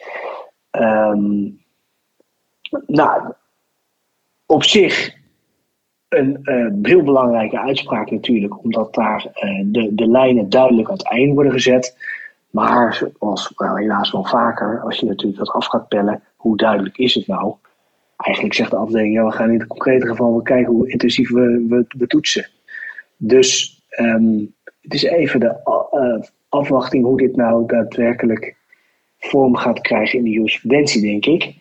Um, 0.72 1.62
nou, 2.88 3.34
op 4.46 4.64
zich 4.64 5.18
een 6.10 6.40
uh, 6.44 6.74
heel 6.82 7.04
belangrijke 7.04 7.60
uitspraak 7.60 8.12
natuurlijk, 8.12 8.64
omdat 8.64 8.94
daar 8.94 9.26
uh, 9.26 9.62
de, 9.66 9.96
de 9.96 10.08
lijnen 10.08 10.50
duidelijk 10.50 10.90
uiteen 10.90 11.34
worden 11.34 11.52
gezet. 11.52 11.98
Maar 12.50 12.94
zoals 12.94 13.54
helaas 13.56 14.12
wel 14.12 14.26
vaker, 14.26 14.82
als 14.82 14.98
je 14.98 15.06
natuurlijk 15.06 15.38
dat 15.38 15.52
af 15.52 15.66
gaat 15.66 15.88
pellen, 15.88 16.24
hoe 16.36 16.58
duidelijk 16.58 16.98
is 16.98 17.14
het 17.14 17.28
nou? 17.28 17.54
Eigenlijk 18.18 18.56
zegt 18.56 18.72
de 18.72 18.78
afdeling, 18.78 19.14
ja, 19.14 19.26
we 19.26 19.32
gaan 19.32 19.52
in 19.52 19.60
het 19.60 19.68
concrete 19.68 20.08
geval 20.08 20.32
wel 20.32 20.42
kijken 20.42 20.74
hoe 20.74 20.90
intensief 20.90 21.30
we, 21.30 21.86
we, 21.98 22.08
toetsen. 22.08 22.48
Dus 23.18 23.82
um, 24.00 24.56
het 24.82 24.94
is 24.94 25.04
even 25.04 25.40
de 25.40 25.56
uh, 25.92 26.28
afwachting 26.50 27.04
hoe 27.04 27.18
dit 27.18 27.36
nou 27.36 27.66
daadwerkelijk 27.66 28.58
vorm 29.20 29.56
gaat 29.56 29.82
krijgen 29.82 30.18
in 30.18 30.24
de 30.24 30.30
jurisprudentie, 30.30 31.02
denk 31.02 31.26
ik. 31.26 31.56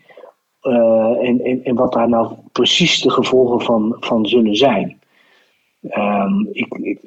Uh, 0.62 1.28
en, 1.28 1.40
en, 1.44 1.64
en 1.64 1.74
wat 1.74 1.92
daar 1.92 2.08
nou 2.08 2.34
precies 2.52 3.00
de 3.00 3.10
gevolgen 3.10 3.60
van, 3.60 3.96
van 4.00 4.26
zullen 4.26 4.56
zijn. 4.56 5.00
Ehm, 5.88 6.40
ik, 6.52 6.74
ik, 6.74 7.00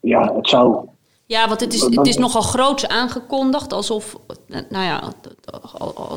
ja, 0.00 0.34
het 0.34 0.48
zou 0.48 0.88
ja, 1.32 1.48
want 1.48 1.60
het 1.60 1.74
is, 1.74 1.80
het 1.80 2.06
is 2.06 2.16
nogal 2.16 2.42
groots 2.42 2.88
aangekondigd. 2.88 3.72
Alsof, 3.72 4.16
nou 4.46 4.84
ja, 4.84 5.12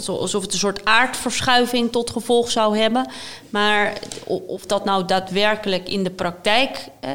alsof 0.08 0.42
het 0.42 0.54
een 0.54 0.60
soort 0.60 0.86
aardverschuiving 0.86 1.92
tot 1.92 2.10
gevolg 2.10 2.52
zou 2.52 2.78
hebben. 2.78 3.08
Maar 3.50 4.00
of 4.48 4.66
dat 4.66 4.86
nou 4.86 5.06
daadwerkelijk 5.06 5.90
in 5.90 6.04
de 6.04 6.12
praktijk 6.12 6.88
eh, 7.00 7.12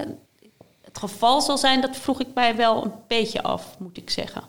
het 0.83 0.99
geval 0.99 1.41
zal 1.41 1.59
zijn, 1.59 1.81
dat 1.81 1.97
vroeg 1.97 2.21
ik 2.21 2.29
mij 2.35 2.57
wel 2.57 2.85
een 2.85 2.93
beetje 3.07 3.43
af, 3.43 3.77
moet 3.79 3.97
ik 3.97 4.11
zeggen. 4.11 4.43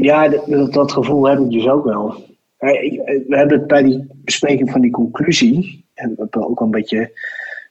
Ja, 0.00 0.28
dat, 0.28 0.72
dat 0.72 0.92
gevoel 0.92 1.28
heb 1.28 1.38
ik 1.38 1.50
dus 1.50 1.68
ook 1.68 1.84
wel. 1.84 2.14
We 2.58 3.36
hebben 3.36 3.58
het 3.58 3.66
bij 3.66 3.82
die 3.82 4.06
bespreking 4.24 4.70
van 4.70 4.80
die 4.80 4.90
conclusie, 4.90 5.84
en 5.94 6.08
we 6.08 6.14
hebben 6.18 6.48
ook 6.48 6.60
een 6.60 6.70
beetje 6.70 7.18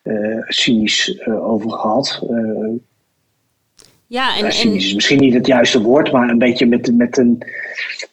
uh, 0.04 0.42
cynisch 0.48 1.22
uh, 1.28 1.50
over 1.50 1.72
gehad. 1.72 2.24
Uh, 2.30 2.70
ja, 4.08 4.38
en, 4.38 4.46
en... 4.46 4.74
is 4.74 4.94
misschien 4.94 5.20
niet 5.20 5.34
het 5.34 5.48
juiste 5.48 5.82
woord, 5.82 6.12
maar 6.12 6.30
een 6.30 6.38
beetje 6.38 6.66
met, 6.66 6.96
met, 6.96 7.18
een, 7.18 7.38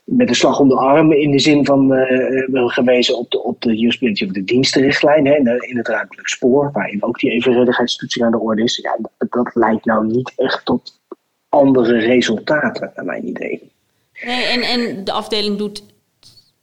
met 0.04 0.28
een 0.28 0.34
slag 0.34 0.60
om 0.60 0.68
de 0.68 0.76
arm 0.76 1.12
in 1.12 1.30
de 1.30 1.38
zin 1.38 1.64
van 1.64 1.92
gewezen 2.50 3.18
op 3.18 3.30
de, 3.30 3.42
op 3.42 3.60
de 3.62 3.76
jurisprudentie 3.76 4.26
of 4.26 4.32
de 4.32 4.44
dienstenrichtlijn 4.44 5.26
hè, 5.26 5.34
in 5.66 5.76
het 5.76 5.88
ruimtelijk 5.88 6.28
spoor, 6.28 6.70
waarin 6.72 7.02
ook 7.02 7.18
die 7.18 7.30
evenredigheidstoetsing 7.30 8.24
aan 8.24 8.30
de 8.30 8.40
orde 8.40 8.62
is. 8.62 8.76
Ja, 8.76 8.98
dat, 9.00 9.30
dat 9.30 9.54
leidt 9.54 9.84
nou 9.84 10.06
niet 10.06 10.32
echt 10.36 10.64
tot 10.64 11.00
andere 11.48 11.98
resultaten, 11.98 12.92
naar 12.94 13.04
mijn 13.04 13.28
idee. 13.28 13.72
Nee, 14.24 14.44
en, 14.44 14.62
en 14.62 15.04
de 15.04 15.12
afdeling 15.12 15.58
doet 15.58 15.82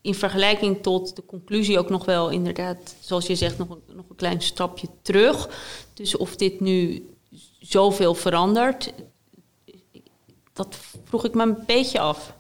in 0.02 0.16
vergelijking 0.16 0.84
tot 0.84 1.16
de 1.16 1.26
conclusie 1.26 1.80
ook 1.80 1.90
nog 1.90 2.06
wel 2.06 2.30
inderdaad, 2.30 2.96
zoals 3.00 3.28
je 3.28 3.36
zegt, 3.36 3.58
nog 3.58 3.68
nog 3.88 4.10
een 4.10 4.16
klein 4.16 4.42
stapje 4.42 4.88
terug. 5.02 5.50
Dus 5.94 6.18
of 6.18 6.36
dit 6.36 6.60
nu 6.60 7.10
zoveel 7.60 8.14
verandert, 8.14 8.94
dat 10.54 10.78
vroeg 11.04 11.26
ik 11.26 11.34
me 11.34 11.44
een 11.44 11.64
beetje 11.66 12.00
af. 12.00 12.34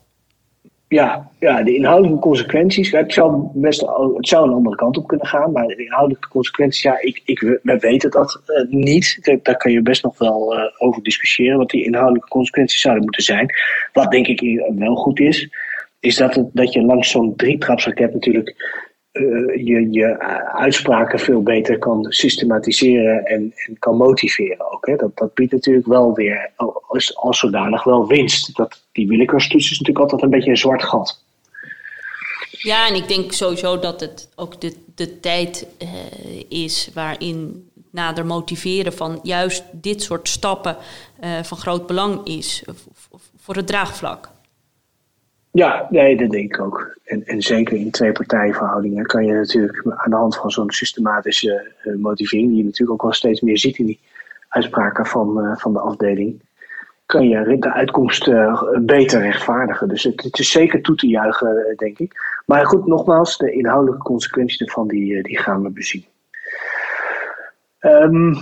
Ja, 0.91 1.31
ja, 1.39 1.63
de 1.63 1.75
inhoudelijke 1.75 2.19
consequenties. 2.19 2.91
Het 2.91 3.13
zou, 3.13 3.49
best, 3.53 3.81
het 4.15 4.27
zou 4.27 4.47
een 4.47 4.53
andere 4.53 4.75
kant 4.75 4.97
op 4.97 5.07
kunnen 5.07 5.27
gaan, 5.27 5.51
maar 5.51 5.67
de 5.67 5.83
inhoudelijke 5.83 6.27
consequenties, 6.27 6.81
ja, 6.81 7.01
ik, 7.01 7.21
ik, 7.25 7.39
we 7.39 7.77
weten 7.79 8.11
dat 8.11 8.41
uh, 8.47 8.71
niet. 8.71 9.39
Daar 9.43 9.57
kan 9.57 9.71
je 9.71 9.81
best 9.81 10.03
nog 10.03 10.17
wel 10.17 10.57
uh, 10.57 10.63
over 10.77 11.03
discussiëren, 11.03 11.57
wat 11.57 11.69
die 11.69 11.85
inhoudelijke 11.85 12.27
consequenties 12.27 12.81
zouden 12.81 13.03
moeten 13.03 13.23
zijn. 13.23 13.53
Wat 13.93 14.11
denk 14.11 14.27
ik 14.27 14.61
wel 14.75 14.95
goed 14.95 15.19
is, 15.19 15.49
is 15.99 16.15
dat, 16.15 16.43
dat 16.53 16.73
je 16.73 16.81
langs 16.81 17.09
zo'n 17.09 17.35
drietrapsraket 17.35 18.13
natuurlijk 18.13 18.55
uh, 19.13 19.65
je, 19.65 19.91
je 19.91 20.19
uitspraken 20.53 21.19
veel 21.19 21.43
beter 21.43 21.77
kan 21.77 22.05
systematiseren 22.11 23.25
en, 23.25 23.53
en 23.55 23.79
kan 23.79 23.97
motiveren 23.97 24.71
ook. 24.71 24.85
Hè. 24.85 24.95
Dat, 24.95 25.17
dat 25.17 25.33
biedt 25.33 25.51
natuurlijk 25.51 25.87
wel 25.87 26.13
weer 26.13 26.51
als, 26.87 27.15
als 27.15 27.39
zodanig 27.39 27.83
wel 27.83 28.07
winst. 28.07 28.55
Dat, 28.55 28.83
die 28.91 29.07
willekeurstoets 29.07 29.71
is 29.71 29.79
natuurlijk 29.79 29.99
altijd 29.99 30.21
een 30.21 30.37
beetje 30.37 30.49
een 30.49 30.57
zwart 30.57 30.83
gat. 30.83 31.23
Ja, 32.51 32.87
en 32.87 32.95
ik 32.95 33.07
denk 33.07 33.31
sowieso 33.31 33.79
dat 33.79 33.99
het 33.99 34.29
ook 34.35 34.61
de, 34.61 34.75
de 34.95 35.19
tijd 35.19 35.67
uh, 35.81 35.89
is 36.49 36.89
waarin 36.93 37.69
nader 37.91 38.25
motiveren 38.25 38.93
van 38.93 39.19
juist 39.23 39.63
dit 39.71 40.01
soort 40.01 40.27
stappen 40.27 40.77
van 41.43 41.57
groot 41.57 41.87
belang 41.87 42.27
is 42.27 42.63
voor 43.37 43.55
het 43.55 43.67
draagvlak. 43.67 44.29
Ja, 45.51 45.87
nee, 45.89 46.17
dat 46.17 46.29
denk 46.29 46.55
ik 46.55 46.61
ook. 46.61 46.97
En, 47.03 47.25
en 47.25 47.41
zeker 47.41 47.77
in 47.77 47.91
twee 47.91 48.11
partijenverhoudingen 48.11 49.05
kan 49.05 49.25
je 49.25 49.33
natuurlijk 49.33 49.83
aan 49.85 50.11
de 50.11 50.15
hand 50.15 50.37
van 50.37 50.51
zo'n 50.51 50.71
systematische 50.71 51.71
uh, 51.83 51.95
motivering, 51.95 52.47
die 52.47 52.57
je 52.57 52.63
natuurlijk 52.63 52.91
ook 52.91 53.01
wel 53.01 53.13
steeds 53.13 53.41
meer 53.41 53.57
ziet 53.57 53.77
in 53.77 53.85
die 53.85 53.99
uitspraken 54.47 55.05
van, 55.05 55.45
uh, 55.45 55.57
van 55.57 55.73
de 55.73 55.79
afdeling, 55.79 56.41
kan 57.05 57.27
je 57.27 57.57
de 57.59 57.73
uitkomst 57.73 58.27
uh, 58.27 58.63
beter 58.79 59.21
rechtvaardigen. 59.21 59.87
Dus 59.87 60.03
het, 60.03 60.23
het, 60.23 60.39
is 60.39 60.51
zeker 60.51 60.81
toe 60.81 60.95
te 60.95 61.07
juichen, 61.07 61.73
denk 61.77 61.99
ik. 61.99 62.13
Maar 62.45 62.65
goed, 62.65 62.85
nogmaals, 62.85 63.37
de 63.37 63.51
inhoudelijke 63.51 64.03
consequenties 64.03 64.61
ervan, 64.61 64.87
die, 64.87 65.23
die 65.23 65.37
gaan 65.37 65.63
we 65.63 65.69
bezien. 65.69 66.05
Um, 67.79 68.37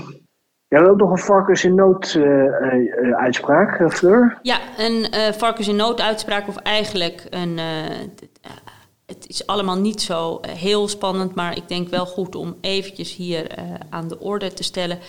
hebt 0.77 0.89
ook 0.89 0.97
nog 0.97 1.11
een 1.11 1.17
varkens 1.17 1.63
in 1.63 1.75
nood 1.75 2.13
uh, 2.13 3.15
uitspraak, 3.15 3.93
Fleur? 3.93 4.39
Ja, 4.41 4.59
een 4.77 5.33
varkens 5.33 5.67
in 5.67 5.75
nood 5.75 6.01
uitspraak 6.01 6.47
of 6.47 6.55
eigenlijk 6.57 7.27
een... 7.29 7.59
het 9.05 9.27
is 9.27 9.47
allemaal 9.47 9.79
niet 9.79 10.01
zo 10.01 10.39
heel 10.47 10.87
spannend, 10.87 11.35
maar 11.35 11.57
ik 11.57 11.67
denk 11.67 11.89
wel 11.89 12.05
goed 12.05 12.35
om 12.35 12.57
eventjes 12.61 13.15
hier 13.15 13.47
aan 13.89 14.07
de 14.07 14.19
orde 14.19 14.53
te 14.53 14.63
stellen. 14.63 14.99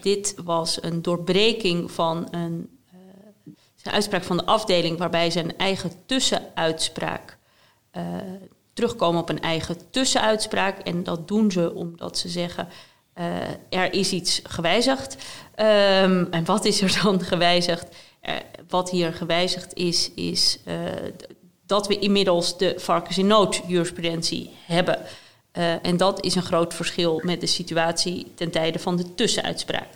dit 0.00 0.34
was 0.44 0.82
een 0.82 1.02
doorbreking 1.02 1.90
van 1.90 2.28
een, 2.30 2.80
een, 3.82 3.92
uitspraak 3.92 4.22
van 4.22 4.36
de 4.36 4.46
afdeling 4.46 4.98
waarbij 4.98 5.30
ze 5.30 5.40
een 5.40 5.56
eigen 5.56 5.90
tussenuitspraak 6.06 7.38
terugkomen 8.72 9.20
op 9.20 9.28
een 9.28 9.40
eigen 9.40 9.90
tussenuitspraak. 9.90 10.78
En 10.78 11.02
dat 11.02 11.28
doen 11.28 11.50
ze 11.50 11.74
omdat 11.74 12.18
ze 12.18 12.28
zeggen 12.28 12.68
uh, 12.68 12.95
er 13.68 13.92
is 13.92 14.12
iets 14.12 14.40
gewijzigd. 14.44 15.16
Um, 15.56 16.26
en 16.30 16.44
wat 16.44 16.64
is 16.64 16.82
er 16.82 17.00
dan 17.02 17.20
gewijzigd? 17.32 17.96
Uh, 18.28 18.34
wat 18.68 18.90
hier 18.90 19.12
gewijzigd 19.12 19.74
is, 19.74 20.12
is 20.14 20.60
uh, 20.68 20.74
dat 21.66 21.86
we 21.86 21.98
inmiddels 21.98 22.58
de 22.58 22.74
varkens 22.76 23.18
in 23.18 23.26
nood 23.26 23.62
jurisprudentie 23.66 24.50
hebben. 24.66 24.98
en 25.82 25.96
dat 25.96 26.24
is 26.24 26.34
een 26.34 26.42
groot 26.42 26.74
verschil 26.74 27.20
met 27.24 27.40
de 27.40 27.46
situatie 27.46 28.32
ten 28.34 28.50
tijde 28.50 28.78
van 28.78 28.96
de 28.96 29.14
tussenuitspraak. 29.14 29.88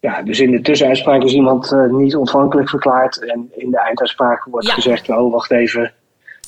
Ja, 0.00 0.22
dus 0.22 0.40
in 0.40 0.50
de 0.50 0.60
tussenuitspraak 0.60 1.22
is 1.22 1.32
iemand 1.32 1.76
niet 1.90 2.16
ontvankelijk 2.16 2.68
verklaard. 2.68 3.24
En 3.24 3.50
in 3.54 3.70
de 3.70 3.78
einduitspraak 3.78 4.44
wordt 4.44 4.66
ja. 4.66 4.74
gezegd: 4.74 5.08
oh, 5.08 5.32
wacht 5.32 5.50
even. 5.50 5.92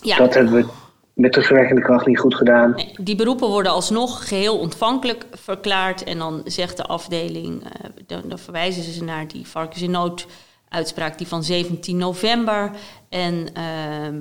Ja. 0.02 0.16
Dat 0.16 0.34
hebben 0.34 0.52
we 0.52 0.66
met 1.14 1.32
terugwerkende 1.32 1.82
kracht 1.82 2.06
niet 2.06 2.18
goed 2.18 2.34
gedaan. 2.34 2.74
die 3.00 3.16
beroepen 3.16 3.48
worden 3.48 3.72
alsnog 3.72 4.28
geheel 4.28 4.58
ontvankelijk 4.58 5.26
verklaard. 5.32 6.04
En 6.04 6.18
dan 6.18 6.42
zegt 6.44 6.76
de 6.76 6.84
afdeling, 6.84 7.62
uh, 7.62 7.70
dan, 8.06 8.38
verwijzen 8.38 8.82
ze 8.82 9.04
naar 9.04 9.28
die 9.28 9.46
varkens 9.46 9.82
in 9.82 9.90
nood 9.90 10.26
uitspraak 10.68 11.18
die 11.18 11.26
van 11.26 11.44
17 11.44 11.96
november. 11.96 12.70
En 13.08 13.46
uh, 13.58 14.20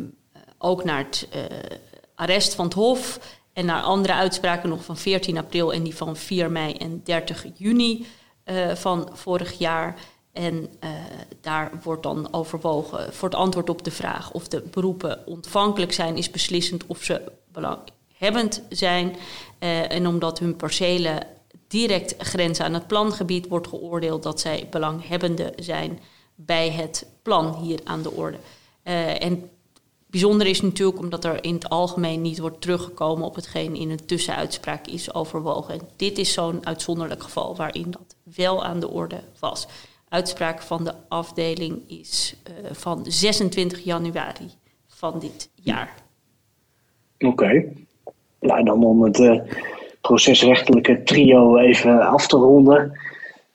ook 0.58 0.84
naar 0.84 0.98
het 0.98 1.28
uh, 1.36 1.42
arrest 2.16 2.56
van 2.56 2.66
het 2.66 2.74
Hof. 2.74 3.20
En 3.54 3.66
naar 3.66 3.82
andere 3.82 4.14
uitspraken 4.14 4.70
nog 4.70 4.84
van 4.84 4.98
14 4.98 5.38
april 5.38 5.74
en 5.74 5.84
die 5.84 5.96
van 5.96 6.16
4 6.16 6.52
mei 6.52 6.74
en 6.74 7.02
30 7.04 7.46
juni 7.56 8.06
uh, 8.46 8.70
van 8.70 9.10
vorig 9.14 9.58
jaar. 9.58 9.96
En 10.34 10.70
uh, 10.84 10.90
daar 11.42 11.72
wordt 11.84 12.04
dan 12.04 12.34
overwogen 12.34 13.14
voor 13.14 13.30
het 13.30 13.38
antwoord 13.38 13.70
op 13.70 13.84
de 13.84 13.92
vraag 13.92 14.32
of 14.32 14.48
de 14.48 14.62
beroepen 14.72 15.20
ontvankelijk 15.26 15.94
zijn, 15.94 16.18
is 16.18 16.32
beslissend 16.32 16.86
of 16.88 17.04
ze 17.04 17.22
belanghebbend 17.52 18.62
zijn. 18.70 19.16
Uh, 19.60 19.92
en 19.92 20.08
omdat 20.08 20.40
hun 20.40 20.56
percelen 20.56 21.28
direct 21.68 22.16
grenzen 22.18 22.66
aan 22.66 22.74
het 22.74 22.88
plangebied, 22.88 23.48
wordt 23.48 23.68
geoordeeld 23.68 24.24
dat 24.24 24.40
zij 24.40 24.68
belanghebbende 24.70 25.54
zijn 25.56 26.00
bij 26.36 26.70
het 26.72 27.06
plan 27.22 27.56
hier 27.56 27.80
aan 27.84 28.02
de 28.02 28.12
orde. 28.12 28.38
Uh, 28.84 29.24
en 29.24 29.50
bijzonder 30.08 30.48
is 30.48 30.62
natuurlijk 30.62 31.00
omdat 31.00 31.26
er 31.26 31.44
in 31.44 31.54
het 31.54 31.70
algemeen 31.70 32.22
niet 32.22 32.40
wordt 32.40 32.62
teruggekomen 32.62 33.26
op 33.26 33.36
hetgeen 33.36 33.76
in 33.76 33.90
een 33.90 34.06
tussenuitspraak 34.06 34.88
is 34.88 35.14
overwogen. 35.14 35.74
En 35.74 35.88
dit 35.96 36.18
is 36.18 36.34
zo'n 36.34 36.66
uitzonderlijk 36.66 37.24
geval 37.24 37.56
waarin 37.56 37.92
dat 37.92 38.16
wel 38.36 38.64
aan 38.64 38.80
de 38.80 38.90
orde 38.90 39.24
was 39.40 39.68
uitspraak 40.14 40.62
van 40.62 40.84
de 40.84 40.94
afdeling 41.08 41.90
is 41.90 42.42
uh, 42.50 42.72
van 42.72 43.06
26 43.08 43.80
januari 43.84 44.52
van 44.88 45.20
dit 45.20 45.50
jaar. 45.56 45.94
Oké. 47.18 47.28
Okay. 47.28 47.74
Nou, 48.40 48.64
dan 48.64 48.84
om 48.84 49.04
het 49.04 49.20
uh, 49.20 49.42
procesrechtelijke 50.02 51.04
trio 51.04 51.58
even 51.58 52.08
af 52.08 52.28
te 52.28 52.38
ronden. 52.38 53.00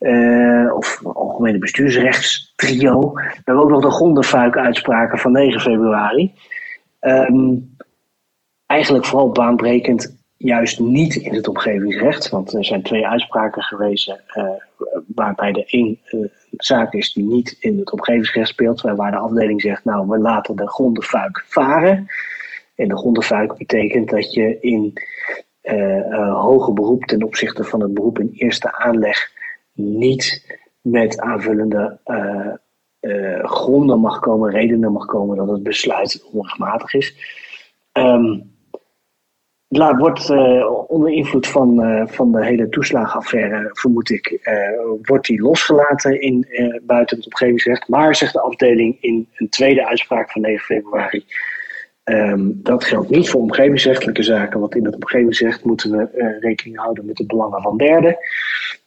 Uh, 0.00 0.74
of 0.74 1.00
algemene 1.04 1.58
bestuursrechtstrio. 1.58 3.12
We 3.12 3.40
hebben 3.44 3.64
ook 3.64 3.70
nog 3.70 3.82
de 3.82 3.90
grondenfuik-uitspraken 3.90 5.18
van 5.18 5.32
9 5.32 5.60
februari. 5.60 6.34
Um, 7.00 7.76
eigenlijk 8.66 9.04
vooral 9.04 9.30
baanbrekend 9.30 10.17
juist 10.38 10.80
niet 10.80 11.14
in 11.14 11.34
het 11.34 11.48
omgevingsrecht. 11.48 12.28
Want 12.28 12.52
er 12.52 12.64
zijn 12.64 12.82
twee 12.82 13.06
uitspraken 13.06 13.62
geweest 13.62 14.08
uh, 14.08 14.50
waarbij 15.06 15.52
de 15.52 15.64
één 15.64 15.98
uh, 16.10 16.26
zaak 16.50 16.92
is 16.92 17.12
die 17.12 17.24
niet 17.24 17.56
in 17.60 17.78
het 17.78 17.92
omgevingsrecht 17.92 18.48
speelt. 18.48 18.80
Waar 18.80 19.10
de 19.10 19.16
afdeling 19.16 19.60
zegt, 19.60 19.84
nou 19.84 20.08
we 20.08 20.18
laten 20.18 20.56
de 20.56 20.68
grondenfuik 20.68 21.44
varen. 21.46 22.06
En 22.74 22.88
de 22.88 22.96
grondenfuik 22.96 23.56
betekent 23.56 24.10
dat 24.10 24.32
je 24.32 24.60
in 24.60 24.92
uh, 25.62 26.42
hoger 26.42 26.72
beroep 26.72 27.04
ten 27.04 27.22
opzichte 27.22 27.64
van 27.64 27.80
het 27.80 27.94
beroep 27.94 28.18
in 28.18 28.30
eerste 28.32 28.72
aanleg 28.72 29.32
niet 29.72 30.56
met 30.80 31.20
aanvullende 31.20 31.98
gronden 33.42 34.00
mag 34.00 34.20
komen, 34.20 34.50
redenen 34.50 34.92
mag 34.92 35.06
komen 35.06 35.36
dat 35.36 35.48
het 35.48 35.62
besluit 35.62 36.24
onrechtmatig 36.32 36.94
is. 36.94 37.14
Um, 37.92 38.57
wordt 39.68 40.30
onder 40.86 41.12
invloed 41.12 41.46
van, 41.46 42.06
van 42.10 42.32
de 42.32 42.44
hele 42.44 42.68
toeslagenaffaire, 42.68 43.70
vermoed 43.72 44.10
ik, 44.10 44.50
wordt 45.02 45.28
hij 45.28 45.38
losgelaten 45.38 46.20
in, 46.20 46.46
buiten 46.82 47.16
het 47.16 47.26
omgevingsrecht. 47.26 47.88
Maar, 47.88 48.14
zegt 48.14 48.32
de 48.32 48.40
afdeling 48.40 48.96
in 49.00 49.28
een 49.34 49.48
tweede 49.48 49.86
uitspraak 49.86 50.30
van 50.30 50.42
9 50.42 50.64
februari, 50.64 51.24
Ehm, 52.08 52.50
dat 52.54 52.84
geldt 52.84 53.10
niet 53.10 53.30
voor 53.30 53.40
omgevingsrechtelijke 53.40 54.22
zaken, 54.22 54.60
want 54.60 54.74
in 54.74 54.84
het 54.84 54.94
omgevingsrecht 54.94 55.64
moeten 55.64 55.90
we 55.90 56.38
rekening 56.40 56.78
houden 56.78 57.06
met 57.06 57.16
de 57.16 57.26
belangen 57.26 57.62
van 57.62 57.76
derden. 57.76 58.16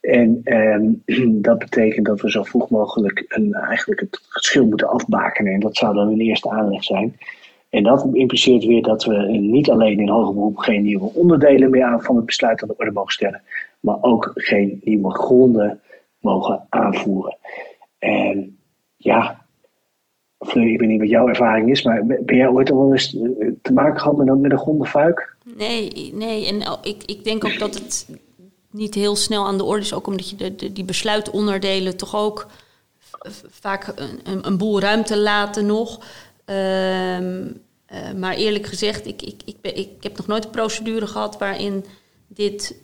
En 0.01 0.41
ehm, 0.43 0.83
dat 1.47 1.59
betekent 1.59 2.05
dat 2.05 2.21
we 2.21 2.31
zo 2.31 2.43
vroeg 2.43 2.69
mogelijk 2.69 3.25
een, 3.27 3.53
eigenlijk 3.53 3.99
het 3.99 4.21
verschil 4.29 4.65
moeten 4.65 4.89
afbakenen. 4.89 5.53
En 5.53 5.59
dat 5.59 5.77
zou 5.77 5.93
dan 5.95 6.07
een 6.07 6.19
eerste 6.19 6.49
aanleg 6.49 6.83
zijn. 6.83 7.17
En 7.71 7.83
dat 7.83 8.07
impliceert 8.13 8.65
weer 8.65 8.81
dat 8.81 9.03
we 9.03 9.15
niet 9.27 9.69
alleen 9.69 9.99
in 9.99 10.09
hoger 10.09 10.33
beroep 10.33 10.57
geen 10.57 10.83
nieuwe 10.83 11.11
onderdelen 11.13 11.69
meer 11.69 11.83
aan 11.83 12.01
van 12.01 12.15
het 12.15 12.25
besluit 12.25 12.61
aan 12.61 12.67
de 12.67 12.75
orde 12.77 12.91
mogen 12.91 13.13
stellen, 13.13 13.41
maar 13.79 13.97
ook 14.01 14.31
geen 14.35 14.81
nieuwe 14.83 15.13
gronden 15.13 15.81
mogen 16.19 16.65
aanvoeren. 16.69 17.37
En 17.99 18.57
ja, 18.97 19.45
ik 20.39 20.79
weet 20.79 20.81
niet 20.81 20.99
wat 20.99 21.09
jouw 21.09 21.27
ervaring 21.27 21.69
is, 21.69 21.83
maar 21.83 22.05
ben 22.05 22.35
jij 22.35 22.49
ooit 22.49 22.71
al 22.71 22.91
eens 22.91 23.15
eh, 23.15 23.47
te 23.61 23.73
maken 23.73 23.99
gehad 23.99 24.17
met, 24.17 24.39
met 24.39 24.51
een 24.51 24.57
grondenfuik? 24.57 25.35
Nee, 25.57 26.11
nee. 26.13 26.47
En 26.47 26.67
oh, 26.71 26.77
ik, 26.83 27.03
ik 27.05 27.23
denk 27.23 27.45
ook 27.45 27.59
dat 27.59 27.73
het 27.73 28.07
niet 28.71 28.93
heel 28.93 29.15
snel 29.15 29.45
aan 29.45 29.57
de 29.57 29.63
orde 29.63 29.81
is. 29.81 29.93
Ook 29.93 30.07
omdat 30.07 30.29
je 30.29 30.35
de, 30.35 30.55
de 30.55 30.73
die 30.73 30.83
besluitonderdelen 30.83 31.97
toch 31.97 32.15
ook 32.15 32.47
vaak 33.49 33.93
een, 33.95 34.47
een, 34.47 34.57
boel 34.57 34.79
ruimte 34.79 35.17
laten 35.17 35.65
nog. 35.65 35.99
Ehm, 36.51 37.47
eh, 37.85 38.13
maar 38.13 38.35
eerlijk 38.35 38.65
gezegd, 38.65 39.07
ik, 39.07 39.21
ik, 39.21 39.41
ik, 39.45 39.61
ben, 39.61 39.77
ik 39.77 39.89
heb 39.99 40.17
nog 40.17 40.27
nooit 40.27 40.45
een 40.45 40.51
procedure 40.51 41.07
gehad 41.07 41.37
waarin 41.37 41.85
dit 42.27 42.81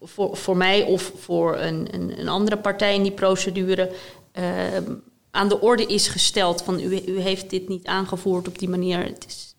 voor, 0.00 0.36
voor 0.36 0.56
mij 0.56 0.82
of 0.82 1.12
voor 1.16 1.58
een, 1.58 1.94
een, 1.94 2.20
een 2.20 2.28
andere 2.28 2.56
partij 2.56 2.94
in 2.94 3.02
die 3.02 3.12
procedure 3.12 3.90
ehm, 4.32 4.94
aan 5.30 5.48
de 5.48 5.60
orde 5.60 5.86
is 5.86 6.08
gesteld 6.08 6.62
van 6.62 6.80
u, 6.80 7.02
u 7.06 7.20
heeft 7.20 7.50
dit 7.50 7.68
niet 7.68 7.86
aangevoerd 7.86 8.48
op 8.48 8.58
die 8.58 8.68
manier. 8.68 8.98
Het 8.98 9.26
is, 9.26 9.56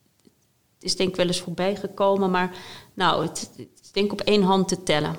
het 0.75 0.83
is 0.83 0.95
denk 0.95 1.09
ik 1.09 1.15
wel 1.15 1.27
eens 1.27 1.41
voorbij 1.41 1.75
gekomen, 1.75 2.31
maar 2.31 2.55
nou, 2.93 3.21
het, 3.21 3.53
het 3.57 3.89
denk 3.93 4.05
ik 4.05 4.11
op 4.11 4.21
één 4.21 4.43
hand 4.43 4.67
te 4.67 4.83
tellen. 4.83 5.15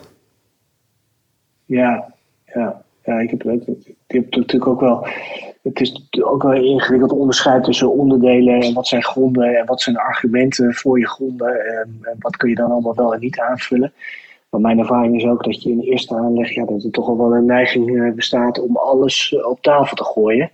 Ja, 1.65 2.15
ja, 2.45 2.85
ja 3.05 3.19
ik, 3.21 3.31
heb, 3.31 3.45
ik 3.45 3.97
heb 4.07 4.35
natuurlijk 4.35 4.67
ook 4.67 4.81
wel. 4.81 5.07
Het 5.65 5.81
is 5.81 6.09
ook 6.21 6.43
wel 6.43 6.53
ingewikkeld 6.53 7.13
onderscheid 7.13 7.65
tussen 7.65 7.93
onderdelen 7.93 8.61
en 8.61 8.75
wat 8.75 8.87
zijn 8.87 9.03
gronden 9.03 9.59
en 9.59 9.67
wat 9.67 9.81
zijn 9.81 9.97
argumenten 9.97 10.75
voor 10.75 10.99
je 10.99 11.09
gronden 11.09 11.79
en, 11.79 12.01
wat 12.19 12.37
kun 12.37 12.49
je 12.49 12.55
dan 12.55 12.71
allemaal 12.71 12.95
wel 12.95 13.15
en 13.15 13.21
niet 13.21 13.39
aanvullen. 13.39 13.93
Maar 14.51 14.61
mijn 14.61 14.79
ervaring 14.79 15.17
is 15.17 15.25
ook 15.25 15.45
dat 15.45 15.63
je 15.63 15.71
in 15.71 15.79
de 15.79 15.87
eerste 15.87 16.15
aanleg, 16.15 16.55
ja, 16.55 16.65
dat 16.65 16.85
er 16.85 16.91
toch 16.91 17.09
al 17.09 17.19
wel 17.19 17.35
een 17.35 17.45
neiging 17.45 18.03
eh, 18.03 18.13
bestaat 18.13 18.61
om 18.61 18.77
alles 18.77 19.35
eh, 19.35 19.47
op 19.49 19.63
tafel 19.63 19.97
te 19.97 20.05
gooien. 20.05 20.51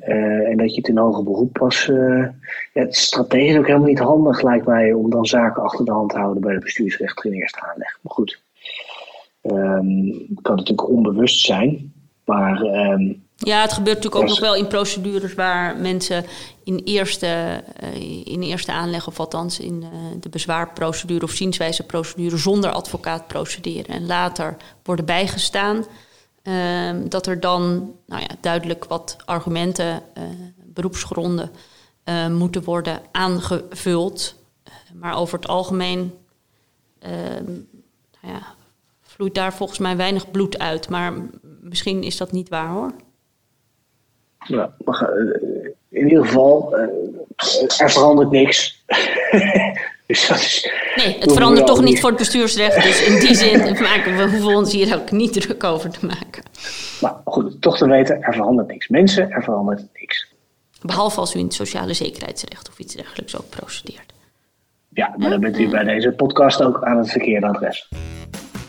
Uh, 0.00 0.48
en 0.48 0.56
dat 0.56 0.70
je 0.70 0.76
het 0.76 0.88
in 0.88 0.98
hoger 0.98 1.24
beroep 1.24 1.52
pas. 1.52 1.88
Uh, 1.88 2.28
ja, 2.72 2.80
het 2.82 2.94
is 2.94 3.02
strategisch 3.02 3.56
ook 3.56 3.66
helemaal 3.66 3.88
niet 3.88 3.98
handig, 3.98 4.42
lijkt 4.42 4.66
mij, 4.66 4.92
om 4.92 5.10
dan 5.10 5.26
zaken 5.26 5.62
achter 5.62 5.84
de 5.84 5.92
hand 5.92 6.10
te 6.10 6.18
houden 6.18 6.42
bij 6.42 6.54
de 6.54 6.60
bestuursrechter 6.60 7.26
in 7.26 7.32
eerste 7.32 7.60
aanleg. 7.60 7.98
Maar 8.02 8.12
goed, 8.12 8.42
um, 9.42 10.26
kan 10.42 10.56
natuurlijk 10.56 10.88
onbewust 10.88 11.44
zijn. 11.44 11.92
Maar 12.24 12.60
um, 12.60 13.25
ja, 13.36 13.60
het 13.60 13.72
gebeurt 13.72 13.96
natuurlijk 13.96 14.22
ook 14.22 14.28
nog 14.28 14.40
wel 14.40 14.54
in 14.54 14.66
procedures 14.66 15.34
waar 15.34 15.76
mensen 15.76 16.24
in 16.64 16.80
eerste, 16.84 17.62
uh, 17.82 17.94
in 18.24 18.42
eerste 18.42 18.72
aanleg, 18.72 19.06
of 19.06 19.20
althans 19.20 19.58
in 19.58 19.82
uh, 19.82 19.88
de 20.20 20.28
bezwaarprocedure 20.28 21.24
of 21.24 21.30
zienswijzeprocedure, 21.30 22.36
zonder 22.36 22.70
advocaat 22.70 23.26
procederen 23.26 23.94
en 23.94 24.06
later 24.06 24.56
worden 24.82 25.04
bijgestaan. 25.04 25.84
Uh, 26.42 26.90
dat 27.08 27.26
er 27.26 27.40
dan 27.40 27.92
nou 28.06 28.22
ja, 28.22 28.28
duidelijk 28.40 28.84
wat 28.84 29.16
argumenten, 29.24 30.02
uh, 30.18 30.24
beroepsgronden 30.64 31.50
moeten 32.30 32.64
worden 32.64 33.00
aangevuld. 33.12 34.34
maar 34.94 35.16
over 35.16 35.38
het 35.38 35.48
algemeen 35.48 36.14
ehm, 36.98 37.44
nou 38.22 38.34
ja, 38.34 38.54
vloeit 39.02 39.34
daar 39.34 39.54
volgens 39.54 39.78
mij 39.78 39.96
weinig 39.96 40.30
bloed 40.30 40.58
uit. 40.58 40.88
Maar 40.88 41.12
misschien 41.60 42.02
is 42.02 42.16
dat 42.16 42.32
niet 42.32 42.48
waar 42.48 42.68
hoor. 42.68 42.92
Eh, 44.38 44.64
in 45.88 46.08
ieder 46.08 46.24
geval, 46.24 46.78
uh, 46.78 47.80
er 47.80 47.90
verandert 47.90 48.30
niks. 48.30 48.84
dus 50.06 50.28
dat 50.28 50.36
is, 50.36 50.72
nee, 50.96 51.16
het 51.18 51.32
verandert 51.32 51.66
toch 51.66 51.82
niet 51.82 52.00
voor 52.00 52.08
het 52.08 52.18
bestuursrecht. 52.18 52.82
Dus 52.82 53.06
in 53.06 53.20
die 53.20 53.34
zin 53.34 53.60
maken 53.90 54.16
we, 54.16 54.22
hoeven 54.22 54.46
we 54.46 54.56
ons 54.56 54.72
hier 54.72 54.94
ook 54.94 55.10
niet 55.10 55.32
druk 55.32 55.64
over 55.64 55.90
te 55.90 56.06
maken. 56.06 56.42
Maar 57.00 57.14
goed, 57.24 57.60
toch 57.60 57.76
te 57.76 57.88
weten, 57.88 58.22
er 58.22 58.34
verandert 58.34 58.68
niks. 58.68 58.88
Mensen, 58.88 59.30
er 59.30 59.42
verandert 59.42 59.82
niks. 60.00 60.34
Behalve 60.82 61.20
als 61.20 61.34
u 61.34 61.38
in 61.38 61.44
het 61.44 61.54
sociale 61.54 61.94
zekerheidsrecht 61.94 62.68
of 62.68 62.78
iets 62.78 62.94
dergelijks 62.94 63.36
ook 63.36 63.48
procedeert. 63.48 64.14
Ja, 64.88 65.14
maar 65.16 65.30
dan 65.30 65.40
bent 65.40 65.58
u 65.58 65.68
bij 65.68 65.84
deze 65.84 66.12
podcast 66.12 66.62
ook 66.62 66.84
aan 66.84 66.98
het 66.98 67.10
verkeerde 67.10 67.46
adres. 67.46 67.88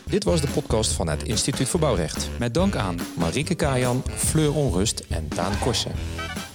Dit 0.09 0.23
was 0.23 0.41
de 0.41 0.47
podcast 0.47 0.91
van 0.91 1.09
het 1.09 1.23
Instituut 1.23 1.69
voor 1.69 1.79
Bouwrecht. 1.79 2.29
Met 2.39 2.53
dank 2.53 2.75
aan 2.75 2.99
Marieke 3.17 3.55
Kajan, 3.55 4.03
Fleur 4.15 4.55
Onrust 4.55 5.03
en 5.09 5.27
Daan 5.35 5.59
Korsen. 5.59 5.91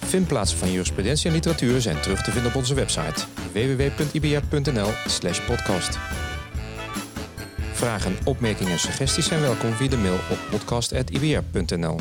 Vindplaatsen 0.05 0.59
van 0.59 0.71
jurisprudentie 0.71 1.27
en 1.27 1.33
literatuur 1.33 1.81
zijn 1.81 2.01
terug 2.01 2.23
te 2.23 2.31
vinden 2.31 2.51
op 2.51 2.57
onze 2.57 2.75
website 2.75 3.25
www.ibr.nl/podcast. 3.53 5.99
Vragen, 7.73 8.17
opmerkingen 8.25 8.73
en 8.73 8.79
suggesties 8.79 9.27
zijn 9.27 9.41
welkom 9.41 9.73
via 9.73 9.89
de 9.89 9.97
mail 9.97 10.19
op 10.31 10.39
podcast.ibr.nl. 10.51 11.97